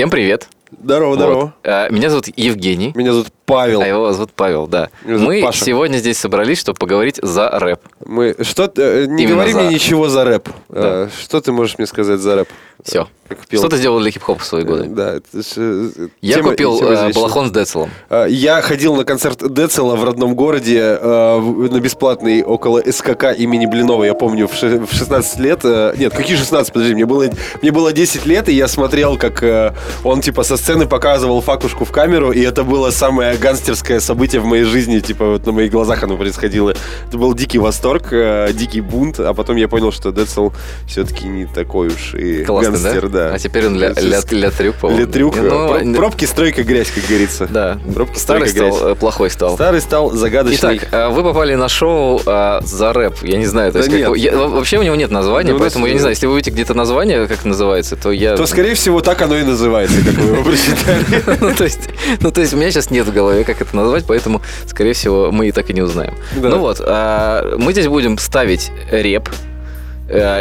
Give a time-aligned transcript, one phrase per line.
[0.00, 0.48] Всем привет.
[0.82, 1.40] Здорово, здорово.
[1.40, 1.52] Вот.
[1.62, 2.90] А, Меня зовут Евгений.
[2.94, 3.80] Меня зовут Павел.
[3.82, 4.88] А его зовут Павел, да.
[5.04, 5.64] Зовут Мы Паша.
[5.64, 7.80] сегодня здесь собрались, чтобы поговорить за рэп.
[8.06, 9.60] Мы что э, не Именно говори за.
[9.60, 10.48] мне ничего за рэп.
[10.70, 12.48] Э, Что ты можешь мне сказать за рэп?
[12.82, 13.06] Все.
[13.52, 14.84] Что ты сделал для хип-хопа в свои годы?
[14.88, 17.90] Да, э, Я тема- купил тема э, балахон с Децелом.
[18.08, 23.66] Э, Я ходил на концерт Децела в родном городе э, на бесплатный около СКК имени
[23.66, 25.60] Блинова, я помню, в ше- в 16 лет.
[25.62, 27.26] э, Нет, какие 16, подожди, мне было,
[27.62, 31.84] мне было 10 лет, и я смотрел, как э, он типа со сцены показывал факушку
[31.84, 35.70] в камеру, и это было самое гангстерское событие в моей жизни, типа вот на моих
[35.72, 36.74] глазах оно происходило.
[37.08, 40.52] Это был дикий восторг, э, дикий бунт, а потом я понял, что Децел
[40.86, 43.34] все-таки не такой уж и Классно, гангстер, да.
[43.34, 45.00] А теперь он ля, ля, ля трюк, по-моему.
[45.06, 47.46] Летрюк, Ну, пробки, стройка, грязь, как говорится.
[47.50, 47.78] Да.
[47.94, 48.96] Пробки, Старый стройка, стал, грязь.
[48.96, 49.54] э, плохой стал.
[49.54, 50.76] Старый стал загадочный.
[50.78, 53.14] Итак, э, вы попали на шоу э, за рэп.
[53.22, 54.18] Я не знаю, то Да есть как нет.
[54.18, 56.50] я- во- вообще у него нет названия, Да поэтому я не знаю, если вы увидите
[56.50, 58.36] где-то название, как называется, то я...
[58.36, 61.38] то, скорее всего, так оно и называется, как вы его прочитали.
[61.40, 61.88] ну, то есть,
[62.20, 65.30] ну, то есть у меня сейчас нет в голове, как это назвать, поэтому, скорее всего,
[65.30, 66.14] мы и так и не узнаем.
[66.36, 66.48] Да.
[66.48, 69.28] Ну вот, а, мы здесь будем ставить реп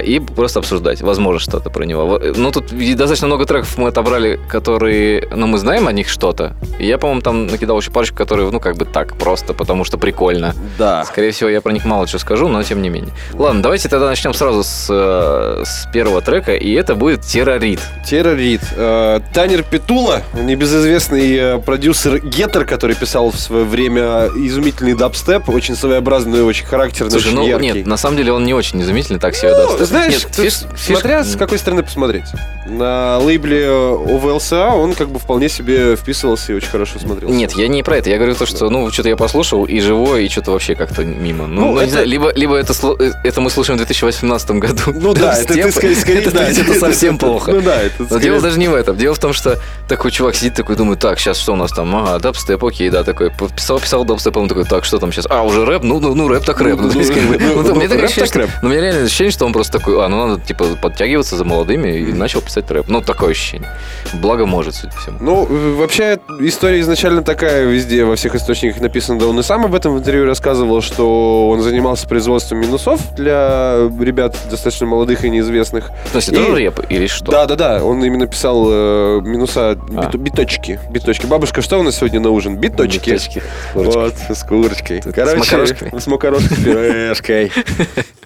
[0.04, 2.06] и просто обсуждать, возможно, что-то про него.
[2.08, 6.56] Во- Ну, тут достаточно много треков мы отобрали, которые, ну, мы знаем о них что-то.
[6.80, 10.54] Я, по-моему, там накидал еще парочку, которые, ну, как бы так, просто потому что прикольно.
[10.78, 11.04] Да.
[11.06, 13.12] Скорее всего, я про них мало чего скажу, но тем не менее.
[13.34, 17.80] Ладно, давайте тогда начнем сразу с, э, с первого трека, и это будет «Террорит».
[18.08, 18.62] Terror Reid.
[18.76, 25.76] Э, Tanner Petulla, небезызвестный э, продюсер Getter, который писал в свое время изумительный дабстеп, очень
[25.76, 27.66] своеобразный, очень характерный, Слушай, очень ну яркий.
[27.80, 29.88] нет, на самом деле он не очень изумительный, так себе Ну, дабстеп.
[29.88, 32.26] знаешь, Нет, фиш- фиш- смотря с какой стороны посмотреть.
[32.68, 37.34] На лейбле OWSLA он как бы вполне себе вписывался и очень хорошо смотрелся.
[37.34, 38.10] Нет, я не про это.
[38.10, 41.48] Я говорю то, что, ну, что-то я послушал, и живое, и что-то вообще как-то мимо.
[41.48, 44.60] Ну, Ну, ну, не это- знаю, либо, либо это, э, это мы слушаем в 2018
[44.60, 44.82] году.
[44.94, 47.52] Ну да, это ты скорее, скорее это, да, это совсем плохо.
[47.60, 48.96] Ну да, это Но дело даже не в этом.
[48.98, 51.94] Дело в том, что такой чувак сидит такой, думает, так, сейчас что у нас там?
[51.96, 53.32] Ага, дабстеп, окей, да, такой.
[53.56, 55.26] Писал, писал дабстеп, он такой, так, что там сейчас?
[55.30, 55.84] А, уже рэп?
[55.84, 56.80] Ну, ну, ну рэп так рэп.
[56.80, 59.80] Ну, Ну, ну, ну, меня такое ощущение, ну, у меня реально ощущение, что он просто
[59.80, 62.86] такой, а, ну, надо, типа, подтягиваться за молодыми, и начал писать рэп.
[62.88, 63.70] Ну, такое ощущение.
[64.14, 65.18] Благо может, судя по всему.
[65.20, 69.74] Ну, вообще, история изначально такая, везде, во всех источниках написано, да он и сам об
[69.74, 75.90] этом в интервью рассказывал, что он занимался производством минусов для ребят достаточно молодых и неизвестных.
[76.06, 77.32] В смысле, И- тоже рэп или что?
[77.32, 79.76] Да, да, да, он именно писал э, минуса, А.
[80.12, 81.26] бит- биточки, биточки.
[81.26, 82.56] Бабушка, что у нас сегодня на ужин?
[82.58, 83.10] Биточки.
[83.10, 83.42] Биточки.
[83.74, 83.98] Курочки.
[83.98, 85.02] Вот, с курочкой.
[85.02, 86.00] С Короче, макарошками?
[86.00, 87.52] с макарошкой, с пюрешкой.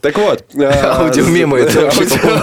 [0.02, 0.44] Так вот.
[1.04, 1.92] Аудиомемы это.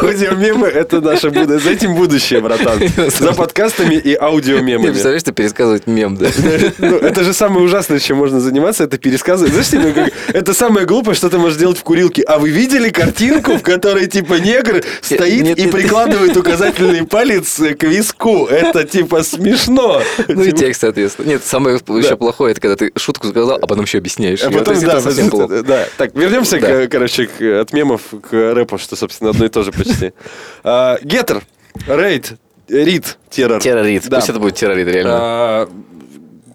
[0.02, 1.58] Аудиомемы это наше будущее.
[1.58, 2.80] За этим будущее, братан.
[3.18, 4.88] За подкастами и аудиомемами.
[4.88, 6.26] представляешь, ты пересказывать мем, да?
[6.78, 9.52] Ну, это же самое ужасное, чем можно заниматься, это пересказывать.
[9.52, 12.22] Знаешь, это самое глупое, что ты можешь делать в курилке.
[12.22, 18.46] А вы видели картинку, в которой, типа, негр стоит и прикладывает указательный палец к виску?
[18.46, 20.02] Это, типа, смешно.
[20.28, 21.28] Ну и Типа, текст, соответственно.
[21.28, 24.42] Нет, самое еще плохое, это когда ты шутку сказал, а потом еще объясняешь.
[24.42, 25.86] А потом, да, да.
[25.96, 27.28] Так, вернемся, короче,
[27.60, 30.12] от мемов к рэпу, что, собственно, одно и то же почти.
[30.64, 31.42] А, Getter,
[31.86, 32.34] Raid,
[32.68, 33.60] Reid, Terror.
[33.60, 34.08] Terror Reid.
[34.08, 34.16] Да.
[34.18, 35.12] Пусть это будет Terror Reid, реально.
[35.20, 35.68] А,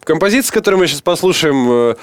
[0.04, 1.96] Композиция, которую мы сейчас послушаем, э,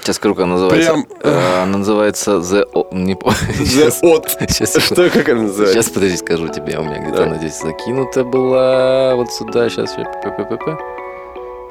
[0.00, 0.92] Сейчас как она называется.
[0.94, 2.64] прям, Э, Она называется The...
[2.72, 3.36] O- Не помню.
[3.60, 3.92] The.
[4.02, 4.30] От.
[4.50, 5.74] Сейчас, Что, как она называется?
[5.82, 6.78] Сейчас, подожди, скажу тебе.
[6.78, 7.22] У меня где-то Да.
[7.24, 9.14] она здесь закинута была.
[9.16, 9.92] Вот сюда, сейчас.
[9.92, 10.78] П-п-п-п.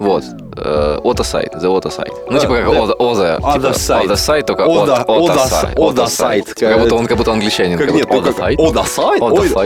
[0.01, 0.23] Вот.
[0.57, 1.61] э, Oda Side.
[1.61, 2.11] The Oda Side.
[2.29, 2.79] Ну, типа как да.
[2.79, 4.05] Oda, Oda, Other типа side.
[4.07, 6.45] Oda Side, только Oda side.
[6.45, 6.59] Side.
[6.59, 7.77] Как будто он, как будто англичанин.
[7.77, 8.55] Как нет, как Side.
[8.57, 9.21] Ода сайт?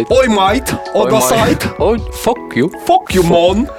[0.09, 1.65] Ой, майт, Ода сайт.
[1.79, 2.69] Ой, fuck you.
[2.85, 3.23] Fuck you.
[3.23, 3.69] I'm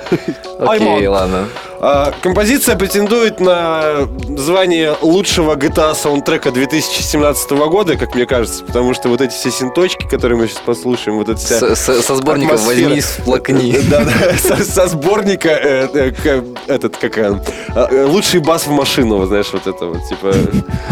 [0.58, 1.46] Окей, ладно.
[1.88, 9.08] А, Композиция претендует на звание лучшего GTA саундтрека 2017 года, как мне кажется, потому что
[9.08, 11.76] вот эти все синточки, которые мы сейчас послушаем, вот эта вся...
[11.76, 12.88] Со сборника атмосфера.
[12.88, 13.78] возьми, сплакни.
[13.88, 17.40] Да, да, со, со сборника э, э, этот, как а,
[17.76, 20.34] э, лучший бас в машину, вот знаешь, вот это вот, типа...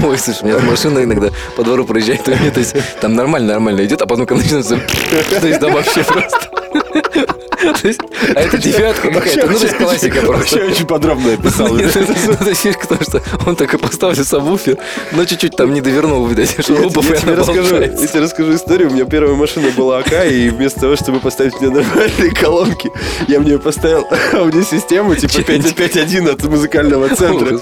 [0.07, 4.01] Ой, слушай, у меня машина иногда по двору проезжает, то есть там нормально, нормально идет,
[4.01, 4.79] а потом когда начинается...
[5.41, 6.64] То есть там вообще просто...
[6.75, 7.89] То
[8.35, 10.57] а это девятка какая-то, ну, то есть классика просто.
[10.57, 11.77] Вообще очень подробно описал.
[11.79, 14.77] Это- это фишка в том, что он такой поставил сабвуфер,
[15.13, 18.91] но чуть-чуть там не довернул, видать, шурупов, я и тебе расскажу, я тебе расскажу историю.
[18.91, 22.91] У меня первая машина была АК, и вместо того, чтобы поставить мне нормальные колонки,
[23.29, 25.73] я в нее поставил аудиосистему типа Чё-нибудь.
[25.79, 27.61] 5.1 от музыкального центра.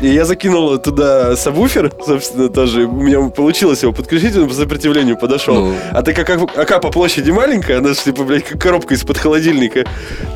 [0.00, 2.84] И я закинул туда сабвуфер, собственно, тоже.
[2.86, 5.54] У меня получилось его подключить, он по сопротивлению подошел.
[5.54, 5.74] Ну.
[5.92, 9.84] А так как АК по площади маленькая, она же, типа, блядь, как коробка из-под холодильника.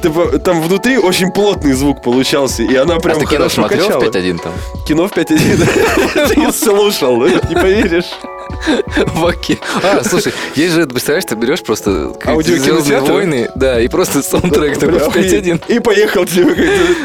[0.02, 3.98] Типа, там внутри очень плотный звук получался, и она А прям ты кино смотрел в
[3.98, 4.02] качала.
[4.02, 4.52] 5.1 там?
[4.86, 6.28] Кино в 5.1.
[6.34, 8.10] Ты слушал, не поверишь.
[9.14, 9.58] В оке.
[9.82, 12.12] А, слушай, есть же, представляешь, ты берешь просто?
[12.42, 15.62] «Звездные войны, да, и просто саундтрек такой в 5.1.
[15.68, 16.54] И поехал тебе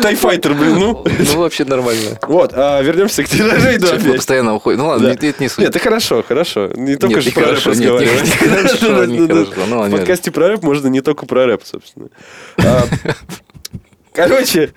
[0.02, 1.06] тайфайтер, блин, ну.
[1.06, 2.18] Ну, вообще нормально.
[2.28, 4.80] Вот, а вернемся к тиражей, да, постоянно уходим.
[4.80, 5.60] Ну ладно, это не суть.
[5.60, 6.70] Нет, это хорошо, хорошо.
[6.76, 9.06] Не только же про рэп хорошо.
[9.68, 12.10] Ну, В подкасте про рэп можно не только про рэп, собственно.
[12.58, 12.84] А,
[14.14, 14.74] Короче,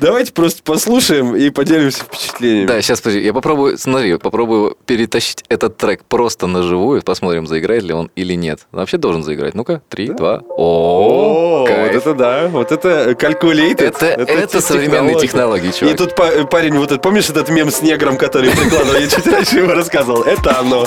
[0.00, 2.66] давайте просто послушаем и поделимся впечатлениями.
[2.66, 7.82] Да, сейчас, подожди, я попробую, смотри, попробую перетащить этот трек просто на живую, посмотрим, заиграет
[7.82, 8.60] ли он или нет.
[8.72, 9.54] Он вообще должен заиграть.
[9.54, 10.42] Ну-ка, три, два.
[10.48, 13.82] О, вот это да, вот это calculated.
[13.82, 15.94] Это- это современные технологии, чувак.
[15.94, 19.26] И тут па- парень, вот этот, помнишь этот мем с негром, который прикладывал, я чуть
[19.26, 20.86] раньше его рассказывал, это оно.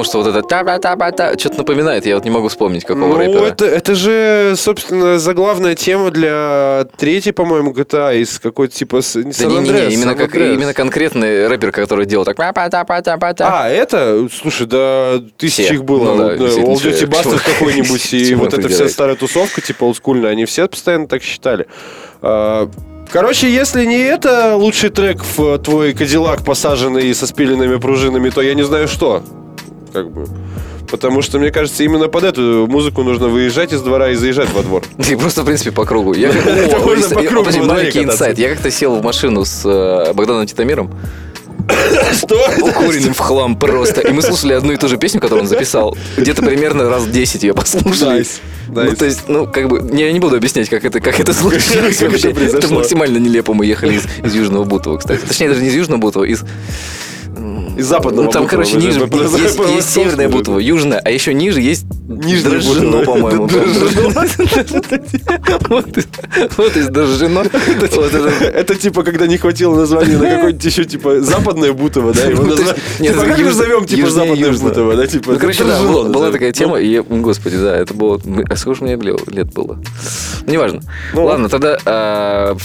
[0.00, 3.44] Подумал, что вот это та-та-та-та что-то напоминает, я вот не могу вспомнить, какого Ну, рэпера.
[3.44, 9.02] это, это же, собственно, заглавная тема для третьей, по-моему, GTA из какой-то типа...
[9.02, 13.64] с- Да не, не, не, именно, как, именно конкретный рэпер, который делал так па-па-та-па-та-па-та.
[13.64, 14.28] А, это?
[14.32, 15.74] Слушай, да тысячи Все.
[15.74, 16.14] их было.
[16.14, 17.06] Ну да, Вот, действительно, All Duty.
[17.08, 21.66] Bastard какой-нибудь, и вот эта вся старая тусовка, типа олдскульная, они все постоянно так считали.
[22.22, 22.68] А,
[23.12, 28.54] Короче, если не это лучший трек в твой кадиллак, посаженный со спиленными пружинами, то я
[28.54, 29.24] не знаю что.
[29.92, 30.26] Как бы.
[30.90, 34.62] Потому что, мне кажется, именно под эту музыку нужно выезжать из двора и заезжать во
[34.62, 34.82] двор.
[35.10, 36.14] И просто, в принципе, по кругу.
[36.14, 38.38] Я, Это маленький инсайт.
[38.38, 40.90] Я как-то сел в машину с э, Богданом Титамиром,
[42.12, 42.36] Что?
[42.60, 44.00] укуренным в хлам просто.
[44.00, 45.96] И мы слушали одну и ту же песню, которую он записал.
[46.16, 48.20] Где-то примерно раз 10 ее послушали.
[48.20, 48.96] Nice, Ну, nice.
[48.96, 52.00] то есть, ну, как бы, не, я не буду объяснять, как это, как это случилось.
[52.00, 52.30] Это вообще.
[52.30, 52.58] произошло.
[52.58, 53.54] Это максимально нелепо.
[53.54, 55.20] Мы ехали из, из Южного Бутова, кстати.
[55.26, 56.44] Точнее, даже не из Южного Бутова, из...
[57.80, 61.62] Из западного Ну, там, Бутова, короче, ниже есть, есть, северное Бутово, южное, а еще ниже
[61.62, 63.48] есть Нижнее Дрожжино, по-моему.
[66.56, 67.44] Вот из- Дрожжино.
[68.52, 72.26] Это- типа, когда не хватило названия на какое-нибудь еще, типа, западное Бутово, да?
[72.26, 74.52] Его Ну, Типа, как назовем, типа, западное.
[74.52, 75.06] Бутово, да?
[75.06, 78.20] Типа, Ну, короче, да, была, такая тема, и, господи, да, это было...
[78.48, 79.78] А сколько мне лет было?
[80.46, 80.80] Неважно.
[81.14, 82.56] Ну, Ладно, тогда а,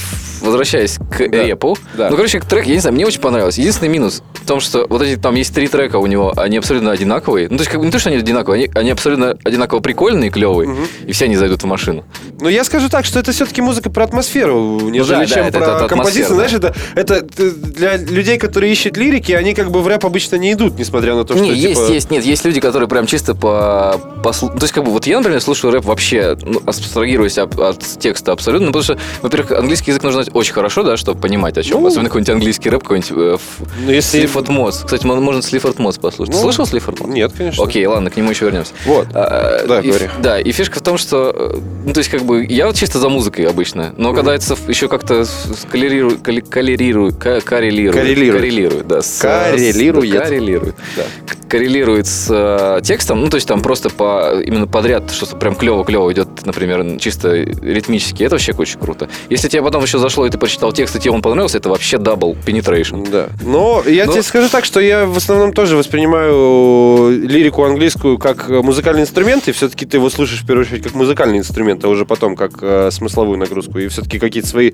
[0.42, 1.78] возвращаясь к репу.
[1.98, 3.58] Ну, короче, трек, я не знаю, мне очень понравилось.
[3.58, 6.92] Единственный минус в том, что вот эти, там есть три трека у него, они абсолютно
[6.92, 7.48] одинаковые.
[7.50, 10.28] Ну, то есть, как бы не то, что они одинаковые, они, они абсолютно одинаково прикольный
[10.28, 10.70] и клевый,
[11.06, 12.04] и все они зайдут в машину.
[12.40, 15.68] Ну, я скажу так, что это все-таки музыка про атмосферу, нежели да, чем это- про
[15.78, 16.36] это композицию.
[16.36, 20.06] атмосфера, Знаешь, это, это т- для людей, которые ищут лирики, они как бы в рэп
[20.06, 21.94] обычно не идут, несмотря на то, что не, есть, типа...
[21.94, 25.18] есть, нет, есть люди, которые прям чисто по, послу- То есть, как бы, вот я,
[25.18, 29.92] например, слушаю рэп вообще, ну, абстрагируясь от, от текста абсолютно, ну, потому что, во-первых, английский
[29.92, 31.82] язык нужно знать очень хорошо, да, чтобы понимать, о чем.
[31.82, 31.88] Ну.
[31.88, 33.38] Особенно какой-нибудь английский рэп, какой-нибудь э,
[33.86, 34.28] Ну, если...
[34.48, 34.85] Mods.
[34.86, 36.34] Кстати, мо- можно Sleaford Mods послушать.
[36.34, 37.10] Ты Ну, слышал Sleaford Mods?
[37.12, 37.64] Нет, конечно.
[37.64, 38.74] Окей, ладно, к нему еще вернемся.
[38.86, 39.08] Вот.
[39.14, 40.10] А, Да, и, говори.
[40.20, 43.00] Да, и фишка в том, что, э, ну, то есть, как бы, я вот чисто
[43.00, 45.26] за музыкой обычно, но когда это еще как-то
[45.72, 48.42] коллерирует, коллерирует, коррелирует, Коррелирует.
[48.42, 50.10] коррелирует, да, с- Коррелирует.
[50.14, 51.04] с- коррелирует, Да.
[51.48, 56.12] Коррелирует с э, текстом, ну, то есть, там просто по, именно подряд что-то прям клево-клево
[56.12, 59.08] идет, например, чисто ритмически, это вообще очень круто.
[59.30, 61.98] Если тебе потом еще зашло, и ты прочитал текст, и тебе он понравился, это вообще
[61.98, 63.08] double penetration.
[63.10, 63.28] Да.
[63.42, 68.50] Но я Но- тебе скажу так, что я в основном тоже воспринимаю лирику английскую как
[68.50, 72.06] музыкальный инструмент, и все-таки ты его слушаешь в первую очередь как музыкальный инструмент, а уже
[72.06, 73.80] потом как э, смысловую нагрузку.
[73.80, 74.72] И все-таки какие-то свои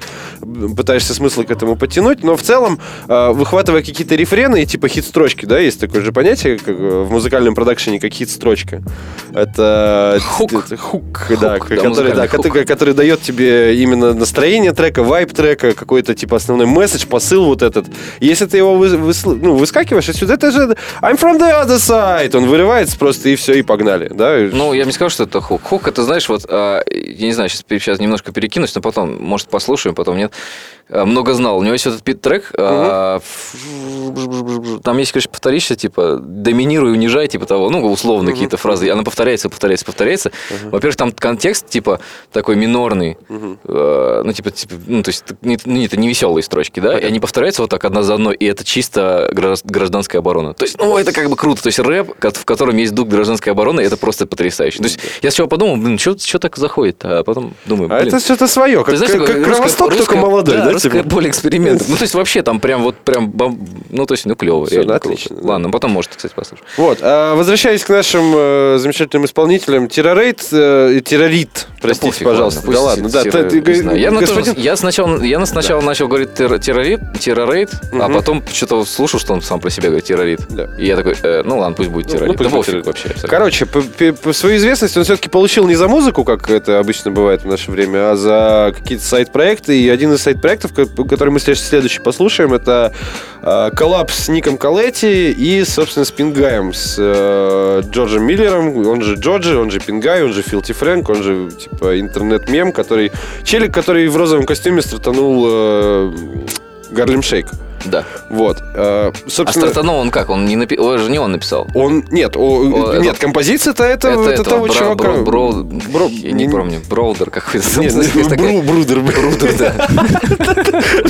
[0.75, 2.23] пытаешься смыслы к этому подтянуть.
[2.23, 6.69] Но в целом, э, выхватывая какие-то рефрены, типа хит-строчки, да, есть такое же понятие как,
[6.69, 8.81] э, в музыкальном продакшене, как хит-строчка.
[9.33, 10.51] Это Хук.
[10.53, 12.43] это хук, да, Хук, да, который, музыкальный да, хук.
[12.43, 17.61] который, который дает тебе именно настроение трека, вайб трека, какой-то типа основной месседж, посыл вот
[17.61, 17.87] этот.
[18.19, 22.35] Если ты его вы- высл- ну, выскакиваешь отсюда, это же I'm from the other side.
[22.35, 24.09] Он вырывается просто и все, и погнали.
[24.13, 24.37] Да?
[24.51, 25.61] Ну, я бы не сказал, что это хук.
[25.63, 29.47] Хук, это, знаешь, вот, а, я не знаю, сейчас, сейчас немножко перекинусь, но потом, может,
[29.49, 30.31] послушаем, потом нет.
[30.89, 31.57] А, Много знал.
[31.57, 32.51] У него есть этот пит-трек.
[32.57, 33.55] а, ф-
[34.83, 38.89] Там есть, короче, повторишься, типа, доминируй, унижай, типа того, ну, условно какие-то фразы.
[38.89, 40.31] Она повторяется, повторяется, повторяется.
[40.65, 41.99] Во-первых, там контекст, типа,
[42.31, 43.17] такой минорный.
[43.65, 46.97] Э, Ну, типа, типа, ну, то есть, не- ну, это не веселые строчки, да?
[46.99, 50.53] И они повторяются вот так одна за одной, и это чисто гражд- гражданская оборона.
[50.53, 51.61] То есть, ну, это как бы круто.
[51.63, 54.77] То есть, рэп, в котором есть дух гражданской обороны, это просто потрясающе.
[54.77, 56.97] То есть, я сначала подумал, блин, что так заходит?
[57.03, 58.07] А потом думаю, А блин.
[58.13, 60.71] это что-то свое, как, Ты знаешь, как, как русское- Кровосток, только русское- молодой, да?
[60.71, 61.09] русское типа?
[61.09, 61.87] поле экспериментов.
[61.89, 63.33] Ну, то есть, вообще там прям вот прям,
[63.89, 64.65] ну, то есть, ну, клево.
[64.67, 65.47] Всё, реально да, отлично, да.
[65.49, 66.65] Ладно, потом, может, кстати, послушаем.
[66.77, 72.59] Вот, а, возвращаясь к нашим э, замечательным исполнителям, Террорейт, э, Террорит, простите, пофиг, пожалуйста.
[72.61, 73.23] ладно, да ладно, да.
[73.23, 73.99] ты- ты- знаю.
[73.99, 77.95] Я, на тоже- господин- я сначала, я на- сначала начал говорить терро- террорит, террорейт, а
[78.07, 78.13] Мгм.
[78.13, 80.41] потом что-то слушал, что он сам про себя говорит террорит.
[80.49, 80.69] Да.
[80.77, 82.27] И я такой, э, ну ладно, пусть будет Ну, террорит.
[82.33, 82.85] ну, пусть да будет террорит.
[82.85, 83.07] вообще.
[83.09, 83.29] абсолютно.
[83.29, 87.11] Короче, по, по- по свою известность он все-таки получил не за музыку, как это обычно
[87.11, 89.79] бывает в наше время, а за какие-то сайт-проекты.
[89.81, 92.93] И один из сайт-проектов, ко- который мы след- следующий послушаем, это
[93.41, 99.15] э, коллапс с Ником Калетти и, собственно, с Пингаем, с э, Джорджем Миллером, он же
[99.15, 103.11] Джорджи, он же Пингай, он же Филти Фрэнк, он же, типа, интернет-мем, который...
[103.43, 106.11] Челик, который в розовом костюме стартанул э,
[106.91, 107.47] Harlem Shake.
[107.85, 108.03] Да.
[108.29, 108.59] Вот.
[108.75, 110.29] Э, А собственно, стартанул он как?
[110.29, 110.77] Он не напи...
[110.77, 111.67] Ой, же не он написал.
[111.73, 112.05] он...
[112.11, 115.03] Нет, о, О, нет, это- композиция-то это, это, этого того бра- чувака.
[115.09, 116.79] бро- бро- Бро- Я не помню.
[116.87, 117.79] Броудер какой-то.
[117.79, 117.95] Нет,
[118.29, 118.99] такая- Бру- Брудер.
[118.99, 119.73] Брудер, да.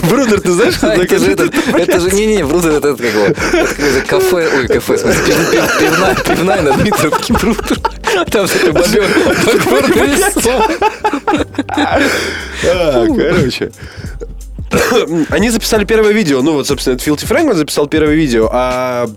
[0.10, 1.32] Брудер, ты знаешь, что А, это Это же,
[1.78, 7.34] это же, не-не, Брудер, это как его, это кафе, ой, кафе, пивная, пивная на Дмитровке,
[7.34, 7.80] Брудер.
[8.32, 9.06] Там такой бобер,
[9.66, 10.78] бобер.
[11.68, 13.72] А, короче.
[15.30, 16.42] Они записали первое видео.
[16.42, 19.10] Ну, вот, собственно, это Филти Фрэнк записал первое видео, а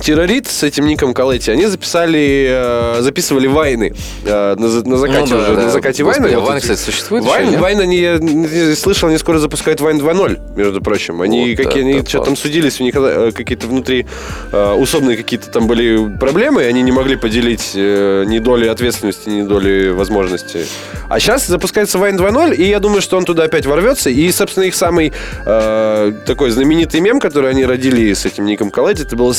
[0.00, 5.40] Террорит с этим ником Калетти, они записали, э, записывали вайны э, на, на закате Ну
[5.40, 5.62] да, уже, да.
[5.62, 6.36] на закате Господи, вайны.
[6.36, 7.58] а Вот Вайн, кстати, существует Вайн, еще?
[7.58, 11.22] Вайн, они, я не слышал, они скоро запускают Вайн 2.0, между прочим.
[11.22, 14.06] Они, Вот какие, они это что-то там судились, у них э, какие-то внутри
[14.52, 19.88] усобные какие-то там были проблемы, и они не могли поделить ни доли ответственности, ни доли
[19.90, 20.66] возможности.
[21.08, 24.10] А сейчас запускается Вайн 2.0, и я думаю, что он туда опять ворвется.
[24.10, 25.12] И, собственно, их самый
[25.46, 29.34] э, такой знаменитый мем, который они родили с этим ником Калетти, это был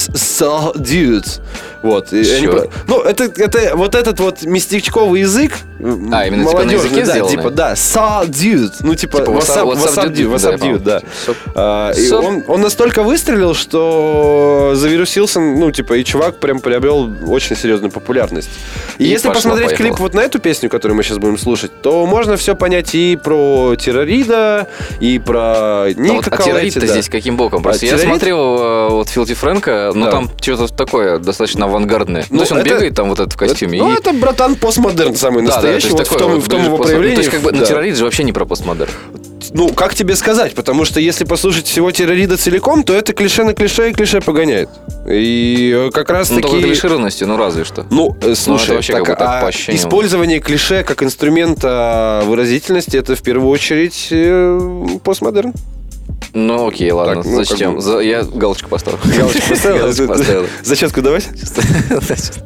[0.46, 1.42] So Dude.
[1.82, 2.14] Вот.
[2.14, 2.48] Они
[2.88, 5.54] ну, это, это вот этот вот местечковый язык.
[5.78, 7.32] А, именно типа на языке да, сделано?
[7.32, 8.72] типа, да, so dude.
[8.82, 11.02] Ну, типа, Типа, what's up, what's up, dude, what's up, да, dude, да.
[11.54, 17.56] А, и он, он настолько выстрелил, что завирусился, ну, типа, и чувак прям приобрел очень
[17.56, 18.50] серьезную популярность.
[18.98, 19.90] И, И если пошло, посмотреть поехало.
[19.90, 23.18] клип вот на эту песню, которую мы сейчас будем слушать, то можно все понять и
[23.22, 24.68] про террорида,
[25.00, 26.88] и про А Ника вот, а Калетти, террорит-то да.
[26.88, 27.62] здесь каким боком?
[27.64, 28.10] Просто я террорит?
[28.10, 30.12] смотрел э, вот Филти Фрэнка, ну Да.
[30.12, 32.26] там что-то такое достаточно авангардное.
[32.30, 33.80] Ну, то есть он это- бегает там вот этот в костюме.
[33.80, 36.64] Ну, и- это, братан, постмодерн самый то настоящий, есть вот в том, вот в том
[36.64, 37.10] его проявлении.
[37.10, 37.66] Ну, то есть как бы, ну, да.
[37.66, 38.92] террорит же вообще не про постмодерн.
[39.54, 40.56] Ну, как тебе сказать?
[40.56, 44.70] Потому что если послушать всего террорида целиком, то это клише на клише и клише погоняет.
[45.08, 46.50] И э, как раз Ну, таки...
[46.50, 47.86] только клишированностью, ну разве что.
[47.92, 52.98] Ну, э, слушай, это вообще так, как бы так а использование клише как инструмента выразительности
[52.98, 54.60] это в первую очередь э,
[55.04, 55.54] постмодерн.
[56.34, 57.76] Ну окей, ладно, Так, ну, как зачем?
[57.76, 59.00] бы- За- Я галочку поставил.
[59.18, 59.42] Галочку
[60.08, 60.46] поставил?
[60.64, 61.28] Зачетку давать?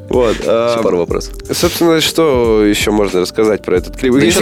[0.09, 0.37] Вот.
[0.45, 1.35] а, Еще пару вопросов.
[1.51, 4.15] Собственно, что еще можно рассказать про этот клип?
[4.15, 4.41] Если,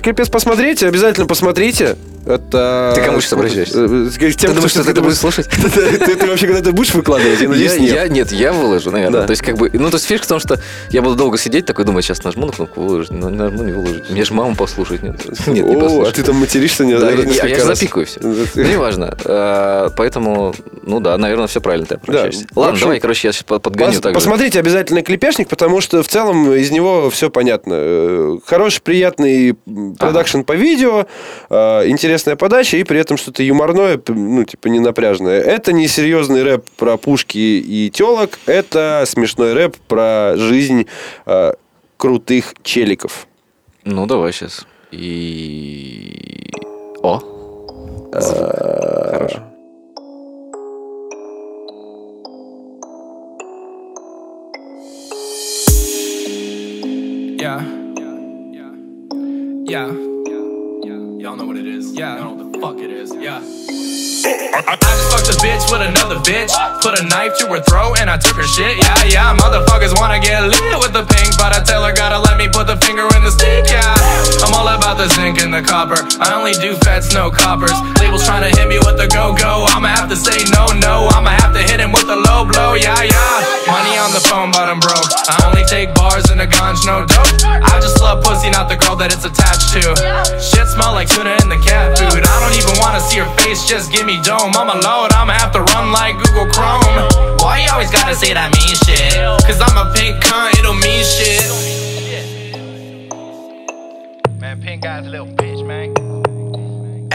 [0.00, 1.96] клипец посмотрите, обязательно посмотрите.
[2.24, 2.92] Это...
[2.96, 3.84] Ты кому сейчас обращаешься?
[3.84, 5.46] Э, к тем, Ты думаешь, что ты это будешь- слушать?
[5.74, 7.40] Ты вообще когда-то будешь выкладывать?
[7.40, 7.94] Я надеюсь, нет.
[7.94, 9.26] я- нет, я выложу, наверное.
[9.26, 10.60] То есть, как бы, ну, то есть, фишка в том, что
[10.90, 13.70] я буду долго сидеть, такой думать, сейчас нажму на кнопку выложить, но не нажму, не
[13.72, 14.10] выложить.
[14.10, 15.24] Мне же маму послушать, нет.
[15.46, 16.14] Нет, не О, а послушать.
[16.16, 18.18] ты там материшься не Да, я, запикаю все.
[18.54, 19.16] Ну, неважно.
[19.24, 22.46] Э, Поэтому, ну да, наверное, все правильно ты обращаешься.
[22.54, 24.14] Ладно, общем, давай, короче, я сейчас подгоню Пос- так же.
[24.14, 27.74] Посмотрите обязательно клипешник, потому что в целом из него все понятно.
[27.76, 29.54] Э, Хороший, приятный
[29.98, 31.06] продакшн по видео,
[31.50, 35.40] э, интересная подача и при этом что-то юморное, ну, типа не напряжное.
[35.40, 40.86] Это не серьезный рэп про пушки и телок, это смешной рэп про жизнь
[41.96, 43.26] крутых челиков.
[43.84, 44.66] Ну, давай сейчас.
[44.90, 46.50] И...
[47.02, 47.20] О!
[48.12, 49.42] Хорошо.
[57.38, 57.60] Yeah.
[59.66, 60.05] Yeah.
[61.26, 61.90] Y'all know what it is.
[61.90, 62.22] Yeah.
[62.22, 63.10] Y'all know what the fuck it is.
[63.10, 63.42] Yeah.
[63.42, 66.54] I, I just fucked a bitch with another bitch.
[66.86, 68.78] Put a knife to her throat and I took her shit.
[68.78, 69.34] Yeah, yeah.
[69.34, 72.70] Motherfuckers wanna get lit with the pink, but I tell her gotta let me put
[72.70, 73.66] the finger in the stick.
[73.66, 73.82] Yeah.
[74.46, 75.98] I'm all about the zinc and the copper.
[76.22, 77.74] I only do fats, no coppers.
[77.98, 79.66] Labels trying to hit me with the go go.
[79.74, 81.10] I'ma have to say no, no.
[81.10, 82.78] I'ma have to hit him with the low blow.
[82.78, 83.15] Yeah, yeah.
[84.16, 85.12] The phone, but I'm broke.
[85.28, 87.36] I only take bars and a ganj, no dope.
[87.44, 89.92] I just love pussy, not the girl that it's attached to.
[90.40, 92.24] Shit smell like tuna in the cat food.
[92.24, 94.56] I don't even wanna see her face, just give me dome.
[94.56, 96.80] I'm a load, I'ma have to run like Google Chrome.
[97.44, 99.20] Why you always gotta say that mean shit?
[99.44, 101.44] Cause I'm a pink cunt, it'll mean shit.
[104.40, 106.05] Man, pink guy's a little bitch, man.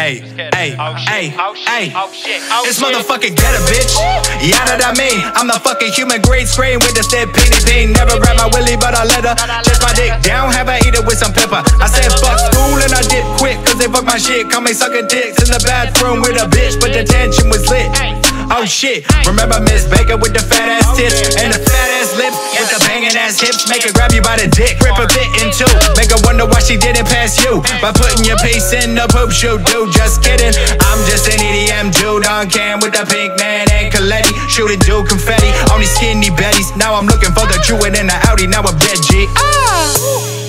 [0.01, 0.17] Hey,
[0.58, 1.93] hey, Oh hey, oh hey.
[1.93, 3.93] oh shit, This motherfucker get a bitch.
[4.41, 5.22] Yeah, what I mean.
[5.38, 7.93] I'm the fucking human grade screen with the step penny ping.
[7.93, 10.50] Never grab my willy, but I let her just my dick down.
[10.58, 11.62] Have I eat it with some pepper?
[11.77, 14.50] I said fuck school and I dip quick, cause they fuck my shit.
[14.50, 17.85] Call me sucking dicks in the bathroom with a bitch, but the tension was lit.
[18.50, 22.37] Oh shit, remember Miss Baker with the fat ass tits and the fat ass lips
[22.57, 23.70] with the banging ass hips.
[23.70, 25.70] Make her grab you by the dick, rip a bit in two.
[25.94, 29.29] Make her wonder why she didn't pass you by putting your piece in the poop
[29.29, 29.94] shoe, dude.
[29.94, 34.33] Just kidding, I'm just an EDM dude on cam with the pink man and Coletti.
[34.50, 36.74] Shooting dude confetti on these skinny betties.
[36.75, 38.48] Now I'm looking for the Druid in the Audi.
[38.48, 39.29] Now I'm dead G.
[39.37, 40.42] Uh.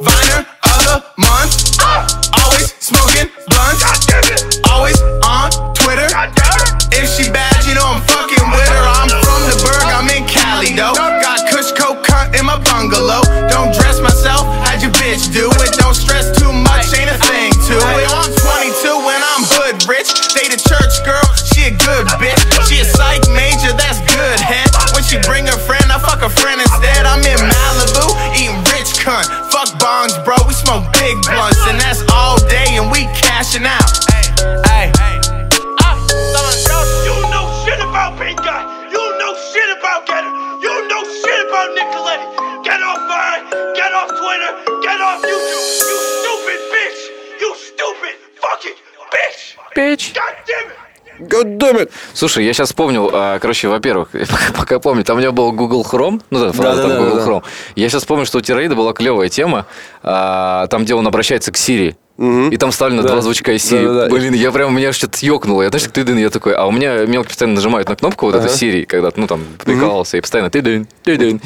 [0.00, 0.59] Viner
[0.90, 1.78] the month.
[2.34, 3.86] Always smoking blunts.
[4.66, 6.10] Always on Twitter.
[6.90, 8.84] If she bad, you know I'm fucking with her.
[8.98, 10.94] I'm from the Berg, I'm in Cali though.
[10.98, 13.22] Got Kush Coke cunt in my bungalow.
[13.46, 15.70] Don't dress myself, how'd your bitch do it?
[15.78, 18.10] Don't stress too much, ain't a thing to it.
[18.10, 20.10] I'm 22 when I'm hood rich.
[20.34, 22.42] Date a church girl, she a good bitch.
[22.66, 24.66] She a psych major, that's good head.
[24.90, 26.79] When she bring her friend, I fuck a friend instead.
[33.50, 33.90] Cashing out.
[34.70, 34.92] Hey,
[37.04, 38.62] You know shit about Pink Guy.
[38.90, 40.30] You know shit about Getter.
[40.62, 42.26] You know shit about Nicoletti.
[42.64, 43.44] Get off Vine.
[43.74, 44.52] Get off Twitter.
[44.82, 45.66] Get off YouTube.
[45.90, 47.00] You stupid bitch.
[47.40, 48.78] You stupid fucking
[49.12, 49.56] bitch.
[49.74, 50.14] Печь.
[50.14, 50.76] God damn it.
[51.28, 51.90] God damn it.
[52.14, 55.84] Слушай, я сейчас вспомнил, а, короче, во-первых, пока, пока помню, там у него был Google
[55.84, 57.30] Chrome, ну да, фраза там Да-да-да, Google да.
[57.30, 57.44] Chrome.
[57.76, 59.66] Я сейчас помню, что у Тираида была клевая тема,
[60.02, 61.58] а, там, где он обращается к
[62.20, 62.50] Siri.
[62.52, 63.08] И там вставлено Да.
[63.08, 63.84] два звучка из Siri.
[63.86, 64.14] Да-да-да.
[64.14, 65.62] Блин, я прям, меня что-то ёкнуло.
[65.62, 68.46] Я, знаешь, ты я такой, а у меня мелкий постоянно нажимают на кнопку вот эту
[68.48, 71.40] Siri, когда ну там прикалывался, и постоянно ты дын, ты дын.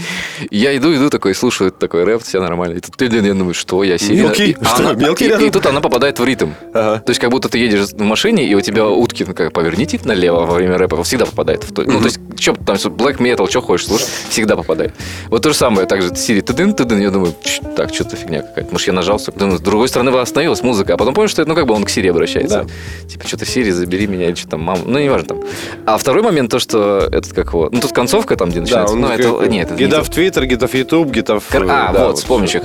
[0.51, 2.77] Я иду, иду такой, слушаю такой рэп, все нормально.
[2.77, 4.17] И тут ты дын, я думаю, что я Siri.
[4.17, 4.51] Мелкий?
[4.51, 5.47] И Что, она- мелкий и- рядом?
[5.47, 6.51] И тут она попадает в ритм.
[6.73, 7.01] Ага.
[7.01, 10.01] То есть, как будто ты едешь в машине, и у тебя утки, ну, как, поверните
[10.05, 11.65] налево во время рэпа, всегда попадает.
[11.65, 14.93] В то, Ну, то есть, что там, black metal, что хочешь, слушай, всегда попадает.
[15.29, 18.17] Вот то же самое, также Siri, ты дын, ты дын, я думаю, «Чш, так, что-то
[18.17, 18.73] фигня какая-то.
[18.73, 21.67] Может, я нажался, с другой стороны остановилась музыка, а потом помню, что это, ну, как
[21.67, 22.67] бы он к Siri обращается.
[23.09, 25.41] Типа, что-то Siri, забери меня, или что там, мама, ну, неважно там.
[25.87, 28.95] А второй момент, то, что этот, как его, ну, тут концовка там, где Да, начинается,
[28.95, 30.05] он ну, это, нет, это не Гида то.
[30.05, 31.47] в Твиттер, гида в Ютуб, гида в...
[31.49, 32.61] Кор- А, да, вот, вспомню, что.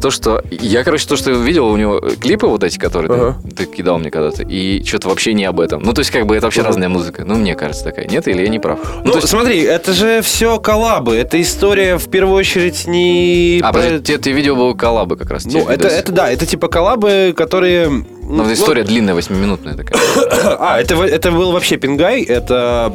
[0.00, 3.14] То, что я, короче, то, что видел у него э, клипы вот эти, которые ты-
[3.14, 3.36] Ага.
[3.56, 5.82] ты, кидал мне когда-то, и что-то вообще не об этом.
[5.82, 7.24] Ну, то есть, как бы это вообще разная музыка.
[7.24, 8.06] Ну, мне кажется, такая.
[8.06, 8.78] Нет, или я не прав?
[9.04, 11.16] Ну, то есть- смотри, это же все коллабы.
[11.16, 13.60] Это история, в первую очередь, не...
[13.62, 15.44] А, про- подожди, те, ты видео было коллабы как раз.
[15.44, 17.88] те Ну, это, это да, это типа коллабы, которые...
[17.88, 18.04] Ну,
[18.44, 19.98] ну, история длинная, восьмиминутная такая.
[20.60, 22.94] А, это, это был вообще Пингай, это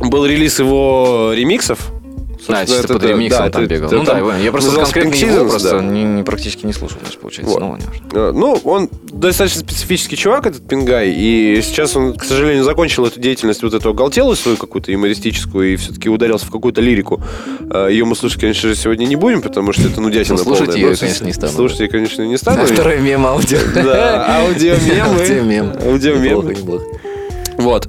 [0.00, 1.92] был релиз его ремиксов
[2.48, 3.86] А, чисто это под да, ремиксом да, там это- бегал.
[3.88, 5.80] это Ну да, там его- я просто конкретно его просто да.
[5.82, 7.54] не, не- практически не слушал, значит, получается.
[7.54, 7.60] Вот.
[7.60, 13.06] Ну, ладно, Ну, он достаточно специфический чувак, этот Пингай, и сейчас он, к сожалению, закончил
[13.06, 17.22] эту деятельность вот эту оголтелую свою какую-то юмористическую и все-таки ударился в какую-то лирику.
[17.70, 20.74] Э, Ее мы слушать, конечно же, сегодня не будем, потому что это нудятина Ну, слушать
[20.74, 21.52] её, Ну, конечно, не стану.
[21.52, 22.62] Слушать ее, конечно, не стану.
[22.62, 23.58] А второй мем аудио.
[23.74, 25.00] Да, аудиомемы.
[25.20, 25.72] Аудиомем.
[25.84, 26.26] Аудиомемы.
[26.26, 26.84] Неплохо, неплохо.
[27.58, 27.88] Вот.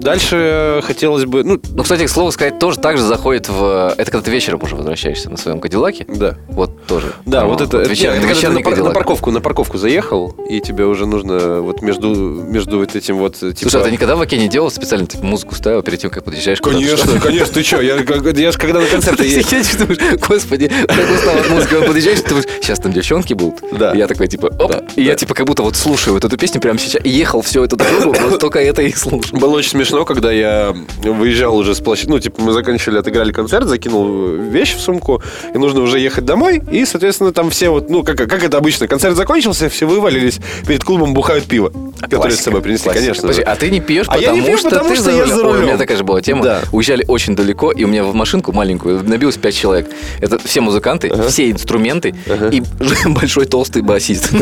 [0.00, 1.44] Дальше хотелось бы...
[1.44, 3.94] Ну, Ну, кстати, к слову сказать, тоже так же заходит в...
[3.96, 6.04] Это когда ты вечером уже возвращаешься на своем Кадиллаке.
[6.08, 6.36] да.
[6.48, 7.12] Вот тоже.
[7.26, 10.34] Да, Ну, вот это, это, вечер- это когда ты на, на парковку, на парковку заехал,
[10.48, 13.54] и тебе уже нужно вот между, между вот этим вот типа...
[13.56, 16.24] Слушай, а ты никогда в Оке не делал специально типа, музыку ставил перед тем, как
[16.24, 16.60] подъезжаешь?
[16.60, 17.80] Конечно, конечно, ты что?
[17.80, 21.74] Я, я же когда на концерты Ты е- сидишь, думаешь, господи, так устал от музыки,
[21.74, 23.60] он подъезжаешь, ты думаешь, сейчас там девчонки будут.
[23.72, 23.92] Да.
[23.94, 26.78] Я такой, типа, оп, и я типа как будто вот слушаю вот эту песню прямо
[26.78, 29.38] сейчас, и ехал всю эту дорогу, вот только это и слушал.
[29.38, 32.10] Было очень смешно, когда я выезжал уже с площадки.
[32.10, 35.22] Ну, типа, мы заканчивали, отыграли концерт, закинул вещи в сумку,
[35.54, 36.62] и нужно уже ехать домой.
[36.70, 40.84] И, соответственно, там все вот, ну, как, как это обычно, концерт закончился, все вывалились, перед
[40.84, 43.00] клубом бухают пиво, которое с собой принесли, Классика.
[43.04, 43.22] конечно.
[43.22, 43.46] Подожди, же.
[43.48, 45.36] а ты не пьешь, А я потому не пью, что потому ты что я за
[45.36, 45.62] Ой, рулем.
[45.62, 46.42] У меня такая же была тема.
[46.44, 46.62] Да.
[46.72, 49.86] Уезжали очень далеко, и у меня в машинку маленькую набилось 5 человек.
[50.20, 52.14] Это все музыканты, все инструменты
[52.52, 52.62] и
[53.08, 54.30] большой толстый басист.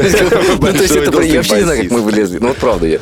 [0.59, 2.39] Ну, то есть, это я вообще не знаю, как мы вылезли.
[2.39, 2.99] Ну вот правда я.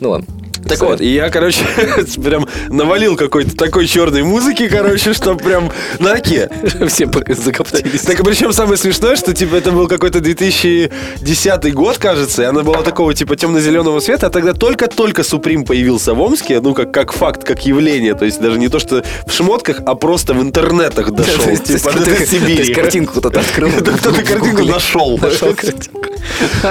[0.00, 0.26] Ну ладно.
[0.68, 1.64] Так вот, и я, короче,
[2.22, 6.48] прям навалил какой-то такой черной музыки, короче, что прям на оке.
[6.88, 8.02] Все закоптились.
[8.02, 12.82] Так причем самое смешное, что типа это был какой-то 2010 год, кажется, и она была
[12.82, 17.44] такого типа темно-зеленого цвета, а тогда только-только Суприм появился в Омске, ну как, как факт,
[17.44, 21.44] как явление, то есть даже не то, что в шмотках, а просто в интернетах дошел,
[21.44, 22.74] То есть, типа до То есть Сибири.
[22.74, 23.70] картинку кто-то открыл.
[23.70, 25.18] Кто-то картинку нашел.
[25.18, 26.00] Нашел картинку.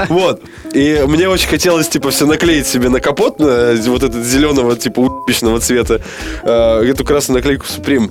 [0.09, 0.41] Вот.
[0.73, 3.39] И мне очень хотелось, типа, все наклеить себе на капот,
[3.87, 6.01] вот этот зеленого, типа, убичного цвета,
[6.43, 8.09] э, эту красную наклейку Supreme.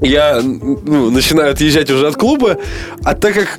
[0.00, 2.56] Я, ну, начинаю отъезжать уже от клуба,
[3.04, 3.58] а так как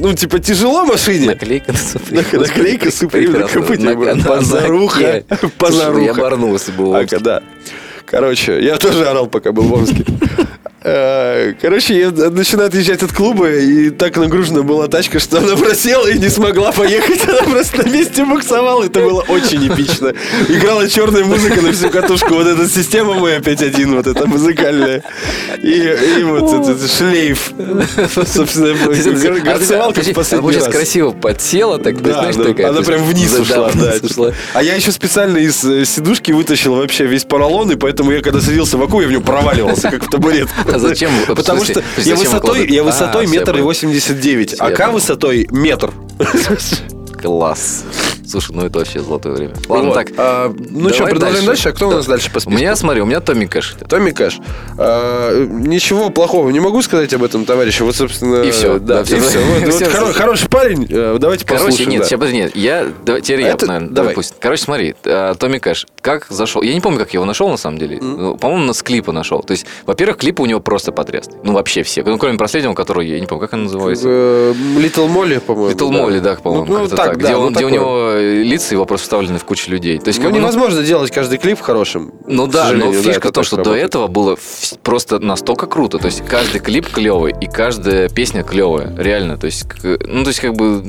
[0.00, 1.26] ну, типа, тяжело машине.
[1.26, 2.18] Наклейка на Суприм.
[2.20, 4.24] Нак- наклейка Supreme на капоте.
[4.28, 5.22] Позаруха.
[5.58, 6.00] Позаруха.
[6.02, 6.86] Я борнулся бы.
[6.86, 7.18] в А, Омске.
[7.18, 7.42] да.
[8.06, 10.04] Короче, я тоже орал, пока был в Омске.
[10.90, 16.06] Э, Короче, я начинаю отъезжать от клуба, и так нагружена была тачка, что она просела
[16.06, 17.28] и не смогла поехать.
[17.28, 18.84] Она просто на месте буксовала.
[18.84, 20.14] Это было очень эпично.
[20.48, 22.34] Играла черная музыка на всю катушку.
[22.34, 25.02] Вот эта система моя 5.1, вот эта музыкальная.
[25.62, 27.52] И, и вот этот шлейф.
[28.26, 30.76] Собственно, А горцевал как подожди, в последний Она получается раз.
[30.76, 32.68] красиво подсела, так, Да, знаешь, да, такая.
[32.70, 33.94] она прям вниз ушла, да.
[34.02, 34.32] ушла.
[34.54, 38.40] А я еще специально из э, сидушки вытащил вообще весь поролон, и поэтому я когда
[38.40, 40.48] садился в аку, я в нем проваливался, как в табурет.
[40.78, 41.10] А зачем?
[41.26, 45.92] Потому что я высотой, А, метр и восемьдесят девять, а К высотой метр.
[47.20, 47.84] Класс.
[48.26, 49.54] Слушай, ну это вообще золотое время.
[49.68, 49.94] Ладно, Вот.
[49.94, 50.08] так.
[50.18, 51.70] А, ну что, продолжаем дальше.
[51.70, 52.58] А кто у нас дальше по У списку?
[52.58, 53.76] меня, смотри, у меня Томми Кэш.
[53.88, 54.38] Томми Кэш.
[54.76, 57.84] А, ничего плохого не могу сказать об этом товарище.
[57.84, 58.42] Вот, собственно...
[58.42, 58.78] И всё.
[58.78, 59.20] Да, Да, и всё.
[59.20, 59.38] все.
[59.40, 59.86] Вот, вот Всё.
[59.86, 60.86] хоро- Хороший парень.
[60.90, 61.90] Э, Давайте Короче, послушаем.
[61.90, 62.06] нет, да.
[62.06, 64.14] сейчас, подожди, нет, я, давай, теперь я, Это- наверное, давай.
[64.14, 64.34] пусть.
[64.38, 67.56] Короче, смотри, э, Томми Кэш, как зашел, я не помню, как я его нашел, на
[67.56, 71.38] самом деле, Ну, по-моему, с клипа нашел, то есть, во-первых, клипы у него просто потрясные,
[71.42, 75.08] ну, вообще все, ну, кроме последнего, который, я не помню, как он называется, Э, Little
[75.08, 75.74] Молли, по-моему.
[75.74, 78.10] Little Molly, да, по-моему, Ну, ну, так, так, да, где, ну, он, где у него
[78.14, 79.98] э, лица его просто вставлены в кучу людей.
[79.98, 82.12] То есть, Ну, ну, невозможно делать каждый клип хорошим.
[82.26, 83.84] Ну да, но да, фишка это в том, что до работает.
[83.88, 84.36] этого было
[84.82, 85.98] просто настолько круто.
[85.98, 88.94] То есть каждый клип клевый, и каждая песня клевая.
[88.96, 89.36] Реально.
[89.36, 90.82] То есть, ну, то есть, как бы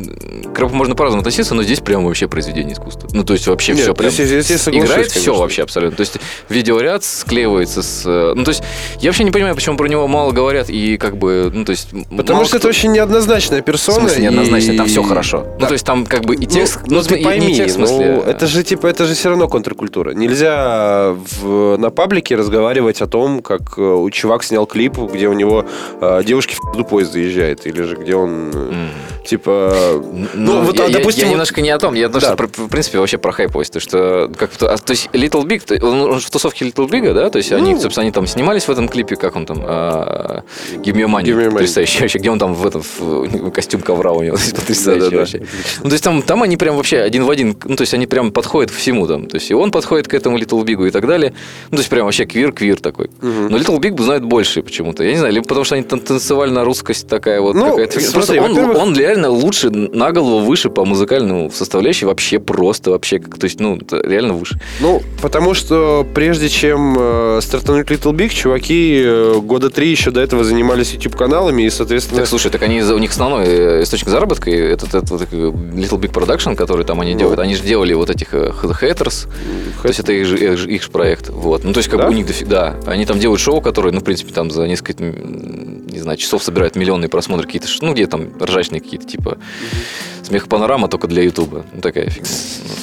[0.53, 3.09] к рэпу можно по-разному относиться, но здесь прям вообще произведение искусства.
[3.11, 4.11] Ну, то есть, вообще Нет, все прям.
[4.11, 5.33] здесь- здесь играет все конечно.
[5.33, 5.97] вообще абсолютно.
[5.97, 6.17] То есть,
[6.49, 8.03] видеоряд склеивается с.
[8.05, 8.63] э, Ну, то есть,
[8.99, 11.89] я вообще не понимаю, почему про него мало говорят, и как бы, ну, то есть.
[12.15, 13.99] Потому что это кто- очень неоднозначная в персона.
[14.01, 15.45] смысле неоднозначно, там и- все хорошо.
[15.53, 15.67] Ну, Да.
[15.67, 16.79] то есть, там как бы и Ну, текст.
[16.87, 19.13] ну, ты и- и пойми, не текст, в смысле, ну, это же типа, это же
[19.13, 20.11] все равно контркультура.
[20.11, 25.33] Нельзя в- на паблике разговаривать о том, как э, у чувак снял клип, где у
[25.33, 25.65] него
[26.01, 28.89] э, девушки в пизду поезд заезжает, или же где он э, М.
[29.25, 30.01] типа,
[30.33, 31.93] Ну, вот, я, а, я- допустим, я вот- немножко не о том.
[31.93, 32.19] Я Да.
[32.19, 33.73] что, в принципе, вообще про хайповость.
[33.73, 37.13] То, что, как, то, а, то есть, Little Big, он, он в тусовке Little Big,
[37.13, 37.29] да?
[37.29, 37.79] То есть, они, Ну.
[37.81, 40.43] собственно, они там снимались в этом клипе, как он там, а,
[40.77, 44.23] Give Me Your Money, потрясающий вообще, где он там в этом, в, костюм ковра у
[44.23, 45.17] него, потрясающий Да-да-да.
[45.17, 45.41] вообще.
[45.83, 48.07] Ну, то есть, там, там они прям вообще один в один, ну, то есть, они
[48.07, 49.27] прям подходят к всему там.
[49.27, 51.33] То есть, и он подходит к этому Little Big и так далее.
[51.71, 53.09] Ну, то есть, прям вообще квир-квир такой.
[53.21, 55.03] Но Little Big знают больше почему-то.
[55.03, 57.99] Я не знаю, либо потому что они тан- танцевальная русскость такая вот Ну, какая-то.
[57.99, 62.91] смотри, Просто он, во-первых- он реально лучше на голову выше по музыкальному составляющей вообще просто
[62.91, 68.29] вообще то есть ну реально выше Ну, потому что прежде чем э, стартануть Little Big,
[68.29, 72.19] чуваки э, года три еще до этого занимались YouTube-каналами, и, соответственно...
[72.21, 75.51] так слушай так они у них основной э, источник заработка и этот, этот вот, э,
[75.89, 77.19] Little Big Production который там они Ну.
[77.19, 77.39] делают.
[77.39, 79.27] Они же делали вот этих э, The Haters,
[79.81, 81.29] то есть это их же, их их же проект.
[81.29, 81.63] Вот.
[81.63, 82.05] Ну, то есть, как Да?
[82.07, 82.49] бы у них дофига.
[82.49, 85.03] Да, они там делают шоу, которые, ну, в принципе, там за несколько,
[85.99, 89.37] не знаю, часов собирают миллионные просмотры какие-то, ну, где там ржачные какие-то, типа
[90.23, 91.65] смех панорама только для Ютуба.
[91.73, 92.29] Ну, такая фигня.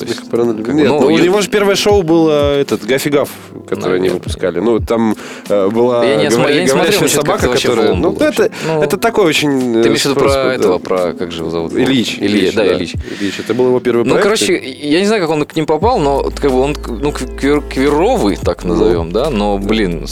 [0.00, 3.30] Ну, есть, как Нет, ну, ну, у него же первое шоу было этот Гаффи Гаф,
[3.68, 4.58] который они выпускали.
[4.58, 5.16] Ну, там
[5.48, 7.94] э, была Я не говорящая собака, которая...
[7.94, 8.50] Ну, это.
[8.66, 9.78] Ну, это такой очень...
[9.78, 11.72] э, Ты имеешь в виду про этого, про, как же его зовут?
[11.72, 12.18] Ильич.
[12.18, 12.94] Ильич, да, Ильич.
[13.20, 13.38] Ильич.
[13.38, 14.24] Это был его первый Ну, проект.
[14.24, 17.62] короче, я не знаю, как он к ним попал, но как бы он ну, квер-
[17.68, 20.06] кверовый, так назовем, да, но, блин,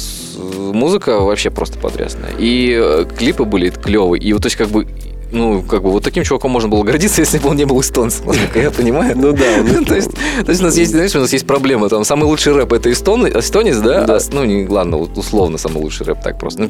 [0.73, 2.33] музыка вообще просто потрясная.
[2.39, 4.23] И э, клипы были клевые.
[4.23, 4.87] И вот, то есть, как бы,
[5.35, 8.27] ну, как бы, вот таким чуваком можно было гордиться, если бы он не был эстонцем,
[8.27, 9.17] насколько я понимаю.
[9.17, 10.11] Ну да, то, есть,
[10.61, 11.89] у нас есть, знаешь, у нас есть проблема.
[11.89, 14.05] Там самый лучший рэп это эстон, эстонец, да?
[14.09, 16.63] А, ну, не, ладно, вот условно самый лучший рэп так просто.
[16.63, 16.69] Ну,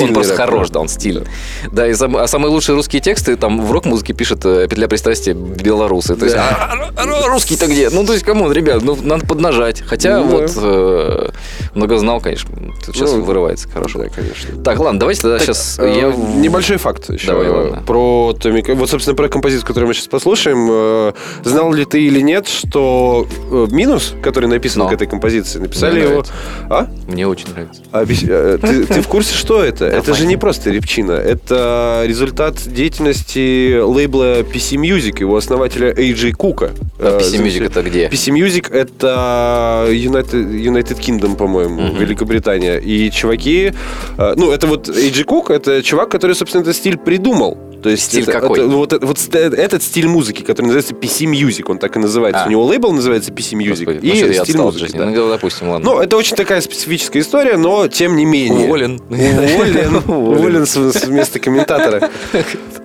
[0.00, 0.80] он просто хорош, да.
[0.80, 1.26] он стильный.
[1.72, 6.14] Да, и а самые лучшие русские тексты там в рок-музыке пишет э, «Петля пристрастия» белорусы.
[6.16, 7.90] То есть, а, а, русский-то где?
[7.90, 9.82] Ну, то есть, come on, ребят, ну, надо поднажать.
[9.82, 11.28] Хотя Ну, вот э,
[11.74, 12.50] Многознаал, конечно,
[12.84, 13.98] тут сейчас Ну, вырывается хорошо.
[13.98, 14.62] Да, конечно.
[14.62, 15.76] Так, ладно, давайте тогда сейчас...
[15.78, 16.12] Э.
[16.36, 17.82] Небольшой факт еще ладно.
[18.04, 20.68] Про Tommy Ca- Вот, собственно, про композицию, которую мы сейчас послушаем.
[20.70, 21.12] Э,
[21.44, 24.88] Знал ли ты или нет, что э, минус, который написан Но.
[24.88, 26.10] к этой композиции, написали Мне его...
[26.10, 26.32] нравится.
[26.70, 26.88] А?
[27.08, 27.82] Мне очень нравится.
[27.92, 29.86] Объяс- э, Ты, ты в курсе, что это?
[29.86, 31.12] Это же не просто репчина.
[31.12, 36.70] Это результат деятельности лейбла PC Music, его основателя AJ Кука.
[36.98, 38.08] А Э, PC Music это где?
[38.08, 41.94] PC Music это United, United Kingdom, по-моему.
[41.98, 42.78] Великобритания.
[42.78, 43.72] И чуваки...
[44.18, 47.56] э, Ну, это вот AJ Кук, это чувак, который, собственно, этот стиль придумал.
[47.84, 48.60] То есть Стиль это- какой?
[48.60, 51.98] это- вот, это- вот ст- этот стиль музыки, который называется PC Music, он так и
[51.98, 52.44] называется.
[52.44, 52.46] А.
[52.46, 53.84] У него лейбл называется PC Music.
[53.84, 54.96] Господи, и ну, стиль музыки.
[54.96, 55.04] да.
[55.04, 55.90] Ну, допустим, ладно.
[55.92, 58.64] Ну, это очень такая специфическая история, но тем не менее.
[58.64, 59.02] Уволен.
[59.10, 59.96] Уволен.
[60.06, 62.08] Уволен с, с места комментатора.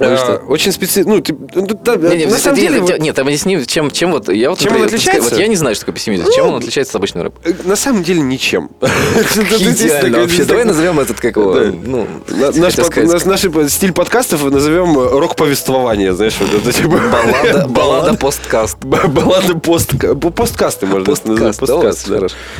[0.00, 0.42] Ну что?
[0.48, 1.08] Очень специфически.
[1.08, 4.12] Ну, ты- ну, да, Не, не, на самом нет, деле, нет, нет, объясни, чем, чем
[4.12, 5.30] вот, я вот, Чем он например, отличается?
[5.30, 6.30] Вот я не знаю, что такое пессимизм.
[6.34, 7.40] Чем он отличается от обычного рэпа?
[7.44, 8.70] э, на самом деле ничем.
[8.80, 10.44] Идеально вообще.
[10.44, 16.72] Давай назовем этот, как его, ну, На- Наш, стиль подкастов назовем рок-повествование, знаешь, вот это
[16.72, 17.00] типа...
[17.12, 18.78] баллада, баллада посткаст.
[18.84, 19.92] Б- Баллады пост,
[20.34, 21.56] посткасты можно назвать.
[21.58, 22.08] Посткаст,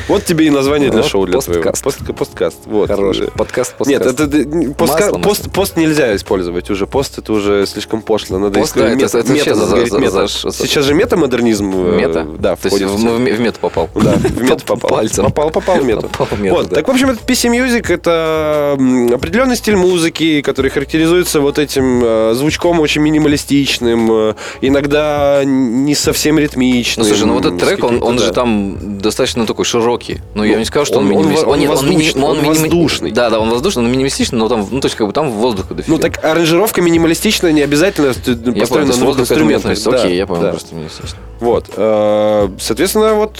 [0.08, 1.62] вот, тебе и название для шоу для твоего.
[1.62, 1.82] посткаст.
[2.06, 2.58] Пост- Посткаст.
[2.66, 2.88] Вот.
[2.88, 3.26] Хороший.
[3.26, 4.04] Э, Подкаст, посткаст.
[4.04, 6.86] Нет, это э, пост нельзя использовать уже.
[6.86, 8.38] Пост это уже слишком пошло.
[8.38, 10.26] Надо Пост, искать это- мета- это мета, за- говорить за- мета.
[10.26, 11.72] за Сейчас же метамодернизм.
[11.74, 12.26] э, Мета?
[12.38, 12.88] Да, То есть входит.
[12.88, 13.88] в, в- в ме- в мету попал.
[13.94, 14.90] Да, в мета попал.
[14.90, 15.24] Пальцем.
[15.26, 16.08] Попал, попал в мету.
[16.08, 16.76] Попал в мету, Вот, да.
[16.76, 18.76] так, в общем, это PC Music, это
[19.14, 26.38] определенный стиль музыки, который характеризуется вот этим э, звучком очень минималистичным, э, иногда не совсем
[26.38, 27.04] ритмичным.
[27.04, 28.22] Ну, слушай, ну вот этот трек, он, каким-то, он да.
[28.24, 30.18] же там достаточно такой широкий.
[30.34, 31.52] Ну, я Ну, не скажу, что он, он- он минималистичный.
[31.52, 33.10] он воздушный, он воздушный.
[33.10, 35.74] Да, да, он воздушный, он минималистичный, но там, ну, то есть, как бы там воздуха
[35.74, 35.94] дофига.
[35.96, 37.13] Ну, так аранжировка минималистичная
[37.52, 39.78] не обязательно есть на двух инструментах.
[39.84, 40.50] Да, Окей, я понял, да.
[40.50, 41.18] просто минималистично.
[41.40, 41.66] Вот.
[41.76, 43.38] э, Соответственно, вот...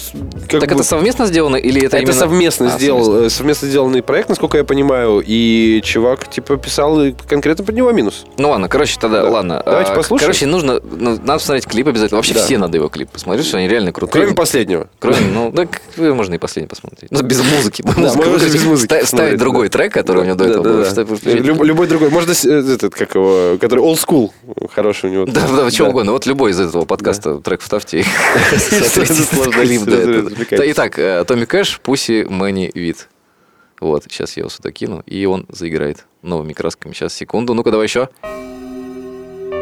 [0.50, 2.12] Как Так бы- это совместно сделано или это Это, именно...
[2.12, 3.26] совместно, А, сделал, совместно.
[3.26, 8.24] э, совместно сделанный проект, насколько я понимаю, и чувак, типа, писал конкретно под него минус.
[8.37, 9.30] Ну ладно, короче, тогда, Да.
[9.30, 9.62] ладно.
[9.64, 10.28] Давайте А, послушаем.
[10.28, 12.18] Короче, нужно, ну, надо посмотреть клип обязательно.
[12.18, 12.44] Вообще Да.
[12.44, 14.22] все надо его клип посмотреть, что они реально крутые.
[14.22, 14.88] Кроме последнего.
[14.98, 17.10] Кроме, ну, так вы можно и последний посмотреть.
[17.10, 17.82] Ну, без музыки.
[17.96, 21.64] Можно без музыки Ставить другой трек, который у него до этого был.
[21.64, 22.10] любой другой.
[22.10, 24.31] Можно э, этот, как его, который old school
[24.72, 25.24] хороший у него.
[25.27, 25.90] Да, да, что Да.
[25.90, 26.12] угодно.
[26.12, 28.05] Вот любой из этого подкаста трек вставьте
[28.44, 30.57] да, развлекательно.
[30.59, 33.09] Да, Итак, э, Томми Кэш, Пуси Мэнни Вид.
[33.81, 36.92] Вот, сейчас я его сюда кину, и он заиграет новыми красками.
[36.92, 37.55] Сейчас, секунду.
[37.55, 38.09] Ну-ка, давай еще.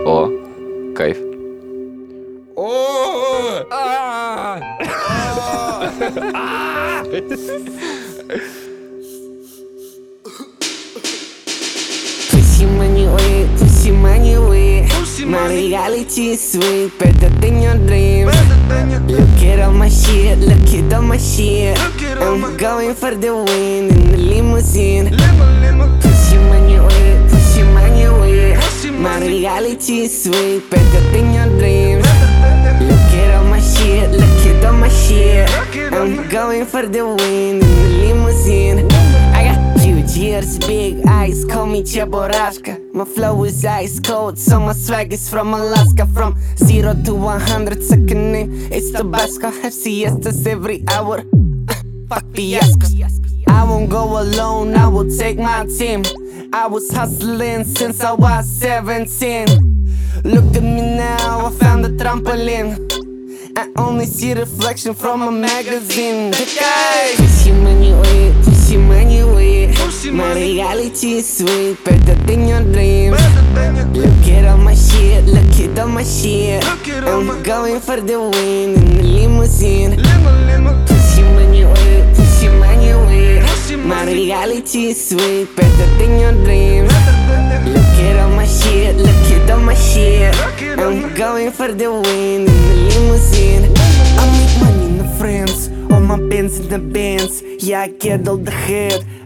[0.04, 0.30] О,
[0.94, 1.18] кайф.
[7.12, 8.48] Pussy
[14.02, 14.88] way.
[15.24, 18.34] My reality is sweet, better than your dreams.
[19.06, 21.78] Look at all my shit, look at all my shit.
[22.18, 25.10] I'm going for the win in the limousine.
[25.10, 28.56] Push Pussy money way, pussy money way.
[29.00, 32.06] My reality is sweet, better than your dreams.
[32.88, 35.48] Look at all my shit, look at all my shit.
[35.92, 38.91] I'm going for the win in the limousine.
[40.12, 42.92] I got huge ears, big eyes, call me Cheborashka.
[42.92, 46.06] My flow is ice cold, so my swag is from Alaska.
[46.06, 48.34] From zero to 100 second
[48.70, 49.50] it's Tabasco.
[49.50, 51.18] Have siestas every hour.
[52.08, 52.92] Fuck fiascos.
[53.48, 56.02] I won't go alone, I will take my team.
[56.52, 59.46] I was hustling since I was 17.
[60.24, 62.76] Look at me now, I found a trampoline.
[63.56, 66.34] I only see reflection from a magazine.
[66.34, 67.14] Okay.
[68.72, 70.12] Pussy money with.
[70.12, 73.20] My reality is sweet, better than your dreams.
[73.92, 76.64] Look at all my shit, look at all my shit.
[77.04, 79.96] I'm going for the win in the limousine.
[80.86, 83.86] Pussy money with, pussy money with.
[83.86, 86.92] My reality is sweet, better than your dreams.
[87.66, 90.34] Look at all my shit, look at all my shit.
[90.78, 93.64] I'm going for the win in the limousine.
[94.18, 95.51] I make money in the all
[96.12, 97.42] my pins in the bands.
[97.58, 98.52] Yeah, I get all the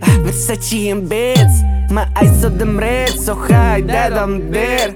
[0.03, 1.55] ah, Versace and beds.
[1.91, 4.95] My eyes so them red, so high that I'm dead.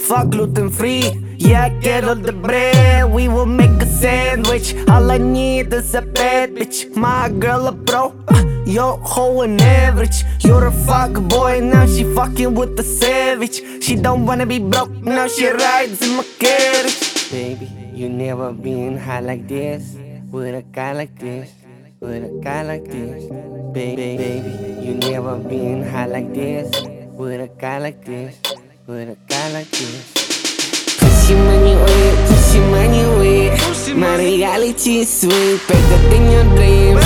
[0.00, 1.04] Fuck gluten free,
[1.36, 3.12] yeah, I get all the bread.
[3.12, 4.74] We will make a sandwich.
[4.88, 6.96] All I need is a bad bitch.
[6.96, 10.24] My girl a pro, uh, yo hoe an average.
[10.40, 13.62] You're a fuck boy, now she fucking with the savage.
[13.84, 17.30] She don't wanna be broke, now she rides in my carriage.
[17.30, 21.52] Baby, you never been high like this with a guy like this.
[22.00, 23.24] With a guy like this,
[23.72, 26.70] baby, baby, you never been high like this.
[27.10, 28.38] With a guy like this,
[28.86, 30.98] with a guy like this.
[31.00, 33.96] Pussy money with, pussy money with.
[33.96, 37.02] My reality is sweet, better than your dreams.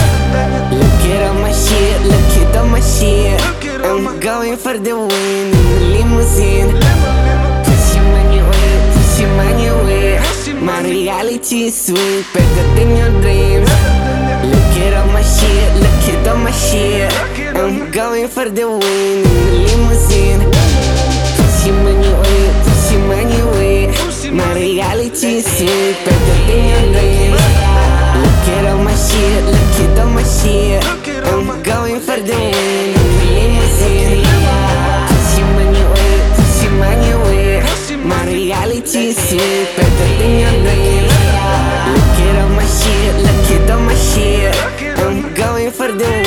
[0.76, 3.40] Look at all my shit, look at all my shit.
[3.82, 7.21] I'm going for the win in the limousine.
[10.62, 13.68] My reality is sweet, better than your dreams.
[14.46, 17.12] Look at all my shit, look at all my shit.
[17.57, 20.40] I'm going for the win in the limousine.
[21.37, 24.33] Pussy money with, pussy money with.
[24.33, 27.42] My reality is sweet, better than your dreams.
[28.22, 30.85] Look at all my shit, look at all my shit.
[31.27, 33.01] I'm going for the win
[38.84, 41.12] is sweet, better than your dreams.
[41.94, 44.54] Look at all my shit, look at all my shit.
[44.98, 46.21] I'm going for the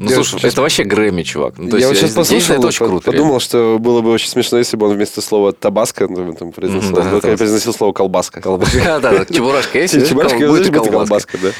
[0.00, 1.54] Ну, Я слушай, сейчас- это вообще Грэмми, чувак.
[1.58, 3.10] Ну, то я вот есть, сейчас действительно, послушал, это очень круто.
[3.12, 6.88] подумал, что было бы очень смешно, если бы он вместо слова табаско ну, там, произносил,
[6.92, 8.40] Мгм, да, ну, да, произносил слово колбаска.
[8.84, 10.08] Да, да, чебурашка есть?
[10.08, 10.90] Чебурашка, будет колбаска.
[10.90, 11.50] колбаска, да.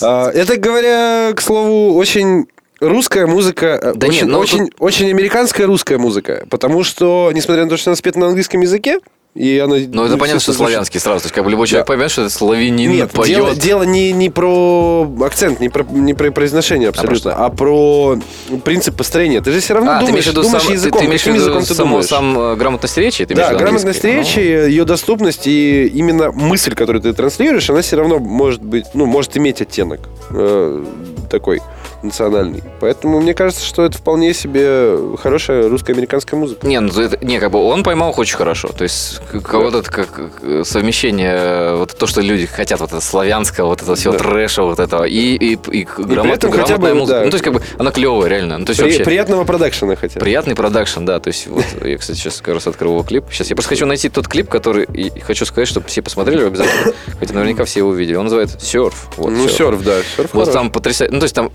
[0.00, 2.46] А, Это, говоря, к слову, очень
[2.80, 7.64] русская музыка, э, Да очень, нет, ну очень, очень американская русская музыка, потому что, несмотря
[7.64, 9.00] на то, что она спета на английском языке,
[9.34, 9.76] и она...
[9.76, 11.20] Ну, это понятно, что славянский сразу.
[11.20, 11.92] То есть, как бы любой человек Да.
[11.92, 13.28] поймет, что это славянин Нет, поет.
[13.28, 18.18] дело, дело не, не про акцент, не про, не про произношение абсолютно, а про,
[18.64, 19.40] принцип построения.
[19.40, 21.00] Ты же все равно А, ты думаешь, виду, думаешь сам, ты- языком.
[21.00, 22.06] ты, имеешь Каким языком ты думаешь?
[22.06, 23.24] сам э, грамотность речи?
[23.26, 24.40] Ты Да, грамотность английский?
[24.40, 29.06] речи, ее доступность и именно мысль, которую ты транслируешь, она все равно может быть, ну,
[29.06, 30.84] может иметь оттенок э,
[31.30, 31.60] такой
[32.02, 32.62] национальный.
[32.80, 36.66] Поэтому мне кажется, что это вполне себе хорошая русско-американская музыка.
[36.66, 38.68] Не, ну это, не, как бы он поймал их очень хорошо.
[38.68, 40.08] То есть к- к- вот это как
[40.42, 44.18] э, совмещение, э, вот то, что люди хотят, вот это славянского, вот это всего Да.
[44.18, 47.18] трэша, вот этого, и, и, и, грамот- этом хотя грамотная бы, музыка.
[47.18, 47.24] да.
[47.24, 48.58] Ну, то есть, как бы, она клевая, реально.
[48.58, 50.20] Ну, то есть, При- вообще, приятного продакшена хотя бы.
[50.20, 51.20] приятный продакшн, да.
[51.20, 53.24] То есть, вот, я, кстати, сейчас как раз открыл его клип.
[53.30, 56.92] Сейчас я просто хочу найти тот клип, который, и хочу сказать, чтобы все посмотрели обязательно.
[57.18, 58.14] Хотя наверняка все его видели.
[58.16, 59.08] Он называется «Серф».
[59.16, 59.82] Вот, ну, «Серф».
[59.82, 61.12] да, серф Вот там потрясающе.
[61.12, 61.50] Ну, то есть там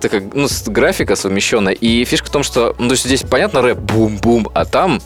[0.00, 1.72] такая, ну, графика совмещенная.
[1.72, 5.00] И фишка в том, что, ну, то есть здесь понятно рэп, бум-бум, а там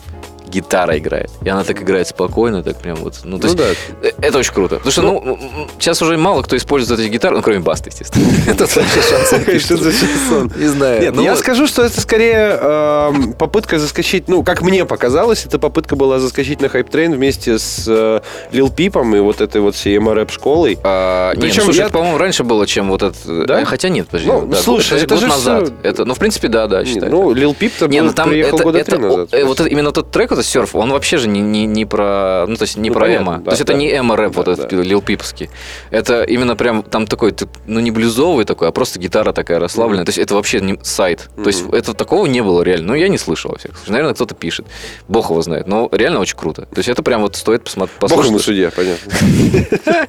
[0.51, 1.29] гитара играет.
[1.43, 3.15] И она так играет спокойно, так прям вот.
[3.23, 4.07] Ну, то Ну есть, да.
[4.07, 4.75] э, это очень круто.
[4.75, 5.39] Потому что, ну, м,
[5.79, 8.25] сейчас уже мало кто использует эти гитары, ну, кроме Басты, естественно.
[8.47, 9.59] Это вообще шансон.
[9.59, 10.51] Что за шансон?
[10.57, 11.01] Не знаю.
[11.01, 15.59] Нет, ну, я скажу, что это скорее эм, попытка заскочить, ну, как мне показалось, эта
[15.59, 19.61] попытка была заскочить на hype train вместе с э, Lil Peep ом и вот этой
[19.61, 20.77] вот всей эмо рэп школой.
[20.83, 23.45] А, Причем ну, слушай, я- это, по-моему, раньше было, чем вот это.
[23.45, 23.61] Да?
[23.61, 24.27] э, Хотя нет, подожди.
[24.29, 25.71] Ну, да, слушай, это же назад.
[25.83, 27.09] Это, ну, в принципе, да, да, Не, считай.
[27.09, 29.29] ну, Lil Peep-то ну приехал это, года это, три назад.
[29.31, 32.45] э, вот это, именно тот трек, этот surf, он вообще же не, не, не про,
[32.47, 33.37] ну то есть не Ну, про понятно, эмо.
[33.39, 33.79] да, то есть это да.
[33.79, 34.77] не эмо рэп, вот Да, этот да.
[34.81, 35.49] Lil Peep овский.
[35.89, 37.33] Это именно прям там такой,
[37.67, 40.05] ну не блюзовый такой, а просто гитара такая расслабленная.
[40.05, 41.29] То есть это вообще не сайт.
[41.35, 42.87] То есть это такого не было реально.
[42.89, 43.91] Ну я не слышал во случае.
[43.91, 44.65] Наверное, кто-то пишет.
[45.07, 45.67] Бог его знает.
[45.67, 46.63] Но реально очень круто.
[46.63, 47.97] То есть это прям вот стоит посмотреть.
[47.99, 49.11] Бог ему судья, понятно.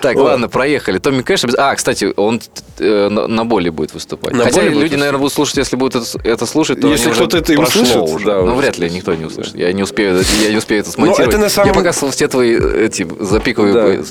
[0.00, 0.98] Так, ладно, проехали.
[0.98, 1.44] Томми Кэш.
[1.56, 2.40] А, кстати, он
[2.78, 4.34] э, на, боли будет выступать.
[4.36, 7.56] Хотя люди, наверное, будут слушать, если будут это, это слушать, то Если кто-то это и
[7.56, 8.26] прошло услышит, уже.
[8.26, 9.45] да, Ну, вряд ли никто не услышит.
[9.54, 11.28] Я не успею, я не успею это смонтировать.
[11.34, 14.02] это на самом- Я пока твои эти запиковые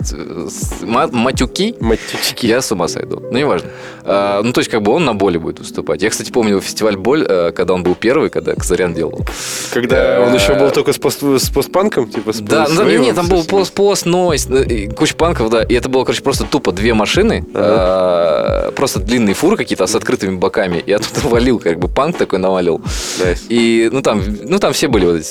[0.82, 1.08] Да.
[1.12, 2.48] матюки, Матючки.
[2.48, 3.20] я с ума сойду.
[3.32, 3.70] Ну, неважно.
[4.04, 6.02] А, ну, то есть, как бы он на боли будет выступать.
[6.02, 9.26] Я, кстати, помню фестиваль «Боль», э, когда он был первый, когда Казарян делал.
[9.74, 13.08] Когда он еще был только с, пост, с постпанком, типа с Да, ну, своим, не,
[13.08, 15.64] не, там был пост, пост, нойс, э, и куча панков, да.
[15.64, 20.36] И это было, короче, просто тупо две машины, э, просто длинные фуры какие-то с открытыми
[20.36, 20.84] боками.
[20.86, 22.82] Я тут валил, как бы панк такой навалил.
[23.20, 23.40] Nice.
[23.50, 25.25] И, ну там, ну там все были вот эти,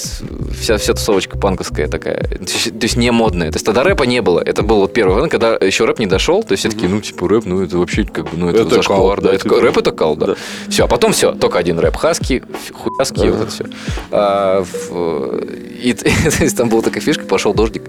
[0.59, 2.21] вся, вся тусовочка панковская такая.
[2.23, 3.51] То есть, то есть не модная.
[3.51, 4.41] То есть тогда рэпа не было.
[4.41, 6.43] Это был вот первый момент, когда еще рэп не дошел.
[6.43, 8.77] То есть все такие, ну типа рэп, ну это вообще как бы, ну это, Это
[8.77, 9.29] зашквар, да.
[9.29, 9.61] да, это типа.
[9.61, 10.27] рэп это кал, да.
[10.27, 10.35] Да.
[10.69, 11.97] Все, а потом все, только один рэп.
[11.97, 12.43] Хаски,
[12.73, 13.65] хуяски, вот это все.
[15.83, 17.83] и, то есть там была такая фишка, пошел дождик,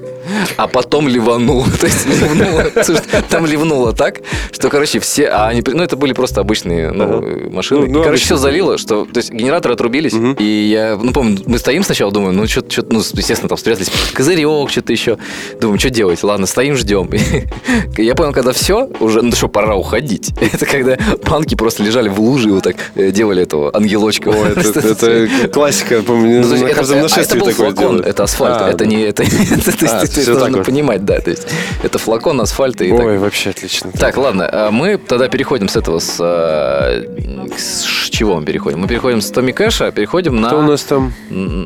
[0.57, 1.65] а потом ливанул.
[1.79, 2.65] То есть ливнуло.
[2.83, 5.27] Слушай, там ливнуло так, что, короче, все...
[5.27, 7.87] А они, ну, это были просто обычные ну, э, машины.
[7.87, 9.05] Ну, ну, короче, все залило, что...
[9.05, 12.99] То есть генераторы отрубились, и я, ну, помню, мы стоим сначала, думаем, ну, что-то, ну,
[12.99, 15.17] естественно, там спрятались, козырек, что-то еще.
[15.59, 16.23] Думаем, что делать?
[16.23, 17.09] Ладно, стоим, ждем.
[17.97, 20.31] Я понял, когда все, уже, ну, что, пора уходить.
[20.41, 24.29] Это когда панки просто лежали в луже и вот так э, делали этого ангелочка.
[24.29, 28.05] О, это, классика, помню, на это, каждом нашествии такое делают.
[28.05, 30.03] это асфальт, А, это не это, А,
[30.49, 31.47] нужно понимать, да, то есть
[31.83, 33.05] это флакон асфальта и так.
[33.05, 33.91] Ой, вообще отлично.
[33.91, 38.79] Так, ладно, а мы тогда переходим с этого с, с чего мы переходим?
[38.79, 41.13] Мы переходим с Томми Кэша, переходим на Кто у нас там?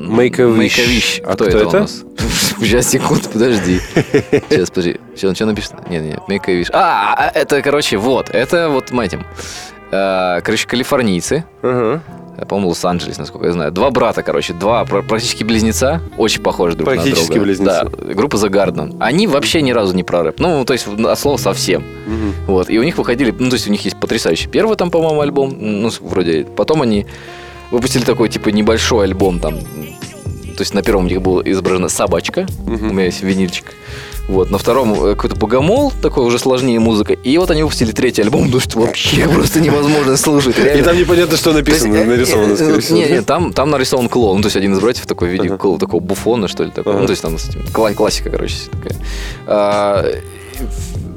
[0.09, 0.57] М, Make a Wish.
[0.57, 1.21] Make a Wish.
[1.25, 1.77] А Кто, кто это, это?
[1.77, 2.03] у нас?
[2.59, 3.79] Сейчас, секунду, подожди.
[4.49, 4.97] Сейчас, подожди.
[5.15, 5.81] Что, что написано?
[5.89, 6.69] Нет, нет, Wish.
[6.73, 9.25] А, а, это, короче, вот, это вот, матем.
[9.91, 13.71] Э, Короче, калифорнийцы, я, по-моему, Лос-Анджелес, насколько я знаю.
[13.71, 17.09] Два брата, короче, два пр- практически близнеца, очень похожи друг на друга.
[17.09, 17.85] Практически близнецы.
[17.97, 18.95] Да, группа The Garden.
[19.01, 20.39] Они вообще ни разу не про рэп.
[20.39, 21.83] Ну, то есть, от слова совсем.
[22.47, 22.69] Вот.
[22.69, 25.53] И у них выходили, ну, то есть, у них есть потрясающий первый там, по-моему, альбом.
[25.59, 26.45] Ну, вроде.
[26.45, 27.05] Потом они
[27.71, 29.59] выпустили такой, типа, небольшой альбом там.
[29.59, 32.45] То есть, на первом у них была изображена собачка.
[32.65, 33.73] У меня есть винильчик.
[34.29, 37.13] Вот, на втором э, какой-то богомол, такой уже сложнее музыка.
[37.13, 40.55] И вот они выпустили третий альбом, ну что вообще просто невозможно слушать.
[40.59, 40.83] И реально.
[40.83, 42.97] там непонятно, что То есть, написано, э, нарисовано, э, скорее всего.
[42.99, 44.37] Не, не, там, там нарисован клоун.
[44.37, 45.77] Ну, то есть один из братьев такой в виде Ага.
[45.79, 46.93] такого буфона, что ли, такой.
[46.93, 47.01] Ага.
[47.01, 47.37] Ну, то есть там
[47.95, 48.95] классика, короче, такая.
[49.47, 50.05] А,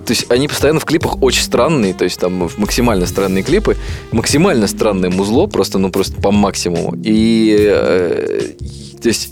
[0.05, 3.77] то есть они постоянно в клипах очень странные, то есть там максимально странные клипы,
[4.11, 6.95] максимально странное музло, просто, ну, просто по максимуму.
[7.05, 8.51] И, э,
[9.01, 9.31] то есть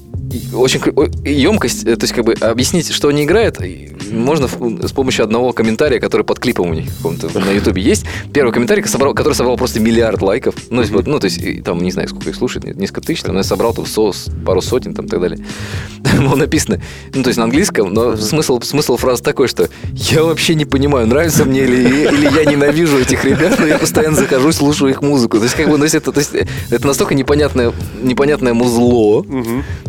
[0.54, 0.80] очень
[1.24, 3.58] емкость, э, то есть как бы объяснить, что они играют,
[4.10, 6.88] можно с помощью одного комментария, который под клипом у них
[7.34, 8.04] на ютубе есть.
[8.32, 10.54] Первый комментарий, который собрал просто миллиард лайков.
[10.70, 13.40] Ну, вот, ну, то есть там, не знаю, сколько их слушает, несколько тысяч, там, но
[13.40, 14.12] я собрал там со-
[14.44, 15.38] пару сотен там, и так далее.
[16.02, 16.80] Там было написано,
[17.14, 21.06] ну, то есть на английском, но смысл, смысл фразы такой, что я вообще не понимаю,
[21.06, 21.76] нравится мне или,
[22.10, 25.36] или я ненавижу этих ребят, но я постоянно захожу, слушаю их музыку.
[25.36, 26.32] То есть, как бы, ну, это, то есть,
[26.70, 29.24] это настолько непонятное, непонятное музло,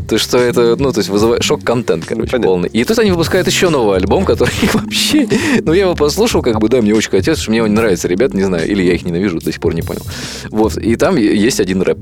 [0.07, 2.47] то что это, ну, то есть вызывает шок-контент, короче, Понятно.
[2.47, 2.69] полный.
[2.69, 5.27] И тут они выпускают еще новый альбом, который вообще...
[5.63, 8.33] Ну, я его послушал, как бы, да, мне очень хотелось, что мне он нравится, ребят,
[8.33, 10.01] не знаю, или я их ненавижу, до сих пор не понял.
[10.49, 11.97] Вот, и там есть один рэп.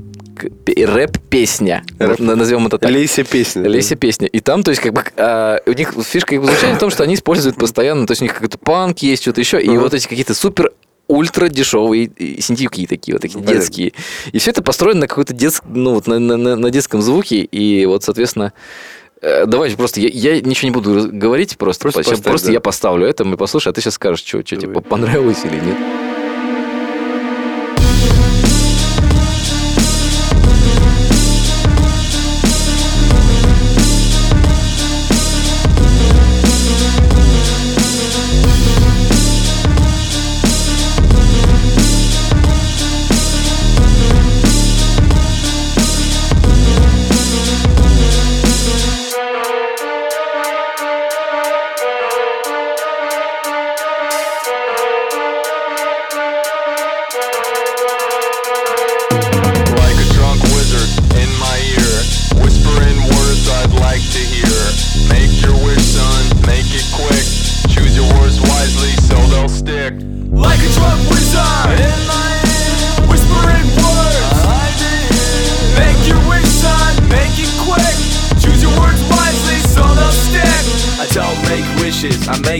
[0.66, 1.84] Рэп-песня.
[2.00, 2.20] Рэп.
[2.20, 2.90] Вот, назовем это так.
[2.90, 3.68] Лейся песня.
[3.68, 4.28] Лейся песня.
[4.28, 7.04] И там, то есть, как бы, а, у них фишка их звучания в том, что
[7.04, 10.08] они используют постоянно, то есть, у них какой-то панк есть, что-то еще, и вот эти
[10.08, 10.72] какие-то супер
[11.08, 13.56] ультра дешевые и синтепки такие вот такие Понятно.
[13.60, 13.94] детские.
[14.32, 17.86] И все это построено на какой-то детск, ну вот на- на- на детском звуке и
[17.88, 18.54] вот соответственно
[19.22, 22.54] э, Давайте просто, я, я ничего не буду говорить, просто, Просто поставь, просто да.
[22.54, 24.76] я поставлю это, мы послушаем, а ты сейчас скажешь, что, что Давай.
[24.76, 26.09] типа понравилось или нет.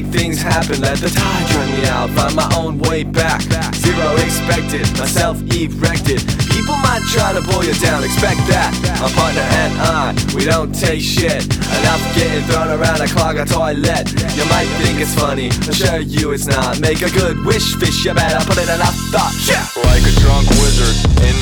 [0.02, 0.82] Make things happen.
[0.82, 3.42] Let the tide drag me out, find my own way back.
[3.76, 6.22] Zero expected, myself erected.
[6.52, 8.72] People might try to pull you down, expect that.
[9.02, 11.44] My partner and I, we don't take shit.
[11.80, 14.12] Enough getting thrown around a clog a toilet.
[14.36, 16.80] You might think it's funny, assure you it's not.
[16.80, 19.34] Make a good wish, fish, you better put in enough thought.
[19.48, 19.64] Yeah!
[19.90, 20.96] Like a drunk wizard
[21.28, 21.36] in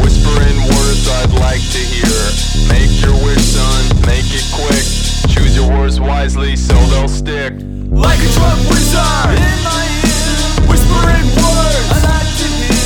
[0.00, 2.20] whispering words I'd like to hear.
[2.68, 4.84] Make your wish, son, make it quick.
[5.32, 7.52] Choose your words wisely so they'll stick.
[7.90, 10.38] Like a drunk wizard in my ear,
[10.70, 12.76] whispering words I like to hear.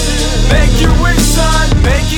[0.51, 2.16] Make your wish, son, make it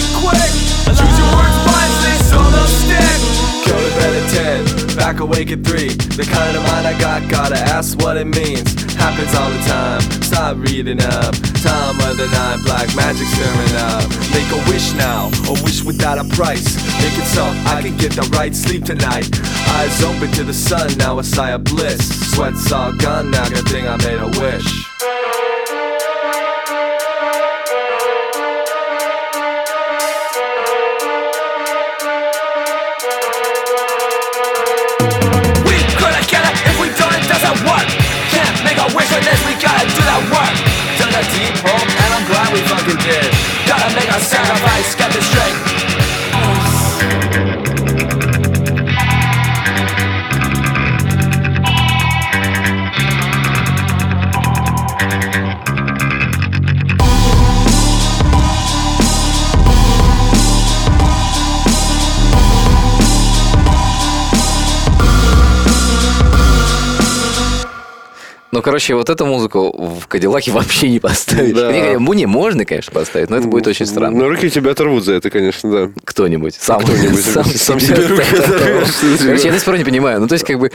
[5.18, 5.88] back awake at three.
[5.88, 8.70] The kind of mind I got, gotta ask what it means.
[8.94, 10.00] Happens all the time.
[10.22, 11.34] Stop reading up.
[11.58, 14.06] Time of the night, black magic stirring up.
[14.30, 16.76] Make a wish now, a wish without a price.
[17.02, 19.28] Make it so I can get the right sleep tonight.
[19.74, 21.98] Eyes open to the sun, now a sigh of bliss.
[22.34, 24.97] Sweat's all gone now, good thing I made a wish.
[39.60, 40.56] Gotta do that work.
[40.98, 43.28] Dug a deep hole, and I'm glad we fucking did.
[43.66, 45.67] Gotta make a sacrifice, get this straight.
[68.58, 71.54] Ну, короче, вот эту музыку в Кадиллаке вообще не поставишь.
[71.54, 71.70] Да.
[71.70, 74.18] Не, Муни можно, конечно, поставить, но это будет очень странно.
[74.18, 75.92] Но руки тебя оторвут за это, конечно, да.
[76.04, 76.56] Кто-нибудь.
[76.56, 77.24] Сам, Кто-нибудь.
[77.56, 78.24] Сам себе руки.
[78.34, 80.20] Короче, я до сих пор не понимаю.
[80.20, 80.72] Ну, то есть, как бы,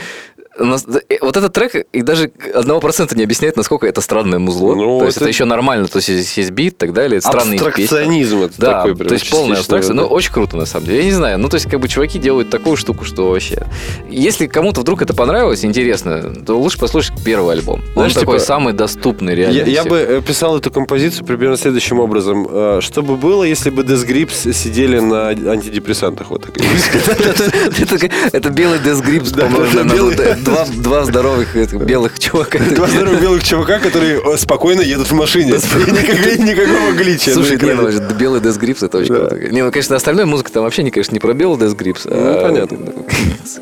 [0.58, 4.74] вот этот трек и даже одного процента не объясняет, насколько это странное музло.
[4.74, 5.88] Ну, то есть, это- это еще нормально.
[5.88, 7.20] То есть, здесь есть бит и так далее.
[7.20, 7.68] Странные песни.
[7.82, 9.94] Абстракционизм это Да, такой прям то есть полная абстракция.
[9.94, 10.02] да.
[10.02, 10.98] Ну, очень круто, на самом деле.
[10.98, 11.38] Я не знаю.
[11.38, 13.66] Ну, то есть, как бы чуваки делают такую штуку, что вообще...
[14.08, 17.80] Если кому-то вдруг это понравилось, интересно, то лучше послушать первый альбом.
[17.88, 19.56] Он Знаешь, такой типа, самый доступный, реально.
[19.58, 22.46] Я, я бы э, писал эту композицию примерно следующим образом.
[22.50, 26.30] Э, Что бы было, если бы Death Grips сидели на антидепрессантах?
[26.30, 26.54] Вот так.
[28.32, 30.10] Это белый Death Grips, Да, по-моему,
[30.44, 32.58] два- Два здоровых этих белых чувака.
[32.58, 35.52] Два здоровых белых чувака, которые э, спокойно едут в машине.
[35.52, 37.32] Никакого- глича.
[37.32, 39.36] Слушай, на не, ну, белый Death Grips, это очень круто.
[39.36, 42.00] Не, ну, конечно, остальная музыка там вообще, не, конечно, не про белый Death Grips.
[42.04, 42.76] Ну, понятно.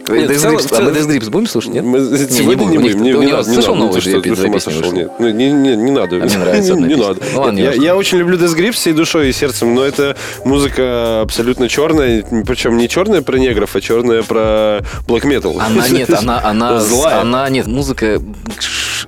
[0.06, 0.68] Grips.
[0.68, 1.84] в А мы Death Grips будем слушать, нет?
[1.84, 1.98] Мы
[2.30, 3.02] сегодня не будем.
[3.02, 4.00] Не, слышал надо.
[4.00, 4.24] Ну,
[4.80, 4.92] новую?
[4.92, 6.16] Нет, ну, не, не, надо.
[6.16, 7.20] А мне нравится одна Не надо.
[7.34, 12.24] Ну, я, очень люблю Death Grips всей душой и сердцем, но это музыка абсолютно черная,
[12.46, 15.58] причем не черная про негров, а черная про black metal.
[15.60, 16.40] Она нет, она,
[16.76, 17.20] она, Злая.
[17.20, 18.20] она нет, музыка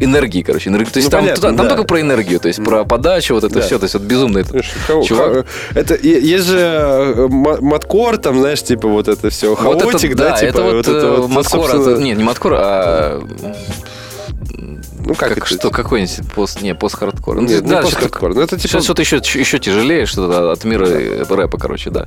[0.01, 0.91] энергии, короче, энергии.
[0.91, 1.69] То есть Ну, там, понятно, там да.
[1.69, 3.61] только про энергию, то есть про подачу, вот это Да.
[3.61, 4.61] все, то есть вот безумно это.
[5.05, 5.47] Чувак.
[5.75, 10.17] Это есть же э, ма- маткор, там, знаешь, типа вот это все, Вот это- хаотик,
[10.17, 13.23] да, типа это вот, э, вот, маткор, собственно, это- не, не маткор, а
[15.05, 15.47] ну как, как, это?
[15.47, 17.41] что, какой-нибудь пост, не, пост-хардкор.
[17.41, 20.87] Нет, не да, пост-хардкор, ну это типа Сейчас что-то еще, еще тяжелее, что-то от мира
[20.87, 22.07] рэпа, короче, да.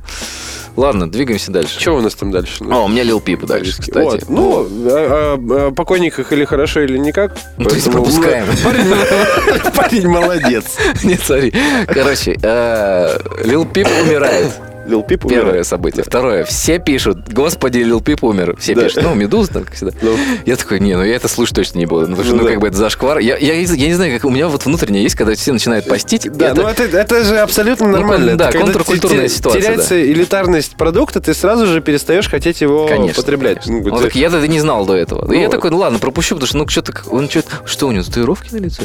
[0.76, 1.80] Ладно, двигаемся дальше.
[1.80, 2.64] Что у нас там дальше?
[2.64, 4.04] О, у меня Лил Пип дальше, кстати.
[4.04, 4.28] Вот.
[4.28, 7.36] Ну, о, о- о покойниках или хорошо, или никак.
[7.56, 8.46] Ну, то есть пропускаем.
[8.46, 10.76] ну, Парень, молодец.
[11.02, 11.52] Нет, смотри.
[11.86, 14.52] Короче, э, Лил Пип умирает.
[14.88, 15.66] Лил Пип Первое умирает.
[15.66, 16.02] событие.
[16.04, 16.44] Второе.
[16.44, 18.56] Все пишут, господи, Лил Пип умер.
[18.58, 18.82] Все Да.
[18.84, 19.02] пишут.
[19.02, 19.92] Ну, Медуза, там, как всегда.
[20.02, 20.16] Ну.
[20.46, 22.06] Я такой, не, ну я это слушать точно не буду.
[22.08, 22.50] Ну, потому что, Ну, ну, да.
[22.52, 23.18] как бы это зашквар.
[23.18, 26.30] Я, я, я не знаю, как у меня вот внутреннее есть, когда все начинают постить.
[26.32, 28.36] Да, это- ну это, это же абсолютно нормально.
[28.36, 33.22] да, Это контркультурная те- ситуация, Теряется элитарность продукта, ты сразу же перестаешь хотеть его Конечно,
[33.22, 33.64] потреблять.
[33.64, 33.88] конечно.
[33.88, 35.24] Ну, Ну, ты- так я это не знал до этого.
[35.26, 38.02] Ну, я такой, ну ладно, пропущу, потому что, ну, что-то, он что-то, что у него,
[38.04, 38.82] татуировки на лице?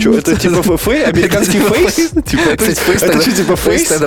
[0.00, 1.04] Чё, это типа фей?
[1.04, 2.10] Американский фейс?
[2.10, 3.56] Типа, Кстати, фейс тогда- что, типа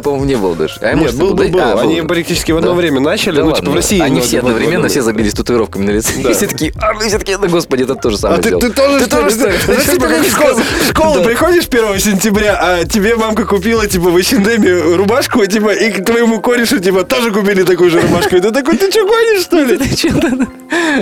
[0.02, 0.76] по-моему, не был даже.
[0.82, 1.60] А, Нет, может, был, был, был.
[1.60, 2.76] А, Они практически в одно Да.
[2.76, 3.60] время начали, Да ну, ладно.
[3.62, 4.00] типа в России.
[4.00, 6.14] Они все одновременно, все забились татуировками на лице.
[6.22, 8.62] И все такие, а, мы все такие, да господи, это тоже А самое сделал.
[8.62, 9.36] ты тоже, Ты тоже?
[9.38, 14.96] Ты- ты пока в школу, приходишь 1 сентября, а тебе мамка купила, типа, в H&M
[14.96, 18.36] рубашку, типа, и к твоему корешу, типа, тоже купили такую же рубашку.
[18.36, 19.80] И ты такой, ты что, гонишь, что ли?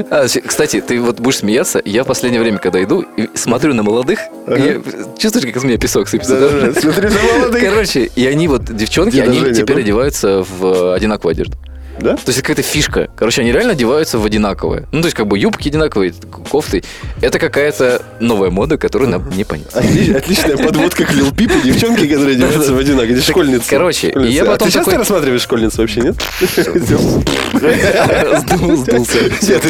[0.09, 1.81] А, Кстати, ты вот будешь смеяться.
[1.85, 3.05] Я в последнее время, когда иду,
[3.35, 4.19] смотрю на молодых,
[5.17, 6.73] чувствуешь, как из меня песок сыпется?
[6.79, 7.61] Смотри за молодых.
[7.63, 9.81] Короче, и они вот, девчонки, они теперь да?
[9.81, 11.57] одеваются в э, одинаковую одежду.
[12.01, 12.15] Да?
[12.15, 13.09] То есть это какая-то фишка.
[13.17, 14.87] Короче, они реально одеваются в одинаковое.
[14.91, 16.13] Ну, то есть как бы юбки одинаковые,
[16.49, 16.83] кофты.
[17.21, 19.67] Это какая-то новая мода, которую нам не понять.
[19.73, 23.13] Отли- Отличная подводка к Лил Пипу, девчонки, которые одеваются в одинаково.
[23.13, 23.69] Это школьницы.
[23.69, 24.33] короче, Школьницы.
[24.35, 26.15] я А потом ты часто такой- рассматриваешь школьниц вообще, нет?
[27.59, 29.29] Сдул- Сдулся.
[29.41, 29.63] Дед-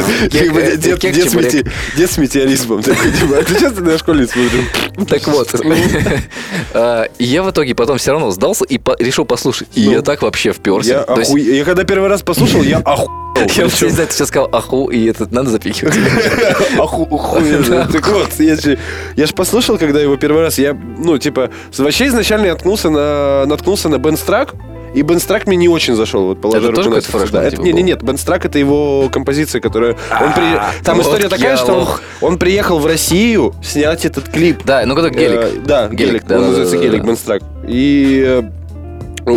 [2.10, 2.82] с метеоризмом.
[2.84, 2.98] типа,
[3.40, 5.08] А ты часто на школьниц смотришь?
[5.08, 5.50] Так вот.
[6.74, 9.68] А, Я в итоге потом все равно сдался и решил послушать.
[9.76, 11.06] И Ну, я так вообще вперся.
[11.36, 13.20] Я когда первый раз послушал, я охуел.
[13.56, 15.96] Я вообще не знаю, ты сейчас сказал аху, и этот надо запихивать.
[16.78, 17.88] Аху- охуенно.
[17.92, 18.78] Так вот, я же,
[19.16, 23.88] я послушал, когда его первый раз, я, ну, типа, вообще изначально я наткнулся на, наткнулся
[23.88, 24.56] на Бен Страк,
[24.94, 26.26] и Бен Страк мне не очень зашел.
[26.26, 28.60] Вот, положа Это тоже какой-то фрешман, Да, это- типа, Не, не, нет, Бен Страк это
[28.60, 29.92] его композиция, которая...
[30.20, 31.88] Он при- Там вот история такая, что он,
[32.32, 34.64] он приехал в Россию снять этот клип.
[34.66, 35.40] Да, ну гелик.
[35.40, 36.26] Э, да, гелик.
[36.26, 37.04] да, он да, называется гелик.
[37.04, 37.42] Бенстрак.
[37.68, 38.59] И э, ну,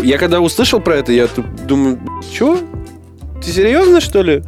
[0.03, 1.99] я когда услышал про это, я тут думаю,
[2.33, 2.59] что?
[3.45, 4.43] Ты серьезно, что ли?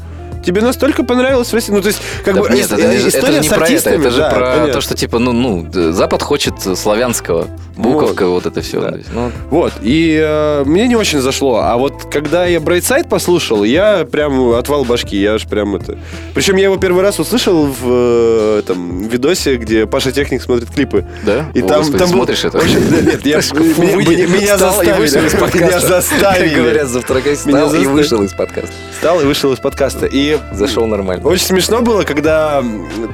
[0.44, 1.72] Тебе настолько понравилось в России?
[1.72, 3.64] Ну, то есть, как Да бы, нет, это, не- это история не с про это,
[3.64, 4.72] артистами, это же да, про понятно.
[4.74, 8.80] то, что типа, ну, ну, Запад хочет славянского, буковка, вот, это все.
[8.80, 8.94] да.
[9.12, 11.56] ну, Вот, и э, мне не очень зашло.
[11.58, 15.98] А вот когда я Брайтсайд послушал, я прям отвал башки, я аж прям это...
[16.34, 21.04] Причем я его первый раз услышал в э, этом видосе, где Паша Техник смотрит клипы.
[21.24, 21.46] да?
[21.54, 22.58] И О, там, Господи, там был- смотришь это?
[22.58, 25.58] Общем, да, нет, я, меня, меня- заставили.
[25.64, 26.54] Меня заставили.
[26.54, 28.72] Говорят, завтракай, встал и вышел из подкаста.
[28.92, 30.06] Встал и вышел из подкаста.
[30.06, 31.26] И Зашел нормально.
[31.26, 32.62] очень смешно было, когда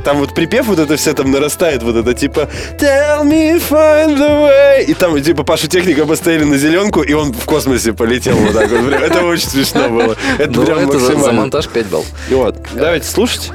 [0.05, 2.49] там вот припев вот это все там нарастает, вот это типа
[2.79, 4.50] Tell me find the way.
[4.87, 8.71] И там типа Пашу Техника поставили на зеленку, и он в космосе полетел вот так
[8.71, 8.93] вот.
[8.93, 10.17] Это очень смешно было.
[10.39, 11.41] Это Ну, прям это за, за максимально.
[11.43, 12.07] монтаж 5 баллов.
[12.31, 12.57] И Вот.
[12.73, 13.51] Давайте слушать.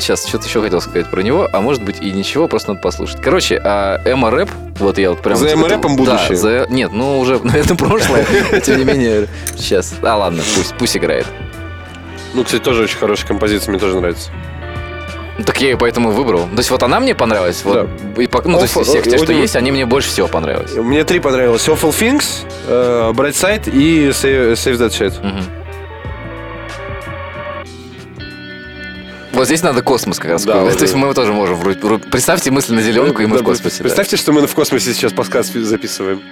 [0.00, 3.20] сейчас, что-то еще хотел сказать про него, а может быть и ничего, просто надо послушать.
[3.22, 5.36] Короче, а, Эмо Рэп, вот я вот прям...
[5.36, 6.28] За это- эмо-рэпом будущее?
[6.30, 8.24] Да, за- нет, ну уже, ну, это прошлое,
[8.64, 9.94] тем не менее, сейчас.
[10.02, 11.26] А ладно, пусть, пусть играет.
[12.34, 14.30] Ну, кстати, тоже очень хорошая композиция, мне тоже нравится.
[15.44, 16.46] Так я ее поэтому и выбрал.
[16.46, 17.62] То есть вот она мне понравилась.
[17.64, 20.28] Вот, и пок- ну, то есть из всех тех, что есть, они мне больше всего
[20.28, 20.74] понравились.
[20.74, 21.66] Мне три понравилось.
[21.66, 25.20] Awful Things, э, Bright Side и Save, Save That Shit.
[25.26, 25.42] Мгм.
[29.32, 30.44] Вот здесь надо космос как раз.
[30.44, 31.58] Да, вот То есть мы тоже можем...
[32.10, 33.78] Представьте мысленно зеленку, и мы Да, в космосе.
[33.78, 33.82] да.
[33.84, 36.22] Представьте, что мы в космосе сейчас подкаст записываем.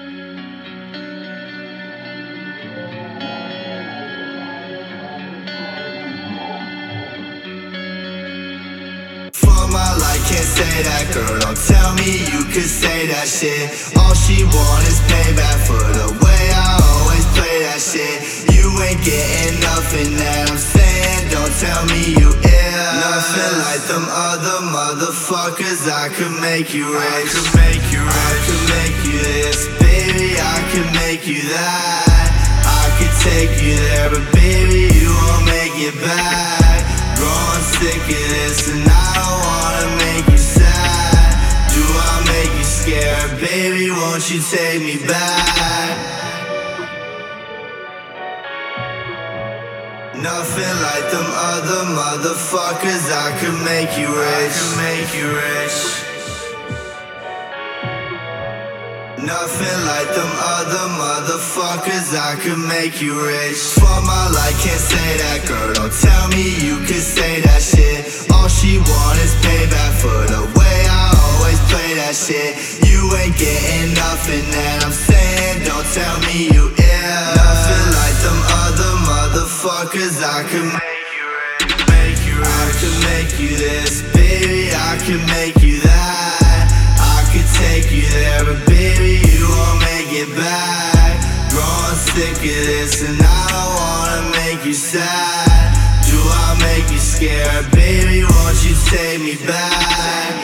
[11.53, 13.69] Don't tell me you could say that shit.
[14.01, 18.25] All she want is payback for the way I always play that shit.
[18.57, 21.29] You ain't getting nothing that I'm saying.
[21.29, 22.89] Don't tell me you ill.
[23.05, 25.93] Nothing like them other motherfuckers.
[25.93, 27.05] I could make you rich.
[27.05, 28.17] I could make you rich.
[28.17, 30.41] I could make you this, baby.
[30.41, 32.33] I could make you that.
[32.65, 36.72] I could take you there, but baby, you won't make it back.
[44.51, 46.13] Take me back?
[50.15, 53.11] Nothing like them other motherfuckers.
[53.11, 54.53] I could make you rich.
[54.53, 55.77] I could make you rich.
[59.25, 62.15] Nothing like them other motherfuckers.
[62.15, 63.59] I could make you rich.
[63.79, 65.73] For my life, can't say that girl.
[65.75, 68.31] Don't tell me you could say that shit.
[68.33, 70.62] All she want is payback for the way I always
[71.73, 72.53] play that shit.
[72.85, 75.65] You ain't getting nothing that I'm saying.
[75.65, 77.29] Don't tell me you ill.
[77.41, 80.21] Nothing like them other motherfuckers.
[80.21, 81.73] I could make you rich.
[81.89, 82.53] Make you rich.
[82.53, 84.69] I could make you this, baby.
[84.77, 86.69] I could make you that.
[87.01, 91.17] I could take you there, but baby, you won't make it back.
[91.49, 95.73] Growing sick of this, and I don't wanna make you sad.
[96.05, 98.25] Do I make you scared, baby?
[98.29, 100.42] Won't you take me back?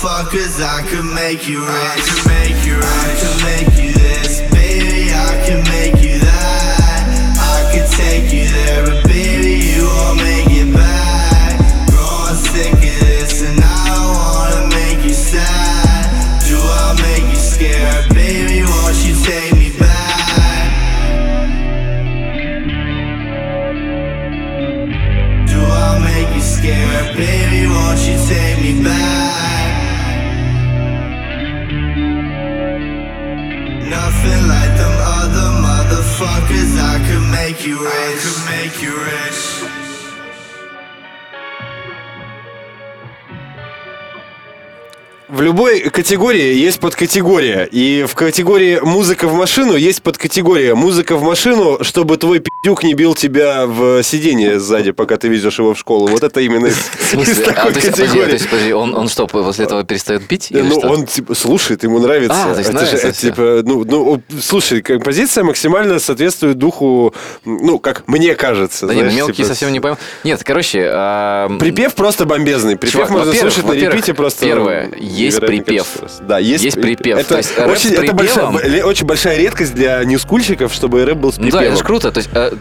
[0.00, 0.62] Motherfuckers.
[0.62, 1.70] I could make you rich.
[1.70, 2.78] I could make you.
[2.78, 3.69] I could make
[45.40, 47.64] В любой категории есть подкатегория.
[47.64, 52.92] И в категории музыка в машину есть подкатегория музыка в машину, чтобы твой пидюк не
[52.92, 56.08] бил тебя в сиденье сзади, пока ты везешь его в школу.
[56.08, 56.76] Вот это именно из,
[57.14, 58.26] из А, такой то есть, подожди, категории.
[58.26, 60.48] то есть, подожди, он, он что, после этого перестает пить?
[60.50, 60.88] ну, что?
[60.88, 62.36] он типа слушает, ему нравится.
[62.36, 67.14] А, то есть это нравится же, это, типа, ну, ну, слушай, композиция максимально соответствует духу,
[67.46, 68.86] ну, как мне кажется.
[68.86, 69.96] Да ну, знаешь, мелкий типа, совсем не пойму.
[70.22, 70.86] Нет, короче...
[70.92, 72.76] а, Припев просто бомбезный.
[72.76, 74.44] Припев Чувак, можно слушать на репите просто.
[74.44, 75.86] первое, есть невероятное припев.
[76.02, 76.18] раз.
[76.26, 77.18] Да, есть, Есть припев.
[77.18, 81.36] Это, То есть очень, это большая, очень большая редкость для ньюскульщиков, чтобы рэп был с
[81.36, 81.62] Ну припевом.
[81.64, 82.12] да, это же круто.
[82.12, 82.52] То есть, т-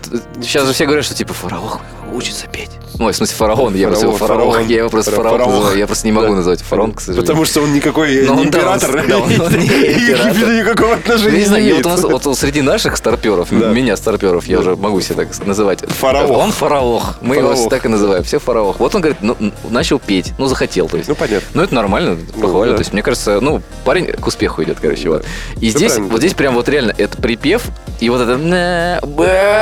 [0.42, 1.80] сейчас же все говорят, что типа фараон
[2.14, 2.72] учится петь.
[3.00, 4.68] Ой, в смысле фараон, я просто его Фараон, фараон, фараон.
[4.70, 5.78] я его просто Фара- фараон фараон.
[5.78, 6.34] Я просто не могу Да.
[6.36, 7.26] называть фараон, к сожалению.
[7.28, 9.06] Потому что он никакой Ну, не император.
[9.08, 11.86] да, он не никакого Ну, отношения не знаю, не имеет.
[11.86, 15.80] вот среди наших старперов, меня старперов, я уже могу себя так называть.
[15.88, 16.30] Фараох.
[16.38, 17.16] Он фараох.
[17.22, 18.24] Мы его так и называем.
[18.24, 18.80] Все фараох.
[18.80, 19.38] Вот он говорит, ну,
[19.70, 20.34] начал петь.
[20.38, 21.08] Ну, захотел, то есть.
[21.08, 21.48] Ну, понятно.
[21.54, 22.72] Ну, это нормально, похвально.
[22.74, 22.78] да.
[22.78, 25.26] То есть, мне кажется, ну, парень к успеху идет, короче, вот.
[25.62, 27.64] И здесь, вот здесь прям вот реально, это припев,
[28.02, 29.00] и вот это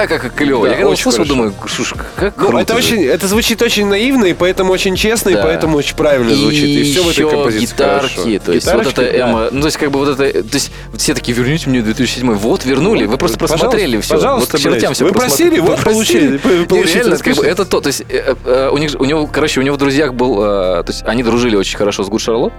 [0.09, 0.65] как клево.
[0.65, 4.34] Я когда услышал, думаю, шуш, как Ну, круто это очень, это звучит очень наивно, и
[4.34, 5.43] поэтому очень честно, и Да.
[5.43, 6.63] поэтому очень правильно звучит.
[6.63, 8.39] И все в этой композиции гитарки, хорошо.
[8.45, 9.19] то есть вот это да.
[9.19, 12.34] эмо, ну то есть как бы вот это, то есть все такие верните мне 2007,
[12.34, 14.93] вот вернули, вы просто Пожалуйста, просмотрели все, пожалуйста, вот блядь.
[14.93, 18.03] все Вы просили, вот получили, вы Не, получили, реально, как бы это то, то есть
[18.09, 21.03] э, э, у них, у него, короче, у него в друзьях был, э, то есть
[21.05, 22.53] они дружили очень хорошо с Гуд Шарлот,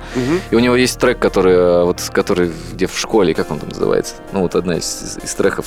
[0.51, 3.69] и у него есть трек, который э, вот который где в школе, как он там
[3.69, 5.67] называется, ну вот одна из, из треков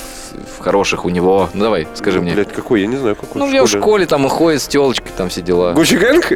[0.60, 2.32] хороших у него, ну давай, скажи мне.
[2.32, 2.80] Блядь, какой?
[2.80, 3.40] Я не знаю, какой.
[3.40, 5.72] Ну, я в школе там и ходит с телочкой, там все дела.
[5.72, 6.32] Gucci Gang?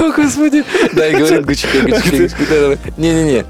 [0.00, 0.64] О, господи.
[0.92, 2.78] Да, и говорит Gucci, Gucci, Gucci.
[2.96, 3.44] Не-не-не.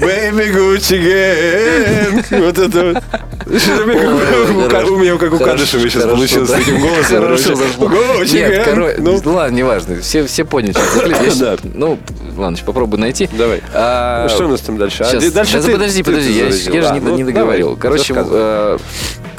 [0.00, 2.30] Baby Gucci Gang.
[2.30, 3.02] Вот это вот.
[3.46, 7.22] У меня как у- Кадышева сейчас получилось с таким голосом.
[7.22, 7.88] Хорошо зашло.
[7.88, 8.98] Гуччи Гэнг.
[8.98, 10.00] Ну, ну ладно, неважно.
[10.00, 10.74] Все, все поняли.
[11.74, 11.98] Ну,
[12.36, 13.28] ладно, попробую найти.
[13.32, 13.62] Давай.
[13.74, 15.04] А, Что у нас там дальше?
[15.04, 17.76] А, дальше подожди, подожди, я, же не, ну, не договорил.
[17.76, 18.14] Короче,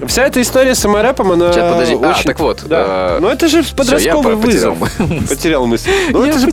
[0.07, 1.95] Вся эта история с саморэпом, она Сейчас, подожди.
[1.95, 2.85] А, очень- так вот, Да.
[3.17, 5.27] э, Ну это же подростковый по- потерял вызов.
[5.29, 5.89] Потерял мысль.
[6.11, 6.47] Ну это же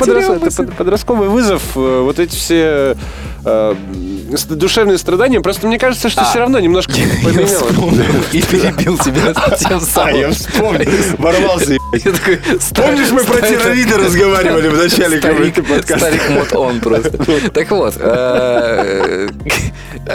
[0.76, 1.62] подростковый вызов.
[1.76, 2.96] э, Вот эти все
[3.44, 3.74] э,
[4.36, 5.40] душевные страдания.
[5.40, 6.24] Просто мне кажется, что А.
[6.24, 7.62] все равно немножко поменялось.
[8.32, 10.16] и перебил тебя тем А, самым.
[10.16, 10.90] я вспомнил.
[11.18, 11.76] Ворвался.
[12.74, 15.98] Помнишь, мы про террорида разговаривали в начале подкаста?
[15.98, 17.18] старик мод он просто.
[17.50, 19.28] Так вот, э,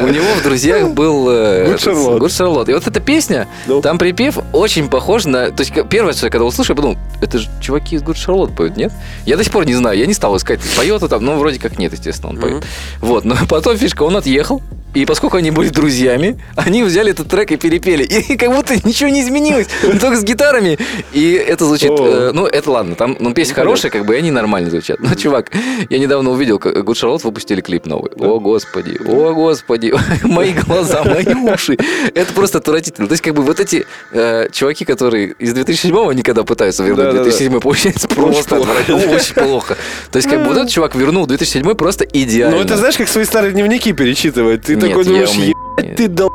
[0.01, 1.75] у него в друзьях был э.
[1.75, 2.69] Good Charlotte.
[2.69, 3.81] И вот эта песня, Ну.
[3.81, 5.51] там припев очень похож на...
[5.51, 8.55] То есть первое, что я когда услышал, я подумал, это же чуваки из Good Charlotte
[8.55, 8.91] поют, нет?
[9.25, 11.59] Я до сих пор не знаю, я не стал искать, поет он там, ну, вроде
[11.59, 12.63] как нет, естественно, он поет.
[12.99, 14.61] Вот, но потом фишка, он отъехал,
[14.97, 18.03] и поскольку они были друзьями, они взяли этот трек и перепели.
[18.03, 19.67] И как будто ничего не изменилось.
[20.01, 20.79] Только с гитарами.
[21.13, 21.91] И это звучит...
[21.99, 22.95] Э, ну, это ладно.
[22.95, 24.99] Там, ну, песня хорошая, как бы, и они нормально звучат.
[24.99, 25.51] Но, чувак,
[25.91, 28.11] я недавно увидел, как Good Charlotte выпустили клип новый.
[28.15, 29.93] О, господи, о, господи.
[30.23, 31.77] Мои глаза, мои уши.
[32.15, 33.07] Это просто отвратительно.
[33.07, 37.23] То есть, как бы, вот эти э, чуваки, которые из 2007-го никогда пытаются вернуть Да-да-да.
[37.23, 38.55] 2007 получается просто.
[38.59, 39.77] Очень плохо.
[40.11, 42.57] То есть, как бы, вот этот чувак вернул 2007 просто идеально.
[42.57, 44.63] Ну это знаешь, как свои старые дневники перечитывать.
[44.63, 45.55] Ты такой думаешь, умею.
[45.77, 46.31] «Ебать ты дол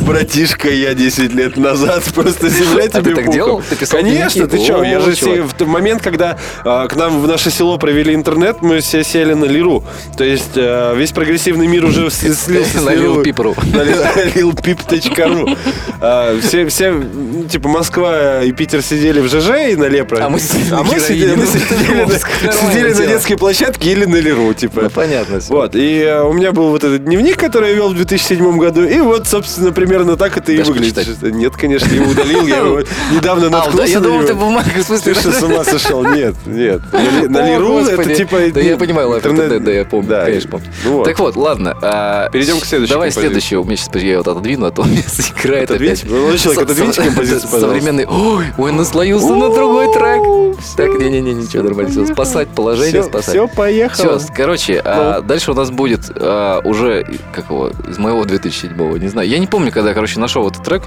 [0.00, 3.32] братишка, я 10 лет назад просто земля А тебе ты так пухом».
[3.34, 3.62] делал?
[3.68, 4.56] Ты писал Конечно, дневники?
[4.56, 4.82] ты что?
[4.82, 5.36] Я же чувак.
[5.58, 9.34] се- в момент, когда а, к нам в наше село провели интернет, мы все сели
[9.34, 9.84] на Лиру.
[10.16, 13.16] То есть а, весь прогрессивный мир уже слился с На Лиру.
[13.26, 15.58] На Lil- lilpeep.ru.
[16.00, 20.24] А, Все, все, м, типа, Москва и Питер сидели в ЖЖ и на Лепро.
[20.24, 24.82] А мы сидели А на Ну, на- на детской площадке или на Лиру, типа.
[24.84, 25.38] Ну, понятно.
[25.48, 28.84] Вот, и э, у меня был вот этот дневник, который я вел в 2007 году,
[28.84, 30.94] и вот, собственно, примерно так это и выглядит.
[30.94, 31.32] почитать?
[31.34, 32.80] Нет, конечно, я его удалил, я его
[33.12, 35.14] недавно А, наткнулся да, я на думал, ты бумага, в смысле...
[35.14, 36.04] Ты что, с ума сошел?
[36.04, 36.80] Нет, нет.
[37.28, 38.38] На Лиру это типа...
[38.52, 40.66] Да ну, я понимаю, интернет- да, я помню, конечно, помню.
[40.84, 41.02] ну.
[41.04, 41.76] Так вот, ладно.
[41.82, 43.62] а, Перейдем к следующей Давай следующую.
[43.62, 45.02] У меня сейчас я вот отодвину, а то у меня
[45.42, 45.92] играет Отодвинь?
[45.92, 46.04] опять.
[46.10, 47.60] Молодой человек, Со- отодвиньте композицию.
[47.60, 48.06] Современный.
[48.06, 50.56] Ой, ой, наслоился на другой трек.
[50.76, 51.90] Так, не-не-не, ничего, нормально.
[51.90, 53.30] Всё, Спасать положение, Все, спасать.
[53.30, 54.18] все, поехало.
[54.18, 59.08] Все, короче, а, дальше у нас будет а, уже, как его, из моего 2007 не
[59.08, 59.28] знаю.
[59.28, 60.84] Я не помню, когда я, короче, нашел этот трек.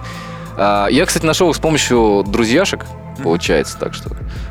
[0.57, 2.85] А, я, кстати, нашел их с помощью друзьяшек,
[3.23, 4.09] получается, так что.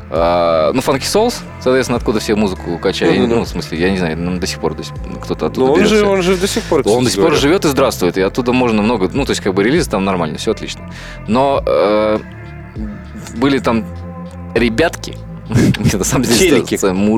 [0.09, 3.17] А, ну, Funky Souls, соответственно, откуда все музыку качали.
[3.17, 3.35] Ну-ну-ну.
[3.35, 4.75] Ну, в смысле, я не знаю, ну, до сих пор
[5.21, 6.07] кто-то оттуда Ну, он же, берется.
[6.07, 6.81] он же до сих пор...
[6.85, 9.53] Он до сих пор живет и здравствует, и оттуда можно много, ну, то есть, как
[9.53, 10.89] бы релиз там нормально, все отлично.
[11.27, 12.19] Но э,
[13.37, 13.85] были там
[14.55, 15.15] ребятки,
[15.49, 16.63] на самом деле,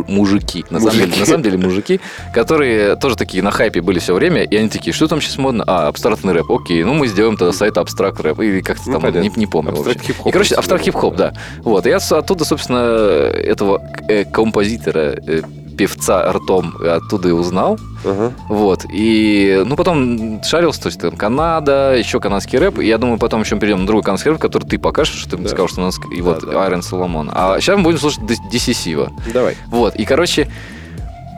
[0.07, 0.65] мужики.
[0.69, 1.99] На самом, деле, мужики,
[2.33, 5.63] которые тоже такие на хайпе были все время, и они такие, что там сейчас модно?
[5.67, 6.49] А, абстрактный рэп.
[6.49, 8.39] Окей, ну мы сделаем тогда сайт абстракт рэп.
[8.39, 9.71] Или как-то Ну, там, не, помню.
[9.75, 9.91] в общем.
[9.91, 11.33] Абстракт хип-хоп И, короче, абстракт хип-хоп, да.
[11.59, 15.41] Вот, и оттуда, собственно, этого э, композитора, э,
[15.81, 17.79] певца ртом оттуда и узнал.
[18.05, 18.33] Ага.
[18.49, 18.85] Вот.
[18.93, 22.79] И, ну, потом шарился, то есть там Канада, еще канадский рэп.
[22.79, 25.37] И я думаю, потом еще перейдем на другой канадский рэп, который ты покажешь, что ты
[25.37, 25.49] мне Да.
[25.49, 25.99] сказал, что у нас...
[26.15, 26.63] И вот, да.
[26.63, 27.31] Айрон Соломон.
[27.33, 28.21] А сейчас мы будем слушать
[28.51, 29.11] Десисива.
[29.33, 29.57] Давай.
[29.67, 29.95] Вот.
[29.95, 30.47] И, короче,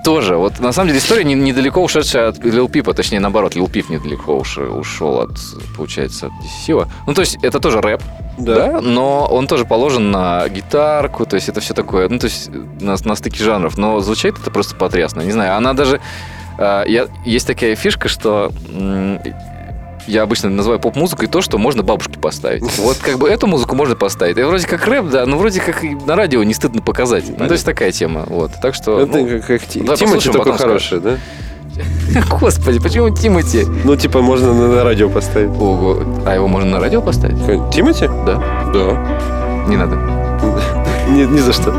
[0.04, 3.68] тоже, вот на самом деле история не- недалеко ушедшая от Лил Пипа, точнее наоборот, Лил
[3.70, 5.32] Пип недалеко уж, ушел от,
[5.78, 6.89] получается, от Десисива.
[7.08, 8.01] Ну, то есть это тоже рэп,
[8.38, 8.56] Да.
[8.74, 8.82] да.
[8.82, 12.49] но он тоже положен на гитарку, то есть это все такое, ну, то есть
[12.82, 15.99] на, на стыке жанров, но звучит это просто потрясно, не знаю, она даже,
[16.58, 18.51] а, я, есть такая фишка, что
[20.08, 22.64] я обычно называю поп-музыкой то, что можно бабушке поставить.
[22.78, 24.38] Вот как бы эту музыку можно поставить.
[24.38, 27.26] Это вроде как рэп, да, но вроде как и на радио не стыдно показать.
[27.28, 28.51] Ну, то есть такая тема, вот.
[28.62, 28.99] Так что...
[28.99, 31.18] Это ну, как, как Ти- давай Тимати послушаем, такой хороший, да?
[32.30, 33.66] Господи, почему Тимати?
[33.84, 35.49] Ну, типа, можно на, на радио поставить.
[35.49, 37.39] Ого, а его можно на радио поставить?
[37.74, 38.08] Тимати?
[38.26, 38.43] Да.
[38.74, 39.66] Да.
[39.68, 39.95] Не надо.
[41.10, 41.74] Ни, ни за что.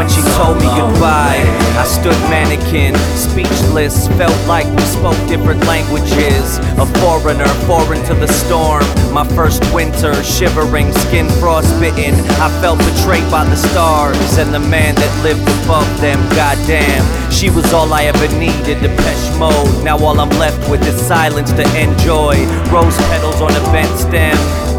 [0.00, 1.44] When she told me goodbye.
[1.76, 6.56] I stood mannequin, speechless, felt like we spoke different languages.
[6.80, 8.82] A foreigner, foreign to the storm.
[9.12, 12.14] My first winter, shivering, skin frostbitten.
[12.40, 16.18] I felt betrayed by the stars and the man that lived above them.
[16.32, 18.80] Goddamn, she was all I ever needed.
[18.80, 19.84] Depeche mode.
[19.84, 22.40] Now all I'm left with is silence to enjoy.
[22.72, 24.69] Rose petals on a bent stem.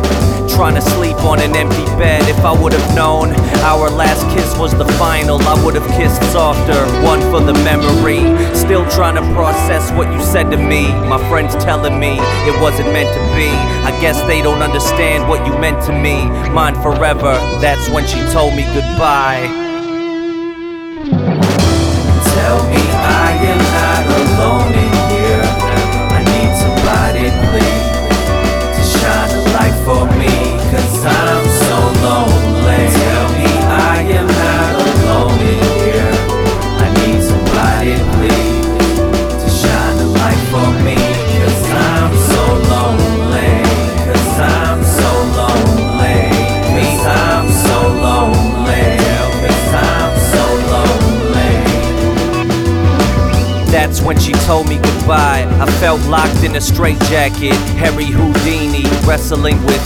[0.56, 2.22] Trying to sleep on an empty bed.
[2.30, 3.34] If I would have known
[3.64, 6.86] our last kiss was the final, I would have kissed softer.
[7.04, 8.22] One for the memory.
[8.56, 10.88] Still trying to process what you said to me.
[11.10, 13.50] My friends telling me it wasn't meant to be.
[13.88, 16.26] I guess they don't understand what you meant to me.
[16.52, 17.34] Mine forever.
[17.60, 19.48] That's when she told me goodbye.
[22.36, 25.71] Tell me I am not alone in here.
[54.12, 55.48] When she told me goodbye.
[55.62, 57.54] I felt locked in a straitjacket.
[57.80, 59.82] Harry Houdini wrestling with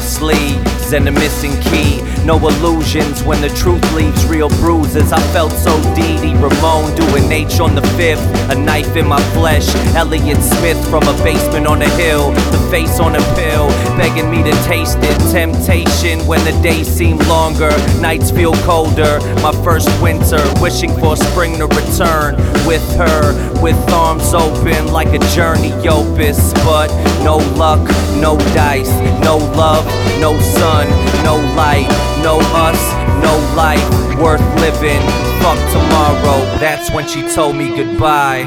[0.94, 2.02] and a missing key.
[2.26, 5.12] No illusions when the truth leaves real bruises.
[5.12, 8.26] I felt so Dee Ramone doing H on the fifth.
[8.52, 9.68] A knife in my flesh.
[9.96, 12.32] Elliot Smith from a basement on a hill.
[12.52, 13.68] The face on a pill,
[13.98, 15.18] begging me to taste it.
[15.32, 19.20] Temptation when the days seem longer, nights feel colder.
[19.42, 25.20] My first winter, wishing for spring to return with her, with arms open like a
[25.36, 26.54] journey opus.
[26.66, 26.90] But
[27.24, 27.88] no luck,
[28.20, 28.92] no dice,
[29.24, 29.86] no love,
[30.20, 30.75] no sun,
[31.24, 31.88] no light,
[32.22, 32.82] no us,
[33.24, 33.88] no life
[34.20, 35.02] worth living.
[35.42, 38.44] Fuck tomorrow, that's when she told me goodbye.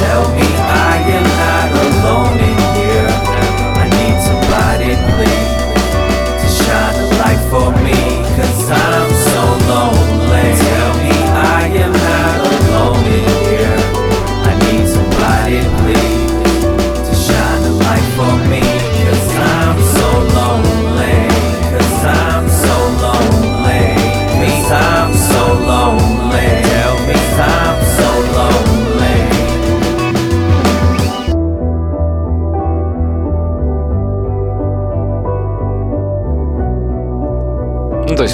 [0.00, 0.48] Tell me
[0.90, 2.53] I am not alone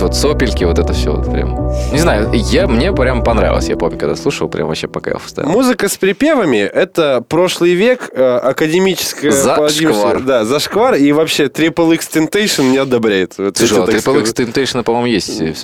[0.00, 1.69] вот сопельки, вот это все вот прям.
[1.92, 3.68] Не знаю, я, мне прям понравилось.
[3.68, 5.50] Я помню, когда слушал, прям вообще по кайфу стоял.
[5.50, 9.32] Музыка с припевами— это прошлый век, э, академическая...
[9.32, 10.20] Зашквар.
[10.20, 10.94] Да, зашквар.
[10.94, 13.34] И вообще Triple X Temptation не одобряет.
[13.38, 14.30] Вот Слушай, а Triple X.
[14.34, 15.54] Temptation, по-моему, есть с У него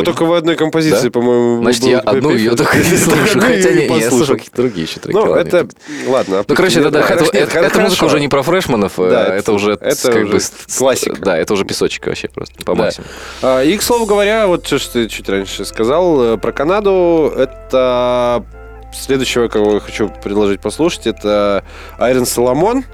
[0.00, 0.04] припевами.
[0.04, 1.10] только в одной композиции, Да?
[1.10, 3.40] по-моему, Значит, я одну ее только не слушаю.
[3.42, 5.14] Хотя не, я слушал какие-то другие еще треки.
[5.16, 5.68] Ну, это...
[6.08, 6.44] Ладно.
[6.48, 9.76] Ну, короче, это, да, нет, эта музыка уже не про фрешманов, э, Да, это, уже
[9.76, 10.40] как бы
[10.76, 11.16] классика.
[11.20, 12.82] Да, это уже песочек вообще просто по Да.
[12.84, 13.08] максимуму.
[13.42, 18.44] А, И, к слову говоря, вот что ты чуть раньше сказал э, про Канаду, это
[18.92, 21.64] следующего, кого я хочу предложить послушать, это
[21.98, 22.84] Айрон Соломон.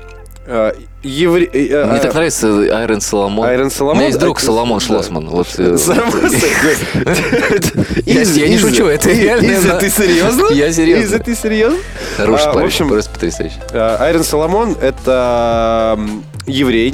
[1.05, 2.49] Э, евре- э, э, Мне а, так нравится
[2.79, 3.49] Айрон Соломон.
[3.49, 3.97] Айрон У Соломон.
[3.99, 4.85] меня есть друг Соломон да.
[4.87, 5.29] Шлосман.
[5.29, 5.77] Вот, э,
[8.07, 9.79] Я- не шучу, это реально, Изя, да.
[9.81, 10.47] ты серьезно?
[10.53, 11.05] Я серьезно.
[11.05, 11.79] Изя, ты серьезно?
[12.17, 13.57] Хороший А, парень, просто потрясающий.
[13.73, 15.99] Э, Айрон Соломон это
[16.47, 16.93] еврей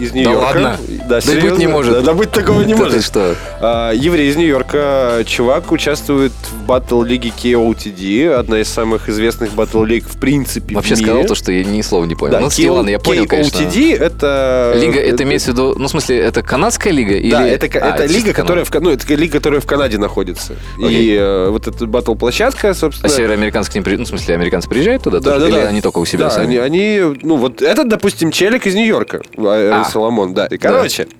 [0.00, 0.38] из Нью-Йорка.
[0.42, 0.76] ладно?
[1.08, 1.92] Да, Да быть не может.
[1.94, 3.04] Да, да быть такого не Да может.
[3.04, 3.36] что?
[3.60, 9.84] А, Еврей из Нью-Йорка, чувак участвует в батл лиге KOTD, одна из самых известных батл
[9.84, 11.08] лиг в принципе Вообще в мире.
[11.10, 12.32] сказал то, что я ни слова не понял.
[12.32, 13.58] Да, Ну, Стив, ладно, я понял, конечно.
[13.58, 14.72] KOTD это...
[14.76, 17.14] Лига, это имеется в виду, ну, в смысле, это канадская лига?
[17.14, 17.30] Или...
[17.30, 20.56] Да, это, А, это лига, которая в, ну, это лига, которая в Канаде находится.
[20.78, 21.14] Окей.
[21.14, 23.08] И э, вот эта батл-площадка, А собственно...
[23.12, 23.96] североамериканцы не при...
[23.96, 25.46] Ну, в смысле, американцы приезжают туда Да, тоже?
[25.46, 25.68] да, Или да.
[25.68, 26.56] они только у себя да, сами?
[26.58, 29.84] они, они, ну вот этот, допустим, челик из Нью-Йорка, Айрон А.
[29.84, 30.46] Соломон, да.
[30.46, 31.19] И, короче, а,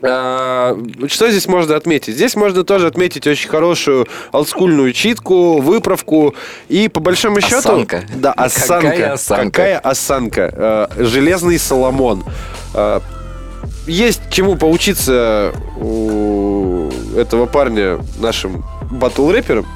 [0.00, 2.14] что здесь можно отметить?
[2.14, 6.34] Здесь можно тоже отметить очень хорошую олдскульную читку, выправку
[6.68, 7.56] и по большому счету...
[7.58, 8.04] Осанка.
[8.16, 8.90] Да, осанка.
[8.90, 9.50] Какая осанка?
[9.50, 10.52] Какая осанка.
[10.54, 12.24] А, железный Соломон.
[12.74, 13.02] А,
[13.86, 19.66] есть чему поучиться у этого парня нашим батл-рэперам,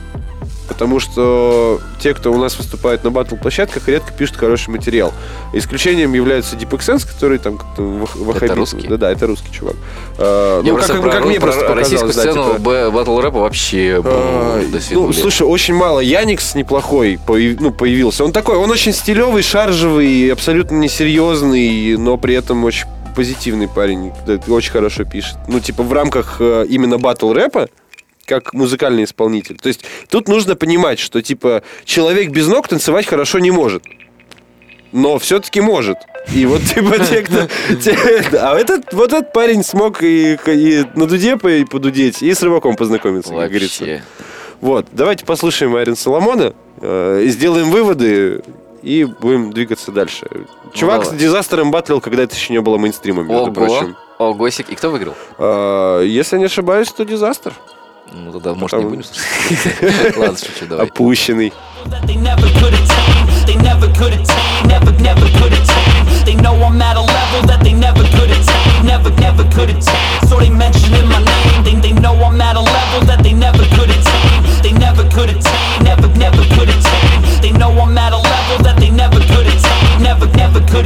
[0.69, 5.13] потому что те, кто у нас выступает на батл-площадках, редко пишут хороший материал.
[5.53, 8.57] Исключением является Deep Sense, который там как-то вах- ваххабит.
[8.57, 8.89] русский?
[8.89, 9.77] Да, да, это русский чувак.
[10.19, 13.21] А, ну, просто как, про, как мне про просто показалось, российскую да, сцену типа, батл
[13.21, 16.01] рэпа вообще а, ну, слушай, очень мало.
[16.01, 18.25] Яникс неплохой появ- ну, появился.
[18.25, 24.13] Он такой, он очень стилевый, шаржевый, абсолютно несерьезный, но при этом очень позитивный парень.
[24.49, 25.37] Очень хорошо пишет.
[25.49, 27.69] Ну, типа, в рамках э, именно батл рэпа,
[28.41, 29.57] как музыкальный исполнитель.
[29.59, 33.83] То есть тут нужно понимать, что, типа, человек без ног танцевать хорошо не может.
[34.93, 35.97] Но все-таки может.
[36.35, 37.47] И вот, типа, те, кто...
[37.77, 37.97] те-
[38.39, 42.77] а этот, вот этот парень смог и, и на дуде и подудеть, и с рыбаком
[42.77, 43.85] познакомиться, как говорится.
[43.85, 44.03] Вообще.
[44.61, 48.43] Вот, давайте послушаем Айрон Соломона, э, сделаем выводы
[48.83, 50.27] и будем двигаться дальше.
[50.75, 51.19] Чувак Ну, давай.
[51.19, 53.97] с дизастером батлил, когда это еще не было мейнстримом, между Ого, прочим.
[54.19, 54.71] Огосик.
[54.71, 55.15] И кто выиграл?
[55.39, 57.55] А, если не ошибаюсь, то дизастер.
[58.11, 60.17] Ну, тогда, может, не Там- будем слушать?
[60.17, 60.87] Ладно, шучу, давай.
[60.87, 61.53] Опущенный.
[73.07, 74.63] that they never could attain.
[74.63, 77.43] They never could attain, never, never could attain.
[77.43, 79.32] They know I'm at a level that they never could
[80.73, 80.81] So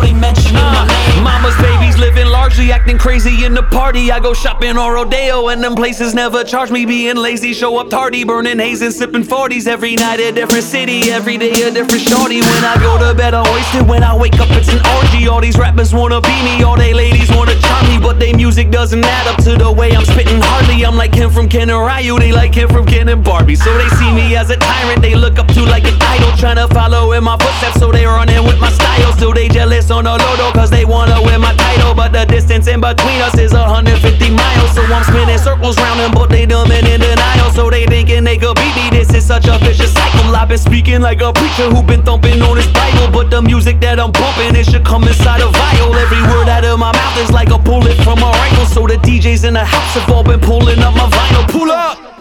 [0.00, 1.24] they mentioning my uh, name.
[1.24, 4.12] Mama's babies living largely acting crazy in the party.
[4.12, 7.52] I go shopping on Rodeo and them places never charge me being lazy.
[7.52, 11.50] Show up tardy, burning haze and sipping 40s every night a different city, every day
[11.62, 12.40] a different shorty.
[12.42, 13.88] When I go to bed, I'm wasted.
[13.88, 15.26] When I wake up, it's an orgy.
[15.26, 18.70] All these rappers wanna be me, all they ladies wanna charm me, but they music
[18.70, 20.84] doesn't add up to the way I'm spitting hardly.
[20.86, 23.56] I'm like Kim from Ken and Ryu, they like Kim from Ken and Barbie.
[23.56, 26.56] So they see me as a tyrant, they look up to like an idol, trying
[26.56, 27.80] to follow in my footsteps.
[27.80, 29.07] So they're running with my style.
[29.16, 31.94] Still they jealous on the lodo, cause they wanna win my title.
[31.94, 34.70] But the distance in between us is 150 miles.
[34.74, 37.50] So I'm spinning circles round them, but they dumb and in denial.
[37.52, 38.90] So they thinking they could beat me.
[38.90, 40.34] This is such a vicious cycle.
[40.34, 43.10] I've been speaking like a preacher who been thumping on his Bible.
[43.12, 45.94] But the music that I'm bumping, it should come inside a vial.
[45.94, 48.66] Every word out of my mouth is like a bullet from a rifle.
[48.66, 51.48] So the DJs in the house have all been pulling up my vinyl.
[51.48, 52.17] Pull up!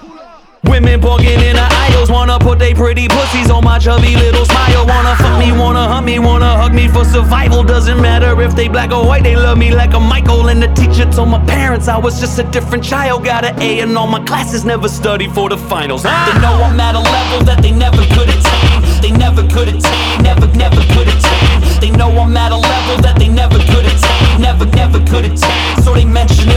[0.63, 4.85] Women bugging in the aisles, wanna put they pretty pussies on my chubby little smile.
[4.87, 7.63] Wanna fuck me, wanna hug me, wanna hug me for survival.
[7.63, 10.47] Doesn't matter if they black or white, they love me like a Michael.
[10.49, 13.23] And the teacher told my parents I was just a different child.
[13.23, 16.03] Got an A in all my classes, never studied for the finals.
[16.05, 16.31] Ah.
[16.33, 18.81] They know I'm at a level that they never could attain.
[19.01, 21.61] They never could attain, never, never could attain.
[21.79, 25.83] They know I'm at a level that they never could attain, never, never could attain.
[25.83, 26.56] So they mentioning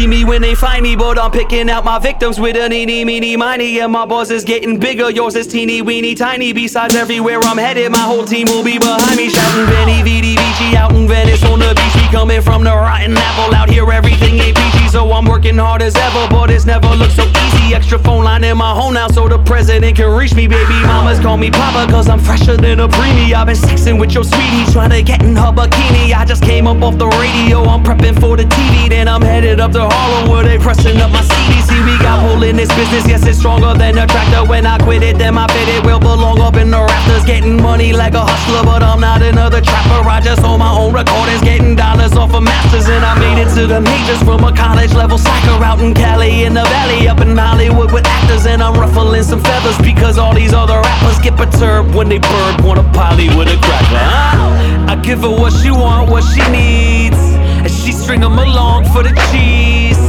[0.00, 3.04] see me when they find me, but I'm picking out my victims with a eeny,
[3.04, 3.80] meeny, miny.
[3.80, 6.52] And my boss is getting bigger, yours is teeny, weeny, tiny.
[6.52, 10.76] Besides, everywhere I'm headed, my whole team will be behind me, shouting Benny, VD, Vici
[10.76, 11.94] out in Venice on the beach.
[11.94, 15.82] We coming from the rotten apple out here, everything ain't peachy, so I'm working hard
[15.82, 17.59] as ever, but it's never looked so easy.
[17.72, 20.48] Extra phone line in my home now, so the president can reach me.
[20.48, 23.32] Baby mamas call me Papa, cause I'm fresher than a preemie.
[23.32, 26.12] I've been sexing with your sweetie, trying to get in her bikini.
[26.12, 28.88] I just came up off the radio, I'm prepping for the TV.
[28.88, 31.62] Then I'm headed up to Harlem where they pressing up my CD.
[31.62, 34.44] See, we got hole in this business, yes, it's stronger than a tractor.
[34.44, 37.24] When I quit it, then my fit it will belong up in the rafters.
[37.24, 40.08] Getting money like a hustler, but I'm not another trapper.
[40.08, 42.88] I just own my own recordings, getting dollars off of masters.
[42.88, 46.42] And I made it to the majors from a college level psycher out in Cali
[46.42, 48.46] in the valley, up in Hollywood with actors.
[48.46, 52.60] And I'm ruffling some feathers because all these other rappers get perturbed when they bird
[52.62, 54.00] want a poly with a cracker.
[54.00, 54.92] Huh?
[54.92, 57.18] I give her what she want, what she needs,
[57.64, 60.00] and she string 'em along for the cheese.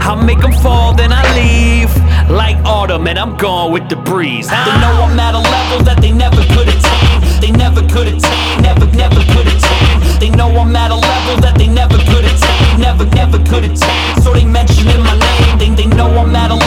[0.00, 1.90] I make 'em fall, then I leave.
[2.30, 4.48] Like autumn, and I'm gone with the breeze.
[4.48, 7.40] They know I'm at a level that they never could attain.
[7.40, 10.18] They never could attain, never, never could attain.
[10.18, 14.22] They know I'm at a level that they never could attain, never, never could attain.
[14.22, 15.58] So they mentioning my name.
[15.58, 16.65] They, they know I'm at a level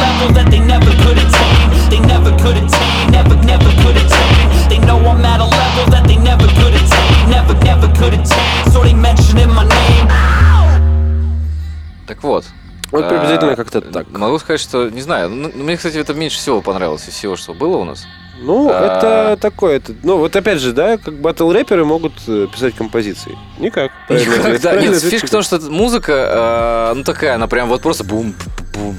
[12.29, 12.45] вот.
[12.91, 14.09] Вот а, приблизительно как-то так.
[14.11, 17.53] Могу сказать, что, не знаю, ну, мне, кстати, это меньше всего понравилось из всего, что
[17.53, 18.05] было у нас.
[18.41, 19.33] Ну, А.
[19.33, 19.77] это такое.
[19.77, 23.37] Это, ну, вот опять же, да, как батл-рэперы могут э, писать композиции.
[23.59, 23.91] Никак.
[24.07, 24.61] Правильно Никак, ответ.
[24.61, 28.03] да, Правильно нет, фишка в том, что музыка, э, ну такая, она прям вот просто
[28.03, 28.33] бум,
[28.73, 28.95] бум.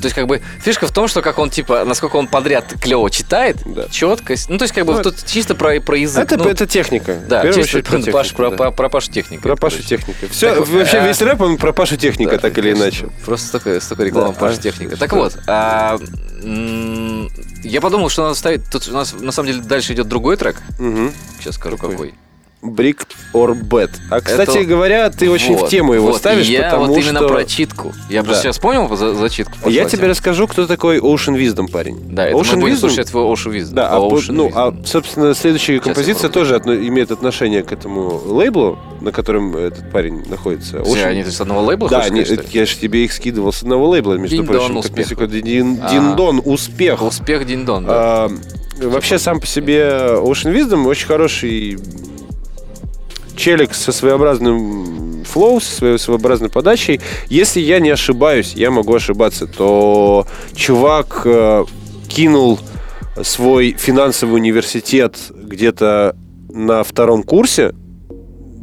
[0.00, 3.10] То есть, как бы, фишка в том, что как он, типа, насколько он подряд клево
[3.10, 3.86] читает, Да.
[3.90, 4.48] четкость.
[4.50, 6.24] Ну, то есть, как бы, Ну, тут чисто про, про язык.
[6.24, 7.16] Это, ну, это техника.
[7.28, 8.56] да, чисто очередь про, технику, Пашу- про, да.
[8.56, 9.42] про- про Пашу технику.
[9.42, 10.26] Про Пашу техника.
[10.30, 13.06] Все, Так вообще а- весь рэп, он про Пашу техника, Да, так или иначе.
[13.24, 14.96] Просто столько, столько рекламы Да, Паша а, техника.
[14.98, 15.98] Так вот, а,
[16.44, 18.62] я подумал, что надо ставить.
[18.70, 20.62] Тут у нас на самом деле дальше идет другой трек.
[20.78, 21.12] Мгм.
[21.38, 21.92] Сейчас скажу Какой?
[21.92, 22.14] какой.
[22.62, 22.98] Brick
[23.34, 23.90] or Bet.
[24.08, 26.16] А, кстати Это- говоря, ты очень Вот, в тему его вот.
[26.18, 27.28] ставишь, я потому вот именно что...
[27.28, 27.92] про читку.
[28.08, 28.48] Я просто Да.
[28.48, 29.68] сейчас понял за, зачитку.
[29.68, 31.98] Я пошла тебе расскажу, кто такой Ocean Wisdom парень.
[32.14, 33.72] Да, это Ocean мы будем Wisdom- слушать твой Ocean Wisdom.
[33.74, 34.86] Да, а, Ocean ну, а, Wisdom.
[34.86, 40.22] собственно, следующая я композиция тоже отно- имеет отношение к этому лейблу, на котором этот парень
[40.28, 40.84] находится.
[40.84, 43.62] Все, Ocean- они с одного лейбла Да, они- сказать, я же тебе их скидывал с
[43.62, 44.74] одного лейбла, между Динь-дон, прочим.
[44.82, 45.30] как успех.
[45.42, 45.90] Дин- А.
[45.90, 47.02] Диндон, успех.
[47.02, 47.92] Успех Дин-Дон, да.
[47.96, 48.30] А,
[48.82, 49.80] вообще сам по себе
[50.18, 51.76] Ocean Wisdom очень хороший
[53.36, 57.00] челик со своеобразным флоу, со своей своеобразной подачей.
[57.28, 61.64] Если я не ошибаюсь, я могу ошибаться, то чувак э,
[62.08, 62.58] кинул
[63.22, 66.16] свой финансовый университет где-то
[66.50, 67.74] на втором курсе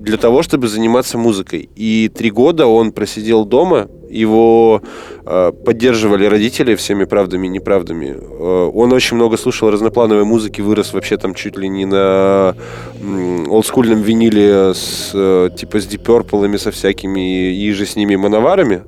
[0.04, 1.70] для того, чтобы заниматься музыкой.
[1.76, 4.82] И три года он просидел дома, его
[5.26, 8.16] э, поддерживали родители всеми правдами и неправдами.
[8.18, 12.56] Э, он очень много слушал разноплановой музыки, вырос вообще там чуть ли не на
[13.02, 18.16] м, олдскульном виниле с э, типа с Deep Purple, со всякими и же с ними
[18.16, 18.84] мановарами.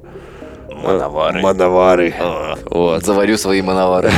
[0.83, 1.41] Мановары.
[1.41, 2.13] Мановары.
[2.69, 4.11] Вот, заварю свои мановары.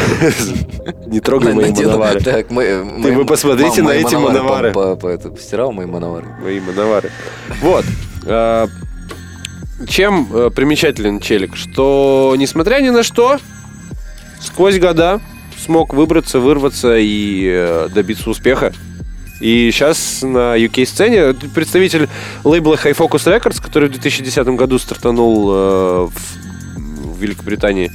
[1.08, 2.20] Не трогай мои мановары.
[2.22, 6.28] Так, мы- вы посмотрите на эти мановары Постирал мои мановары.
[6.42, 7.12] Мои мановары.
[7.62, 7.86] Вот.
[8.26, 8.68] А,
[9.88, 11.56] Чем э, примечателен челик?
[11.56, 13.38] Что, несмотря ни на что,
[14.40, 15.20] сквозь года
[15.64, 18.74] смог выбраться, вырваться и э, добиться успеха.
[19.40, 22.08] И сейчас на UK-сцене представитель
[22.44, 26.53] лейбла High Focus Records, который в 2010 году стартанул э, в
[27.24, 27.92] Великобритании,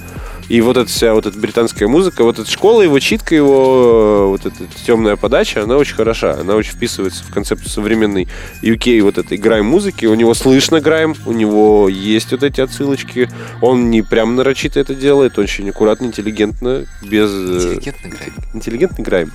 [0.48, 4.28] и вот эта вся вот эта британская музыка, вот эта школа его, читка его, э,
[4.28, 6.38] вот эта темная подача, она очень хороша.
[6.40, 8.28] Она очень вписывается в концепцию современной
[8.62, 10.06] UK вот этой грайм-музыки.
[10.06, 13.28] У него слышно грайм, у него есть вот эти отсылочки.
[13.60, 17.30] Он не прям нарочито это делает, очень аккуратно, интеллигентно, без...
[17.30, 18.32] э, Интеллигентный грайм.
[18.54, 19.32] Интеллигентный грайм.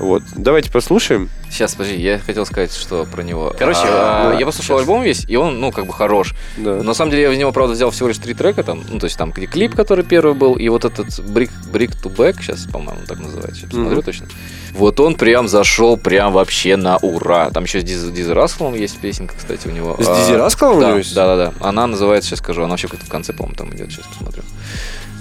[0.00, 0.22] Вот.
[0.34, 1.28] Давайте послушаем.
[1.50, 3.54] Сейчас, подожди, я хотел сказать, что про него.
[3.58, 4.38] Короче, А, а, да.
[4.38, 6.34] я послушал альбом весь, и он, ну, как бы хорош.
[6.56, 6.82] Да.
[6.82, 8.82] На самом деле, я из него, правда, взял всего лишь три трека там.
[8.88, 12.14] Ну, то есть там где клип, который первый был, и вот этот Brick, Brick to
[12.14, 13.56] Back, сейчас, по-моему, так называется.
[13.60, 14.02] Сейчас посмотрю Мгм.
[14.04, 14.26] точно.
[14.72, 17.50] Вот он прям зашел прям вообще на ура.
[17.50, 19.96] Там еще с Диз, Диз Расселом есть песенка, кстати, у него.
[20.00, 21.14] С А, Дизи Раскалом у да, него есть?
[21.14, 21.52] Да, да, да.
[21.60, 24.44] Она называется, сейчас скажу, она вообще как-то в конце, по-моему, там идет, сейчас посмотрю.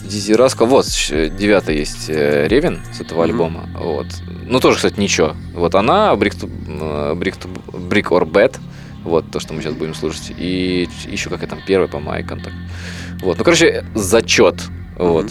[0.10, 3.30] Дизи Раскал, вот, девятая есть э, Ревен с этого Мгм.
[3.32, 4.08] альбома, вот.
[4.48, 5.36] Ну, тоже, кстати, ничего.
[5.54, 8.58] Вот она, Brick, to, э, Brick, to- Brick or Bad,
[9.04, 10.32] вот, то, что мы сейчас будем слушать.
[10.36, 12.54] И еще какая там первая, по-моему, так.
[13.22, 14.56] Вот, ну, короче, зачет,
[14.98, 15.28] вот.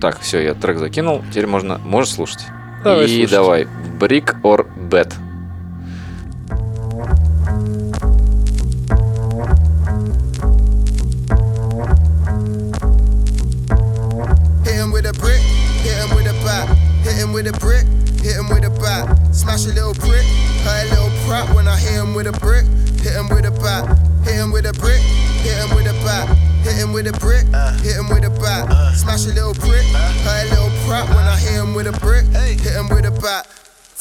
[0.00, 2.46] Так, все, я трек закинул, теперь можно, можешь слушать.
[2.82, 3.30] Давай И слушать.
[3.30, 3.66] давай,
[4.00, 5.12] Brick or Bad.
[6.50, 7.91] Hit
[17.42, 17.86] with a brick,
[18.22, 19.34] hit him with a bat.
[19.34, 20.24] Smash a little brick,
[20.62, 22.66] hurt a little prop when I hit him with a brick,
[23.02, 23.98] hit him with a bat.
[24.22, 25.00] Hit him with a brick,
[25.42, 26.28] hit him with a bat.
[26.62, 27.46] Hit him with a brick,
[27.82, 28.94] hit him with a bat.
[28.94, 29.82] Smash a little brick,
[30.22, 33.10] hurt a little prop when I hit him with a brick, hit him with a
[33.10, 33.51] bat.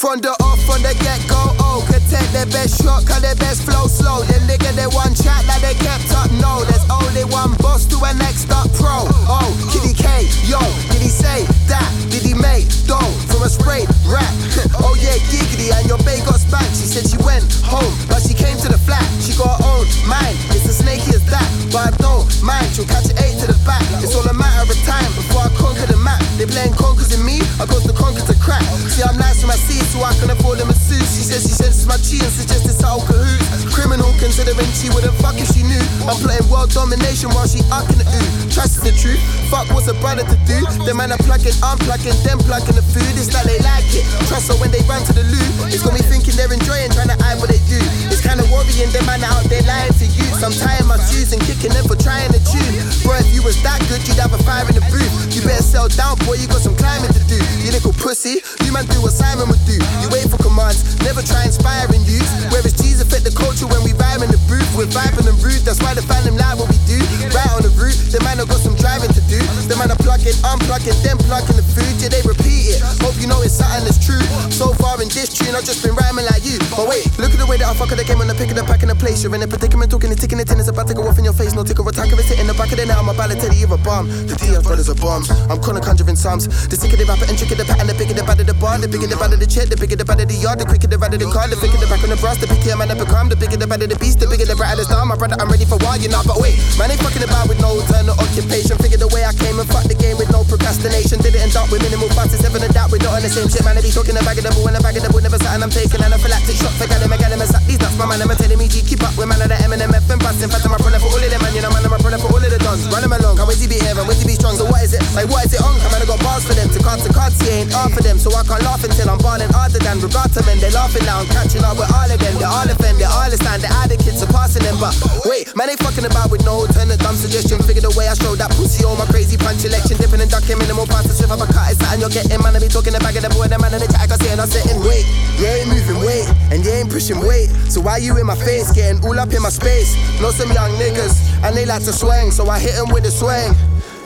[0.02, 3.38] From the off, from the get go, oh, could take their best shot, cause their
[3.38, 4.26] best flow slow.
[4.26, 6.65] Them nigga, they one chat like they kept up, no.
[6.65, 9.06] There's only one boss to a next up pro.
[9.30, 10.57] Oh, Kitty K, yo,
[10.90, 11.86] did he say that?
[12.10, 14.26] Did he make dough from a straight rap?
[14.82, 16.82] oh yeah, giggity, and your bae got spanked.
[16.82, 19.06] She said she went home, but she came to the flat.
[19.22, 21.45] She got her own mind, it's as snaky as that.
[21.69, 23.86] But I don't mind, she'll catch an eight to the back.
[24.02, 26.26] It's all a matter of time before I conquer the map.
[26.41, 28.65] They playing conkers in me, I goes to conquer to crack.
[28.90, 31.04] See, I'm nice with my seeds, so I can afford them a suit.
[31.04, 33.68] She says she senses my chi and suggests it's all cahoots.
[33.76, 35.84] Criminal considering she wouldn't fuck if she knew.
[36.08, 38.30] I'm playing world domination while she ucking the ooh.
[38.48, 39.20] Trust is the truth.
[39.52, 40.64] Fuck what's a brother to do?
[40.88, 43.12] The man are plugging, I'm plugging, them plugging the food.
[43.20, 44.08] It's like they like it.
[44.32, 45.48] Trust her when they run to the loo.
[45.68, 47.80] It's got me thinking they're enjoying trying to hide what they do.
[48.08, 50.28] It's kinda worrying, them man out there lying to you.
[50.40, 52.80] So I'm tying my shoes and kicking them for trying to tune.
[53.04, 55.12] Bro, if you was that good, you'd have a fire in the booth.
[55.36, 57.40] You better sell down, boy, you got some climbing to do.
[57.60, 59.81] You little pussy, you man do what Simon would do.
[60.02, 62.22] You wait for commands, never try inspiring you.
[62.52, 64.68] Whereas Jesus affect the culture when we vibe in the booth.
[64.78, 66.99] We're vibing and rude, that's why the fandom like what we do.
[67.32, 69.40] Right on the route, the man have got some driving to do.
[69.68, 71.91] The man are plugging, unplugging, then plugging the food.
[71.99, 72.80] Yeah, they repeat it.
[73.03, 74.22] Hope you know it's something that's true.
[74.52, 76.60] So far in this tune, I've just been rhyming like you.
[76.76, 78.58] But wait, look at the way that I fuck the game when I pick it
[78.58, 79.24] up, pack in the place.
[79.24, 80.48] You're in a predicament, talking and ticking in.
[80.48, 81.53] It's about to go off in your face.
[81.53, 82.98] No ticker attack of it in the back of the net.
[82.98, 84.08] I'm about to tell you a bomb.
[84.28, 85.24] The D I've got is a bomb.
[85.49, 86.48] I'm kinda conjuring psalms.
[86.68, 88.88] The sicker the rapper and tricker the pattern, the bigger the badder the bar, the
[88.88, 91.15] bigger the badder the check, the bigger the badder the yard, the quicker the badder
[91.15, 93.39] the car, the thicker the back on the brass, the pickier man I become, the
[93.39, 94.99] bigger the badder the beast, the bigger the brighter the star.
[95.07, 96.19] My brother, I'm ready for war, you know.
[96.27, 98.76] But wait, man ain't fucking about with no eternal occupation.
[98.84, 101.23] Figure the way I came and fuck the game with no procrastination.
[101.23, 103.31] Did it end up with minimal fuss, it's never a doubt we're not on the
[103.31, 103.80] same shit, man.
[103.80, 105.39] I be talking a bag of the bull and a bag of the bull, never
[105.39, 107.95] something I'm taking anaphylactic shock for gallim, gallim, suck these nuts.
[107.95, 109.95] My man, I'm telling me G, keep up with man of the M and M
[109.95, 110.43] F and bust.
[110.43, 111.56] In fact, I'm a brother for all of them, man.
[111.56, 112.91] You know, man, I'm a brother for all of the dons.
[112.91, 114.56] Run them along, can't wait to be and be strong.
[114.60, 115.03] So what is it?
[115.15, 115.80] Like, what is it on?
[115.80, 116.68] Come on, I got bars for them.
[116.72, 118.18] To cards to cards, he ain't hard for them.
[118.18, 120.10] So I can't laugh until I'm balling harder than to
[120.50, 120.58] men.
[120.58, 122.34] They're laughing now, I'm catching up with all of them.
[122.42, 124.82] They're all offend, they're all stand, they're the kids surpassing them.
[124.82, 124.98] But
[125.30, 127.62] wait, man, ain't fucking about with no alternate dumb suggestion.
[127.62, 130.02] Figure the way I show that pussy on my crazy punch election.
[130.02, 131.22] Dipping and ducking minimal passes.
[131.22, 132.42] If I'm a cut, it's and you're getting.
[132.42, 134.18] Man, I be talking the bag of the boy, the man in the chat, I
[134.18, 134.82] see and I'm sitting.
[134.82, 135.06] Wait,
[135.38, 137.54] you ain't moving weight, and you ain't pushing weight.
[137.70, 139.94] So why you in my face, getting all up in my space?
[140.18, 143.14] Know some young niggas, and they like to swing, so I hit 'em with a
[143.14, 143.54] swing.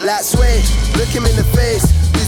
[0.01, 0.61] Like sway,
[0.97, 1.85] look him in the face.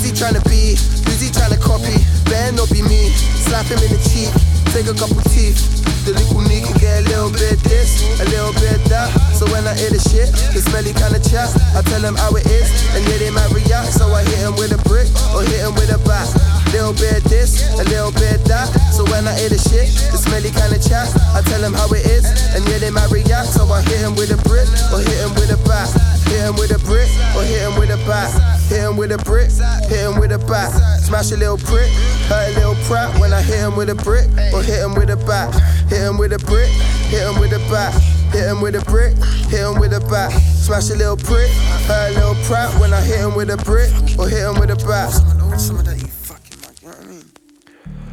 [0.08, 0.80] He trying to be?
[1.20, 2.00] He trying to copy?
[2.32, 3.12] Better not be me.
[3.44, 4.32] Slap him in the cheek,
[4.72, 5.60] take a couple teeth.
[6.08, 9.12] The little nigga get a little bit this, a little bit that.
[9.36, 12.32] So when I hear the shit, the smelly kind of chat, I tell him how
[12.40, 13.92] it is, and yeah, they might react.
[13.92, 16.32] So I hit him with a brick or hit him with a bat.
[16.74, 18.68] Little bit this, a little bit that.
[18.92, 21.88] So when I hear the shit, the smelly kind of chat, I tell him how
[21.90, 23.50] it is, and yeah, they might react.
[23.56, 25.90] So I hit him with a brick or hit him with a bat.
[26.28, 28.30] Hit him with a brick or hit him with a bat.
[28.68, 29.50] Hit him with a brick,
[29.88, 30.76] hit him with a bat.
[31.00, 31.88] Smash a little prick,
[32.28, 35.10] hurt a little prat when I hit him with a brick or hit him with
[35.10, 35.56] a bat.
[35.88, 36.70] Hit him with a brick,
[37.08, 37.96] hit him with a bat.
[38.36, 39.16] Hit him with a brick,
[39.48, 40.36] hit him with a bat.
[40.36, 41.50] Smash a little prick,
[41.88, 43.90] hurt a little prat when I hit him with a brick
[44.20, 45.16] or hit him with a bat.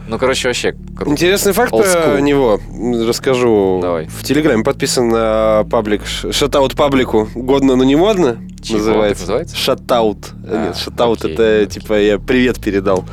[0.06, 1.10] Ну, короче, вообще круто.
[1.10, 2.60] Интересный факт про него.
[3.06, 3.80] Расскажу.
[3.80, 4.06] Давай.
[4.06, 7.28] В Телеграме подписан на паблик шатаут паблику.
[7.34, 8.38] Годно, но не модно.
[8.62, 8.78] Чего?
[8.78, 9.22] называется.
[9.22, 9.56] Называется?
[9.56, 10.32] Шатаут.
[10.46, 11.80] А, Нет, шатаут окей, это окей.
[11.80, 13.04] типа я привет передал.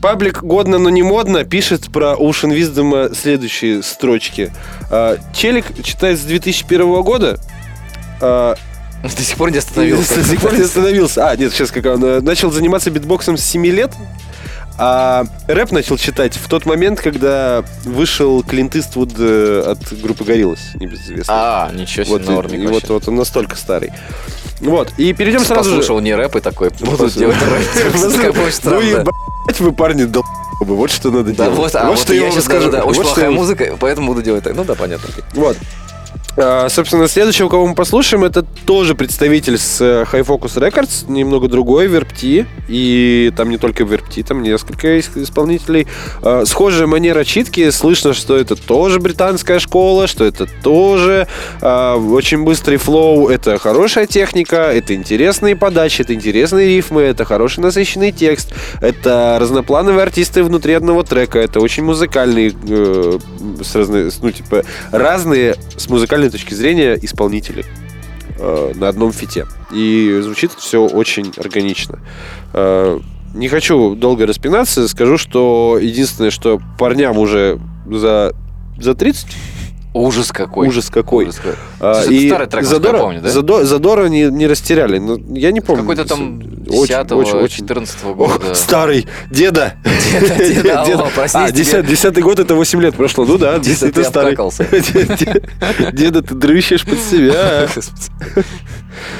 [0.00, 4.52] Паблик годно, но не модно пишет про Ocean Wisdom следующие строчки.
[4.90, 7.38] А, Челик читает с 2001 года.
[8.20, 8.54] А,
[9.02, 10.16] До сих пор не остановился.
[10.22, 11.30] до сих пор не остановился.
[11.30, 13.92] А, нет, сейчас как он э, начал заниматься битбоксом с 7 лет,
[14.78, 20.60] а рэп начал читать в тот момент, когда вышел Клинт Иствуд э, от группы Гориллас,
[20.74, 21.24] небезызвестный.
[21.34, 22.92] А, ничего себе, вот, и- нормик и вот, вообще.
[22.92, 23.92] вот он настолько старый.
[24.60, 25.76] Вот, и перейдем сразу же...
[25.76, 27.94] Послушал не рэп и такой, буду делать рэп.
[28.64, 28.96] Ну и
[29.60, 31.56] вы, парни, долбоебы, вот что надо Да, делать.
[31.58, 32.70] вот, а вот что я сейчас скажу.
[32.70, 34.54] да, очень Вот плохая музыка, поэтому буду делать так.
[34.54, 35.08] Ну да, понятно.
[35.34, 35.56] Вот.
[36.40, 41.48] А, Собственно, следующего, кого мы послушаем, это тоже представитель с э, High Focus Records, немного
[41.48, 42.46] другой, Верпти.
[42.68, 45.88] И там не только Верпти, там несколько ис- исполнителей.
[46.22, 51.26] А, Схожая манера читки, слышно, что это тоже британская школа, что это тоже
[51.60, 57.60] а, очень быстрый флоу, это хорошая техника, это интересные подачи, это интересные рифмы, это хороший
[57.60, 63.18] насыщенный текст, это разноплановые артисты внутри одного трека, это очень музыкальные, э,
[63.60, 64.62] с с, ну, типа,
[64.92, 67.64] разные с музыкальной точки зрения исполнители
[68.38, 69.46] э, на одном фите.
[69.72, 72.00] И звучит все очень органично.
[72.52, 72.98] Э,
[73.34, 78.34] не хочу долго распинаться, скажу, что единственное, что парням уже за,
[78.78, 79.26] за 30,
[79.98, 80.68] Ужас какой.
[80.68, 81.24] Ужас какой.
[81.24, 81.54] Ужас какой.
[81.80, 83.28] А, это старый трек, я помню, да?
[83.28, 84.98] Задо- Задора не, не растеряли.
[84.98, 85.82] Ну, я не помню.
[85.82, 86.38] Какой-то там
[86.68, 87.56] Очень, 10 очень, очень.
[87.58, 88.54] 14 О, года.
[88.54, 89.74] старый, деда.
[90.38, 93.24] деда, алло, простите, А, 10 10 год, это 8 лет прошло.
[93.24, 94.36] Ну да, Деда, ты старый.
[95.92, 97.68] Деда, ты дрыщешь под себя.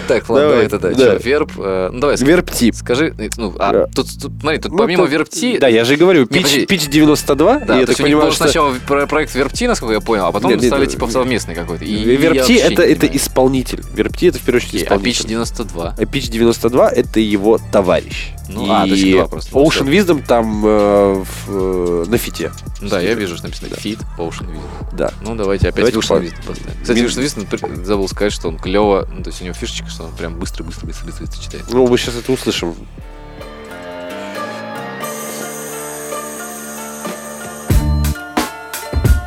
[0.09, 0.89] Так, ладно, Давай, тогда.
[0.91, 0.97] да.
[0.97, 1.53] Чё, верб?
[1.57, 2.17] э, Ну, давай.
[2.17, 2.75] Верб-тип.
[2.75, 5.59] Скажи, э, ну, а, тут, тут, смотри, тут Ну, помимо вербти...
[5.59, 6.67] Да, я же говорю, пич, подожди.
[6.67, 8.45] пич 92, Да, и я так понимаю, что...
[8.45, 11.85] сначала про- проект Верпти, насколько я понял, а потом стали типа совместный какой-то.
[11.85, 13.83] И Верпти это, это исполнитель.
[13.95, 15.25] Верпти это в первую очередь А исполнитель.
[15.25, 15.95] Pitch 92.
[15.99, 18.31] А Pitch 92 это его товарищ.
[18.49, 19.51] Ну, и а, то есть два просто.
[19.59, 22.51] Ocean Wisdom там э, в, э, на фите.
[22.81, 24.97] Да, я вижу, что написано Fit Ocean Vision.
[24.97, 25.13] Да.
[25.21, 26.81] Ну, давайте опять Давайте Ocean по- Vision поставим.
[26.81, 30.05] Кстати, Ocean например, забыл сказать, что он клево, ну, то есть у него фишечка, что
[30.05, 31.65] он прям быстро, быстро, быстро, быстро, читает.
[31.71, 32.75] Ну, мы сейчас это услышим.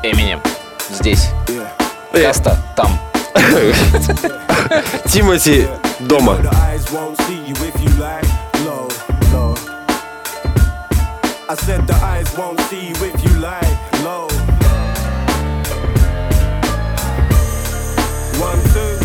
[0.04, 0.40] Эминем.
[0.91, 1.29] Здесь.
[2.13, 2.57] Каста.
[2.77, 2.99] Там.
[5.11, 5.69] Тимати
[6.01, 6.35] дома.
[6.35, 8.23] The eyes won't see you if you lie
[8.65, 8.89] low,
[9.33, 9.55] low.
[11.49, 13.71] I said the eyes won't see you if you lie
[14.03, 14.27] low.
[18.41, 18.99] One, two.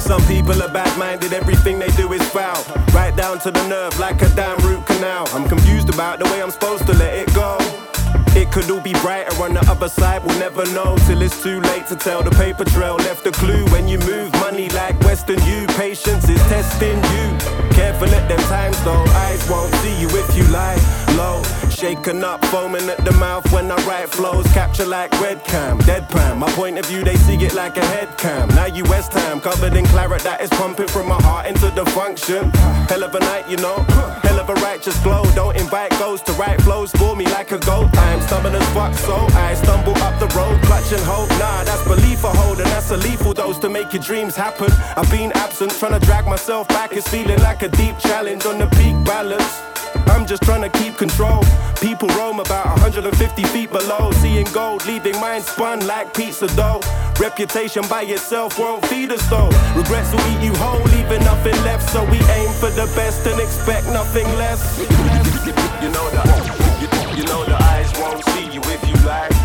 [0.00, 2.62] Some people are bad-minded, everything they do is foul.
[2.92, 5.26] Right down to the nerve, like a damn root canal.
[5.32, 7.56] I'm confused about the way I'm supposed to let it go.
[8.35, 11.59] It could all be brighter on the other side, we'll never know till it's too
[11.61, 12.23] late to tell.
[12.23, 15.67] The paper trail left a clue when you move money like Western U.
[15.77, 17.25] Patience is testing you.
[17.71, 20.77] Careful at them times though, eyes won't see you if you lie
[21.15, 21.41] low.
[21.69, 24.45] Shaken up, foaming at the mouth when I write flows.
[24.53, 26.37] Capture like red cam, deadpan.
[26.37, 28.47] My point of view, they see it like a head cam.
[28.49, 31.85] Now you West Ham, covered in claret that is pumping from my heart into the
[31.97, 32.51] function.
[32.89, 33.85] Hell of a night, you know.
[34.49, 35.23] A righteous glow.
[35.35, 37.95] Don't invite ghosts to write flows for me like a goat.
[37.95, 41.29] I'm stubborn as fuck, so I stumble up the road, clutch and hope.
[41.37, 44.71] Nah, that's belief I hold, and that's a lethal dose to make your dreams happen.
[44.97, 46.93] I've been absent, trying to drag myself back.
[46.93, 49.61] It's feeling like a deep challenge on the peak balance.
[50.07, 51.43] I'm just trying to keep control.
[51.79, 56.81] People roam about 150 feet below, seeing gold, leaving mine spun like pizza dough.
[57.19, 59.49] Reputation by itself won't feed us though.
[59.75, 61.89] Regrets will eat you whole, leaving nothing left.
[61.89, 64.79] So we aim for the best and expect nothing less.
[64.79, 66.23] You know the,
[66.79, 69.38] you, you know the eyes won't see you if you lie.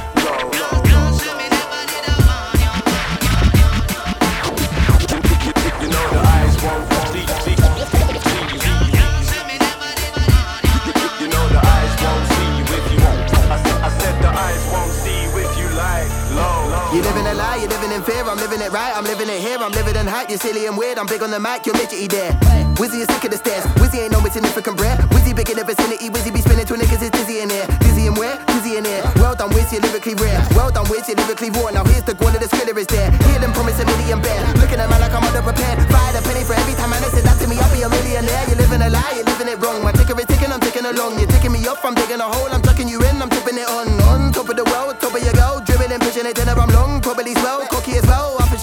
[18.05, 18.23] Fear.
[18.25, 19.59] I'm living it right, I'm living it here.
[19.59, 20.29] I'm living in hype.
[20.29, 20.99] You're silly and weird.
[20.99, 22.33] I'm big on the mic, you're midgety there.
[22.77, 23.65] Wizzy is sick of the stairs.
[23.79, 24.99] Wizzy ain't no insignificant bread.
[25.15, 26.11] Wizzy big in the vicinity.
[26.11, 27.01] Wizzy be spinning two niggas.
[27.01, 27.67] It's dizzy in here.
[27.81, 28.37] Dizzy and where?
[28.51, 29.03] Dizzy in here.
[29.17, 30.43] Well done, Wiz, you're lyrically rare.
[30.59, 31.71] Well done, Wiz, you're lyrically raw.
[31.71, 33.11] Now here's the one of the skriller is there.
[33.31, 34.43] Hear them promise a million bear.
[34.59, 35.87] Looking at man like I'm underprepared.
[35.87, 37.63] Fired a penny for every time I listen that to me.
[37.63, 38.45] I'll be a millionaire.
[38.51, 39.87] You're living a lie, you're living it wrong.
[39.87, 41.23] My ticker is ticking, I'm ticking along.
[41.23, 42.51] You're ticking me up, I'm digging a hole.
[42.51, 43.87] I'm tucking you in, I'm tipping it on.
[44.11, 45.63] On top of the world, top of your girl.
[45.63, 46.99] Dribbling, pushing it, dinner, I'm long.
[46.99, 47.63] Probably slow,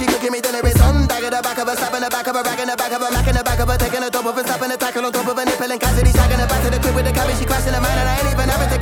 [0.01, 1.05] she cooking me, dinner it's on.
[1.05, 2.75] Bag at the back of her, slap in the back of her, rack in the
[2.75, 4.69] back of her, mac in the back of her, taking the top of her, slapping
[4.69, 6.95] the tackle on top of her nipple and Cassidy shagging her back to the crib
[6.95, 7.37] with the cabbage.
[7.37, 8.80] She crashing the man and I ain't even having to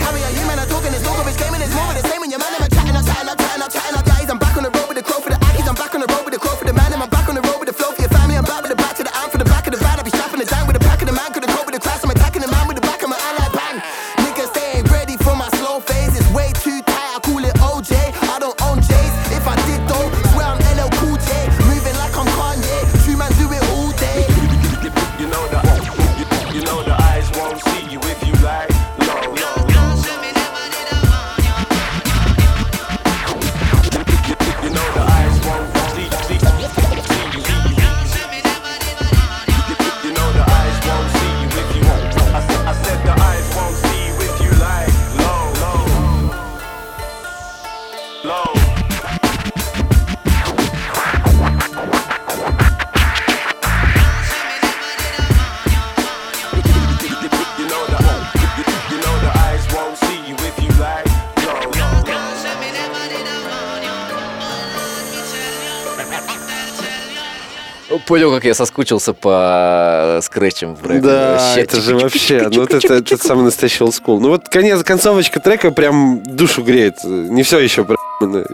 [68.10, 70.99] Понял, как я соскучился по скретчам в рэпе.
[71.02, 74.19] Да, Вообще, это же вообще, ну это, это самый настоящий олдскул.
[74.19, 76.95] Ну вот конец, концовочка трека прям душу греет.
[77.03, 77.98] Не все еще, про-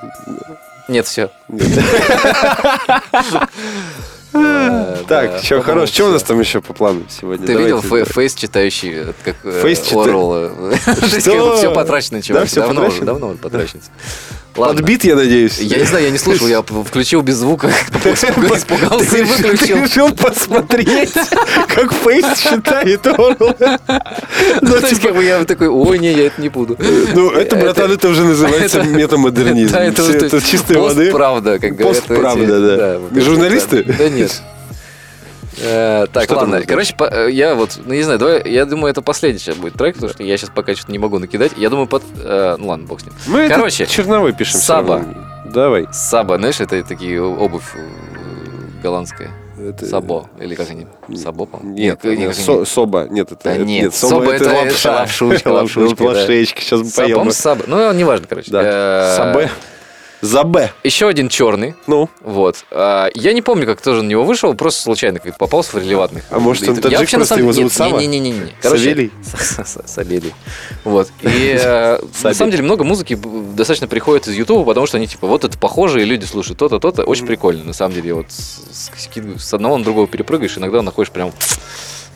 [0.89, 1.29] Нет, все.
[5.07, 7.47] Так, что, хорош, что у нас там еще по плану сегодня?
[7.47, 10.49] Ты видел фейс читающий, э, как э, Фейс чита- Орвелл, э,
[10.83, 12.53] то есть как бы Все потрачено, чувак.
[12.53, 13.79] Давно уже, давно потрачено.
[14.55, 14.75] Ладно.
[14.77, 15.59] Подбит, я надеюсь.
[15.59, 19.83] Я не знаю, я не слушал, я включил без звука, испугался и Ты выключил.
[19.83, 21.13] решил посмотреть,
[21.67, 23.55] как Фейс считает Орвелл.
[24.61, 26.77] Ну, то есть, как бы я такой, ой, не, я это не буду.
[26.79, 29.75] Ну, это, братан, это уже называется метамодернизм.
[29.75, 31.05] Это, чистой воды.
[31.05, 32.03] Постправда, как говорят.
[32.09, 33.21] Эти, да.
[33.21, 33.83] Журналисты?
[33.83, 34.41] Да нет.
[35.59, 36.61] Э, Так, Что ладно.
[36.67, 39.73] Короче, по- э, я вот, ну не знаю, давай, я думаю, это последний сейчас будет
[39.73, 41.53] трек, потому что я сейчас пока что-то не могу накидать.
[41.57, 42.03] Я думаю, под...
[42.23, 43.13] э, Ну ладно, бог с ним.
[43.27, 44.59] Мы Короче, черновой пишем.
[44.59, 45.03] Саба.
[45.45, 45.87] Давай.
[45.93, 49.31] Саба, знаешь, это такие обувь э, голландская.
[49.57, 50.85] Это- Сабо, или как они?
[51.15, 51.75] Сабо, по-моему?
[51.77, 52.33] Нет, нет, они?
[52.33, 53.07] со- соба.
[53.09, 54.91] Нет, это Да это- нет, соба, соба это, это- это лапша.
[54.91, 56.01] лапшучка, лапшучка.
[56.03, 56.61] Лапшечка.
[56.61, 57.31] Сейчас мы Сабом поем.
[57.31, 57.63] Саба.
[57.67, 58.51] Ну, неважно, короче.
[58.51, 59.15] Да.
[59.15, 59.49] Сабе.
[60.25, 60.71] За Б.
[60.83, 61.75] Еще один черный.
[61.85, 62.09] Ну.
[62.21, 62.65] Вот.
[62.71, 66.23] А, я не помню, как тоже на него вышел, просто случайно как попался в релевантных.
[66.31, 67.99] А может, он таджик, вообще, просто его зовут Сава?
[67.99, 68.51] Не, не, не, не.
[68.59, 69.11] Савелий?
[69.85, 70.33] Савелий.
[70.83, 71.09] Вот.
[71.21, 73.15] И э, на самом деле много музыки
[73.53, 76.79] достаточно приходит из Ютуба, потому что они типа вот это похоже, и люди слушают то-то,
[76.79, 77.03] то-то.
[77.03, 77.63] Очень прикольно.
[77.63, 81.33] На самом деле, вот с одного на другого перепрыгаешь, иногда находишь прям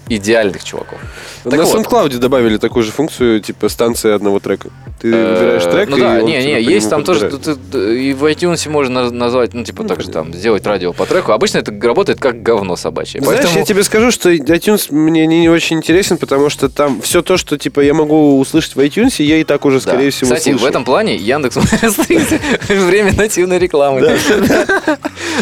[0.09, 0.99] идеальных чуваков.
[1.43, 1.75] Так на вот.
[1.85, 4.69] SoundCloud добавили такую же функцию, типа станция одного трека.
[5.01, 7.59] Ты выбираешь Э, трек, Ну и да, он не, не, есть там тоже, подбирает.
[7.61, 10.91] ты- ты- и в iTunes можно на- назвать, ну, типа, так же там, сделать радио
[10.93, 11.31] по треку.
[11.31, 13.21] Обычно это работает как говно собачье.
[13.21, 17.01] Знаешь, Поэтому- я тебе скажу, что iTunes мне не, не очень интересен, потому что там
[17.01, 19.81] все то, что типа я могу услышать в iTunes, я и так уже, Да.
[19.83, 20.67] скорее всего, Кстати, в слышу.
[20.67, 21.55] этом плане Яндекс
[22.67, 24.01] время нативной рекламы.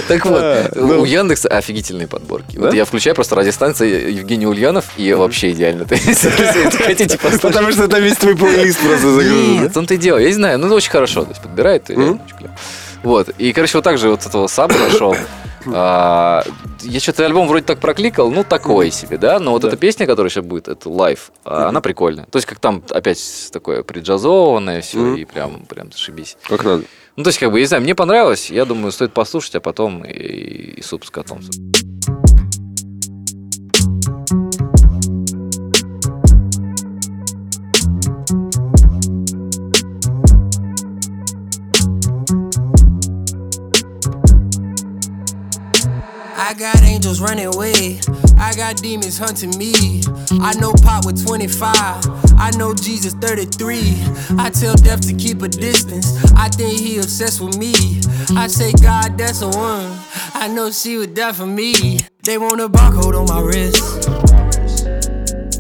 [0.08, 1.02] Так вот, Да, ну.
[1.02, 2.58] у Яндекса офигительные подборки.
[2.58, 2.76] Вот Да?
[2.76, 5.86] я включаю просто радиостанции Евгений Ульянов, и вообще идеально.
[5.88, 7.42] То есть, если хотите послушать.
[7.42, 9.62] Потому что там весь твой плейлист просто загружен.
[9.62, 10.18] Нет, том-то и дело.
[10.18, 11.24] Я не знаю, ну, это очень хорошо.
[11.24, 11.86] То есть, подбирает.
[11.86, 12.20] клево.
[13.04, 13.30] Вот.
[13.38, 15.16] И, короче, вот так же вот этого Saba нашел.
[15.74, 16.44] А,
[16.82, 19.40] Я что-то альбом вроде так прокликал, ну, такой себе, да?
[19.40, 22.26] Но вот эта песня, которая сейчас будет, это live, а, она прикольная.
[22.26, 23.20] То есть, как там опять
[23.52, 26.38] такое приджазованное все, и прям, прям зашибись.
[26.48, 26.84] Как надо.
[27.16, 29.60] Ну, то есть, как бы, я не знаю, мне понравилось, я думаю, стоит послушать, а
[29.60, 30.12] потом и,
[30.78, 31.42] и суп с котом.
[46.40, 48.00] I got angels running away.
[48.38, 49.74] I got demons hunting me.
[50.40, 51.74] I know Pop with 25.
[52.38, 53.96] I know Jesus 33.
[54.38, 56.16] I tell death to keep a distance.
[56.36, 57.74] I think he obsessed with me.
[58.38, 59.92] I say, God, that's a one.
[60.36, 62.00] I know she would die for me.
[62.24, 64.04] They want a barcode on my wrist.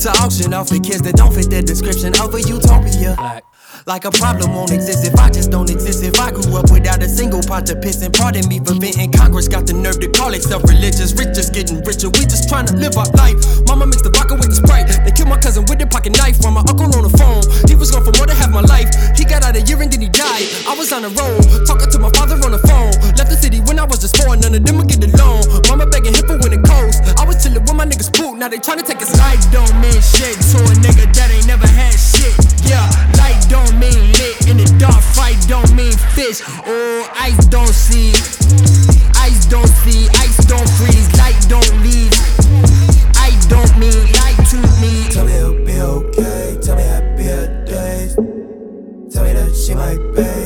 [0.04, 3.42] To auction off the kids that don't fit the description of a utopia.
[3.88, 6.04] Like a problem won't exist if I just don't exist.
[6.04, 9.16] If I grew up without a single pot to piss and pardon me for venting.
[9.16, 11.16] Congress got the nerve to call itself religious.
[11.16, 12.12] Rich just getting richer.
[12.12, 13.40] We just trying to live our life.
[13.64, 14.92] Mama mixed the vodka with the sprite.
[14.92, 16.36] They killed my cousin with a pocket knife.
[16.44, 17.48] While my uncle on the phone.
[17.72, 18.92] He was gone for more than half my life.
[19.16, 20.44] He got out a year and then he died.
[20.68, 21.48] I was on the road.
[21.64, 22.92] Talking to my father on the phone.
[23.16, 24.36] Left the city when I was just four.
[24.36, 25.48] None of them would get along.
[25.72, 27.08] Mama begging him for when it coast.
[27.16, 28.36] I was chilling with my niggas spook.
[28.36, 31.48] Now they trying to take a life don't mean shit to a nigga that ain't
[31.48, 32.36] never had shit.
[32.68, 32.84] Yeah,
[33.16, 34.48] light don't mean lit.
[34.48, 36.42] In the dark fight don't mean fish.
[36.66, 38.12] Oh, ice don't see.
[39.16, 40.08] Ice don't see.
[40.26, 41.10] Ice don't freeze.
[41.18, 42.14] Light don't leave.
[43.16, 45.10] I don't mean light to me.
[45.12, 46.58] Tell me it'll be okay.
[46.62, 48.16] Tell me happier days.
[48.16, 50.37] Tell me that she might pay.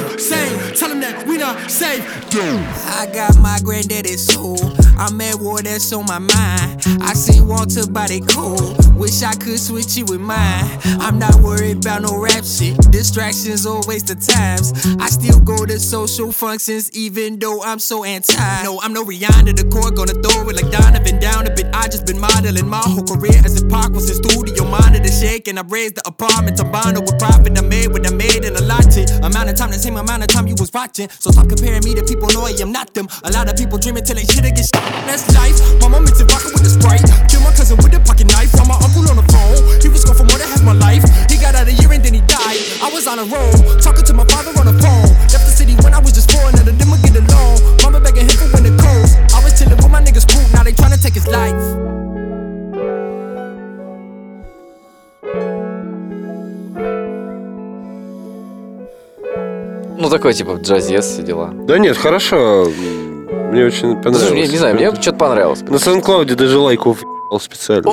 [0.00, 0.74] The same.
[0.74, 2.04] Tell him that we not safe.
[2.30, 2.42] Dude.
[2.42, 4.58] I got my granddaddy's soul.
[4.96, 6.82] I'm at war, that's on my mind.
[7.02, 8.78] I see Walter body cold.
[8.94, 10.78] Wish I could switch you with mine.
[11.00, 12.76] I'm not worried about no rap shit.
[12.90, 14.72] Distractions waste of times.
[15.00, 18.62] I still go to social functions even though I'm so anti.
[18.62, 19.90] No, I'm no Rihanna the core.
[19.90, 21.66] Gonna throw it like Donovan down a bit.
[21.72, 24.64] I just been modeling my whole career as if Park was in studio.
[24.64, 25.58] Monitor shaking.
[25.58, 27.58] I raised the apartment to bond with profit.
[27.58, 28.82] I made what I made in a lot
[29.22, 31.10] amount of time, the same amount of time you was watching.
[31.18, 33.10] So stop comparing me to people, know I am not them.
[33.26, 34.70] A lot of people dreaming till they shit sh-
[35.10, 35.58] That's life.
[36.02, 37.06] Mixed it vodka with the sprite.
[37.30, 38.50] Kill my cousin with a pocket knife.
[38.58, 39.58] While my uncle on the phone.
[39.82, 41.02] He was gone for more than half my life.
[41.30, 42.58] He got out a year and then he died.
[42.82, 45.10] I was on a roll, talking to my father on the phone.
[45.30, 47.62] Left the city when I was just four, none of them would get along.
[47.82, 49.18] Mama begging him for when it coast.
[49.30, 52.01] I was chilling with my niggas poop, now they tryna take his life.
[60.02, 61.50] Ну, такой, типа, джазец, все дела.
[61.52, 62.66] Да нет, хорошо.
[63.52, 64.18] Мне очень понравилось.
[64.18, 65.60] Слушай, мне, не знаю, мне что-то понравилось.
[65.62, 67.04] На SoundCloud даже лайков
[67.40, 67.88] специально.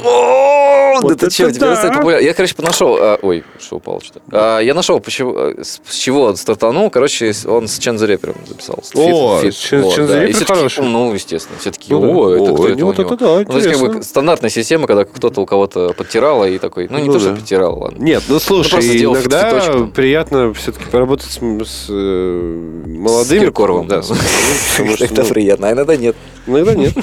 [0.97, 1.75] О, Вот да ты это теперь да.
[1.75, 2.25] стать популярным.
[2.27, 2.97] Я, короче, нашел...
[2.99, 4.21] а, ой, что упало что-то.
[4.31, 6.89] А, я нашел, почему, а, с, с чего он стартанул.
[6.89, 8.79] Короче, он с Чен the Rapper записал.
[8.83, 10.33] С О, фит- Чен- вот, Чен the да.
[10.33, 10.83] Таки, хороший.
[10.83, 11.57] Ну, естественно.
[11.59, 12.07] Все таки Ну да.
[12.07, 14.03] о, это О, кто это ну вот него?» это да, Ну, то есть, как бы
[14.03, 17.35] стандартная система, когда кто-то у кого-то подтирало и такой, ну, не Ну то, что да.
[17.35, 18.03] подтирал, ладно.
[18.03, 23.39] Нет, ну слушай, просто сделал иногда приятно все-таки поработать с, с, э, молодыми.
[23.39, 23.87] С Киркоровым.
[23.87, 26.15] Да, с потому что, Это ну, приятно, а иногда нет.
[26.47, 26.93] Иногда нет,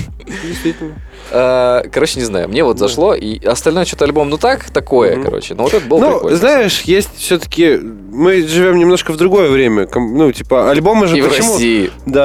[0.45, 0.95] действительно.
[1.33, 5.55] А, Короче, не знаю, мне вот зашло, и остальное что-то альбом, ну так, такое, короче.
[5.55, 6.37] Но вот это был Ну, прикольно.
[6.37, 7.79] знаешь, есть все-таки...
[8.17, 9.87] Мы живем немножко в другое время.
[9.95, 11.29] Ну, типа, альбомы же И в.
[11.29, 11.91] России.
[12.07, 12.25] Да.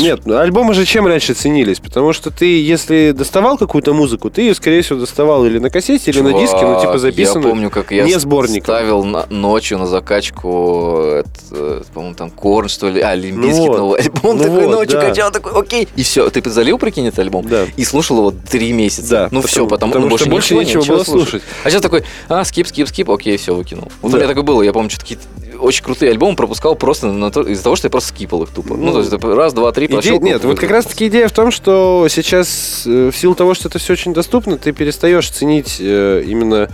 [0.00, 1.78] Нет, ну, альбомы же чем раньше ценились?
[1.80, 6.10] Потому что ты, если доставал какую-то музыку, ты ее, скорее всего, доставал или на кассете,
[6.10, 11.82] или на диске, ну, типа, записано Я помню, как я ставил ночью на закачку, э,
[11.94, 13.78] по-моему, там Корн, что ли, а, Лимбийский вот.
[13.78, 15.88] новый альбом, Ну такой ночью качал, такой, окей.
[15.96, 17.64] И все, ты залил, прикинь, этот альбом, Да.
[17.76, 19.10] и слушал его три месяца.
[19.10, 21.42] Да, ну потому- все, потому, потому ну, что больше ничего, нечего было слушать.
[21.62, 23.92] А сейчас такой, а, скип, скип, скип, окей, все, выкинул.
[24.00, 24.16] Вот Да.
[24.16, 25.24] у меня такое было, я помню, что какие-то
[25.60, 28.74] очень крутые альбомы пропускал просто на то- из-за того, что я просто скипал их тупо.
[28.74, 30.20] Ну, Ну, то есть, это раз, два, три, Иде- прошел.
[30.20, 33.78] Нет, вот как раз-таки идея в том, что сейчас э, в силу того, что это
[33.78, 36.68] все очень доступно, ты перестаешь ценить э, именно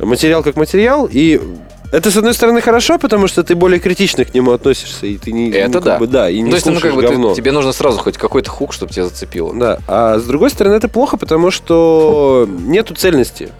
[0.00, 1.40] материал как материал, и
[1.92, 5.30] это, с одной стороны, хорошо, потому что ты более критично к нему относишься, и ты
[5.30, 5.50] не...
[5.50, 5.98] Это ну, как да.
[5.98, 7.34] бы, да, и не То есть, ну, как бы, ты- говно.
[7.34, 9.54] тебе нужно сразу хоть какой-то хук, чтобы тебя зацепило.
[9.54, 13.50] Да, а с другой стороны, это плохо, потому что нету цельности.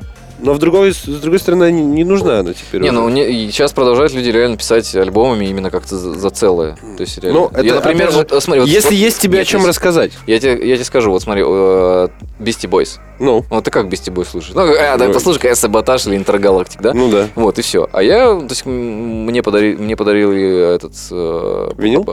[0.44, 2.98] Но в другой, с другой стороны, не, не нужна она теперь Не, уже.
[2.98, 6.76] ну не- и сейчас продолжают люди реально писать альбомами именно как-то за, за целое.
[6.96, 7.40] То есть реально.
[7.42, 9.64] Ну, это, я, например, опять же, вот, смотри, вот- если вот- есть тебе о чем
[9.64, 10.10] рассказать.
[10.26, 12.08] Я тебе, я тебе скажу, вот смотри, э,
[12.40, 12.98] Beastie Boys.
[13.22, 13.44] Ну.
[13.50, 14.54] Вот ты как Beastie Boys слушаешь?
[14.54, 15.12] Ну, а, да, Ну.
[15.14, 16.92] послушай, какая Саботаж или Интергалактик, да?
[16.92, 17.28] Ну да.
[17.36, 17.88] Вот, и все.
[17.92, 20.92] А я, то есть, мне, подари, мне подарили этот...
[21.12, 22.04] э, Винил?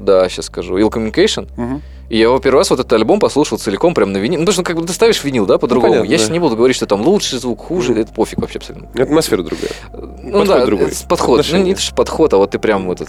[0.00, 0.78] Да, сейчас скажу.
[0.78, 1.48] Ill Communication.
[1.56, 1.82] Мгм.
[2.08, 4.40] И я его первый раз вот этот альбом послушал целиком прям на винил.
[4.40, 5.92] Ну, потому что как бы ты ставишь винил, да, по-другому.
[5.94, 6.22] понятно, я да.
[6.22, 8.90] сейчас не буду говорить, что там лучший звук, хуже, это пофиг вообще абсолютно.
[9.02, 9.70] Атмосфера другая.
[9.92, 10.90] Ну Подход да, другой.
[11.08, 11.28] подход.
[11.28, 11.64] Ну, Отношение.
[11.66, 13.08] не то, что подход, а вот ты прям этот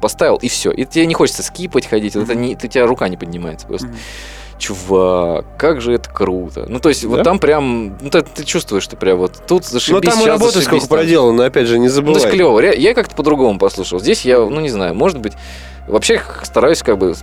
[0.00, 0.70] поставил, и все.
[0.70, 2.16] И тебе не хочется скипать, ходить.
[2.16, 3.88] Это не, ты, у тебя рука не поднимается просто.
[4.58, 6.66] Чувак, как же это круто.
[6.68, 7.24] Ну, то есть, вот Да?
[7.24, 10.26] там прям, ну, ты, ты чувствуешь, что прям вот тут зашибись, Но там и щас
[10.26, 10.98] работы зашибись, сколько там.
[10.98, 12.20] проделано, опять же, не Ну, то забывай.
[12.20, 12.60] есть, клево.
[12.60, 14.00] Ре- Я как-то по-другому послушал.
[14.00, 15.32] Здесь я, ну, не знаю, может быть,
[15.88, 17.14] вообще стараюсь как бы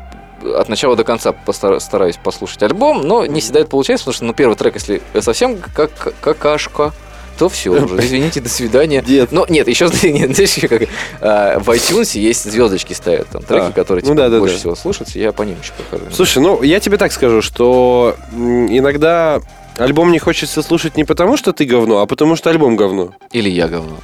[0.56, 1.34] от начала до конца
[1.80, 5.58] стараюсь послушать альбом, но не всегда это получается, потому что, ну, первый трек, если совсем
[5.76, 6.94] как какашка,
[7.38, 7.98] то все уже.
[8.00, 9.02] Извините, до свидания.
[9.02, 9.32] Дед.
[9.32, 10.88] Но нет, еще нет, знаешь, как
[11.22, 14.56] а, в iTunes есть звездочки ставят там треки, А, которые ну типа, да, да, больше
[14.56, 14.60] да.
[14.60, 16.12] всего слушаются, я по ним еще прохожу.
[16.14, 19.42] Слушай, ну я тебе так скажу, что иногда
[19.78, 23.12] альбом не хочется слушать не потому, что ты говно, а потому что альбом говно.
[23.32, 23.98] Или я говно.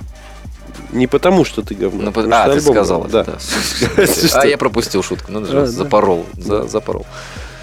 [0.93, 2.01] Не потому, что ты говно.
[2.03, 3.31] Ну, по- потому а, что ты альбом сказал говно, это,
[3.95, 4.05] да.
[4.05, 4.13] да.
[4.41, 5.65] А я пропустил шутку, ну, А, да.
[5.65, 7.05] запорол, за- запорол.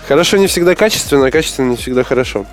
[0.06, 2.44] Хорошо не всегда качественно, а качественно не всегда хорошо.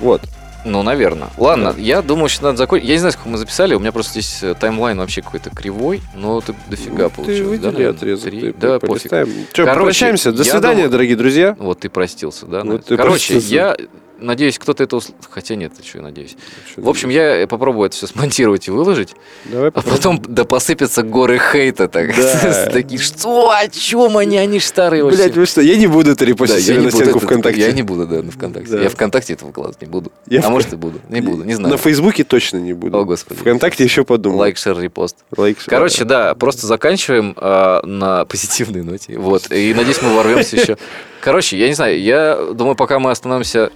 [0.00, 0.20] Вот.
[0.66, 1.28] Ну, наверное.
[1.38, 2.88] Ладно, я думаю, что надо закончить.
[2.88, 6.02] Я не знаю, сколько мы записали, у меня просто здесь э, таймлайн вообще какой-то кривой,
[6.14, 7.58] но ты дофига Ну, получилось.
[7.60, 7.96] Ты да, выдели наверное?
[7.96, 8.30] отрезок.
[8.30, 8.40] Три?
[8.40, 9.10] ты Да, пофиг.
[9.10, 10.32] Чё, Короче, попрощаемся.
[10.32, 11.56] До свидания, дорогие друзья.
[11.58, 12.62] Вот ты простился, да?
[12.64, 13.54] Вот ты Короче, простился.
[13.54, 13.76] я
[14.18, 15.16] надеюсь, кто-то это услышит.
[15.30, 16.36] Хотя нет, что я надеюсь.
[16.74, 19.14] Чё В общем, я попробую это все смонтировать и выложить,
[19.44, 21.88] Давай а потом да посыпятся горы хейта.
[21.88, 22.14] Так.
[22.16, 22.66] Да.
[22.72, 24.36] Такие, что, о чем они?
[24.38, 25.22] Они ж старые вообще.
[25.24, 27.18] Блять, вы что, я не буду это Да, репостить я себе не на буду стенку
[27.18, 27.60] это- ВКонтакте.
[27.60, 28.70] Я не буду, да, на ВКонтакте.
[28.70, 28.82] Да.
[28.82, 30.12] Я ВКонтакте это выкладывать не буду.
[30.26, 31.00] Я а в- может и буду.
[31.08, 31.72] Не буду, не знаю.
[31.72, 32.96] На Фейсбуке точно не буду.
[32.98, 33.40] О, Господи.
[33.40, 34.40] ВКонтакте еще подумаю.
[34.40, 35.16] Лайк, share, репост.
[35.36, 35.68] Лайк, share.
[35.70, 39.18] Короче, да, просто заканчиваем а, на позитивной ноте.
[39.18, 39.50] Вот.
[39.52, 40.76] И надеюсь, мы ворвемся еще.
[41.20, 43.72] Короче, я не знаю, я думаю, пока мы остановимся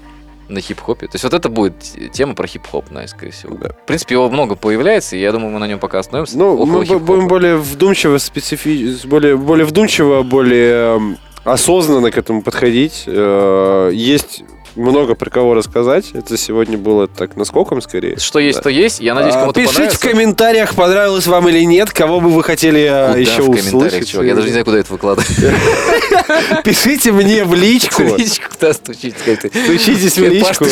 [0.50, 1.06] на хип-хопе.
[1.06, 1.74] То есть вот это будет
[2.12, 3.56] тема про хип-хоп, да, скорее всего.
[3.56, 3.70] Да.
[3.70, 6.38] В принципе, его много появляется, и я думаю, мы на нем пока остановимся.
[6.38, 7.04] Ну, мы хип-хопа.
[7.04, 8.94] будем более вдумчиво, специфи...
[9.06, 13.04] более, более вдумчиво, более эм, осознанно к этому подходить.
[13.06, 14.44] Э, Есть
[14.76, 16.10] много про кого рассказать.
[16.14, 18.18] Это сегодня было так наскоком скорее.
[18.18, 19.00] Что есть, то есть.
[19.00, 19.98] Я надеюсь, А, кому-то Пишите понравится.
[19.98, 23.72] в комментариях, понравилось вам или нет, кого бы вы хотели э, Куда еще в комментариях,
[23.86, 24.08] услышать.
[24.08, 24.26] чувак?
[24.26, 25.30] Я даже не знаю, куда это выкладывать.
[26.64, 28.02] Пишите мне в личку.
[28.02, 29.16] Личку, да, стучите.
[29.24, 29.48] как ты.
[29.64, 30.64] Стучитесь в личку.
[30.64, 30.70] ты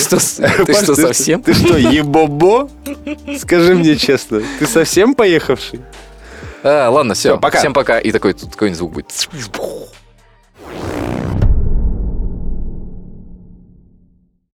[0.74, 1.42] что, совсем?
[1.42, 2.68] Ты что, ебобо?
[3.38, 5.80] Скажи мне честно, ты совсем поехавший?
[6.62, 7.30] А, ладно, все.
[7.30, 7.58] Всё, пока.
[7.58, 7.98] Всем пока.
[8.00, 9.28] И такой, тут какой-нибудь звук будет.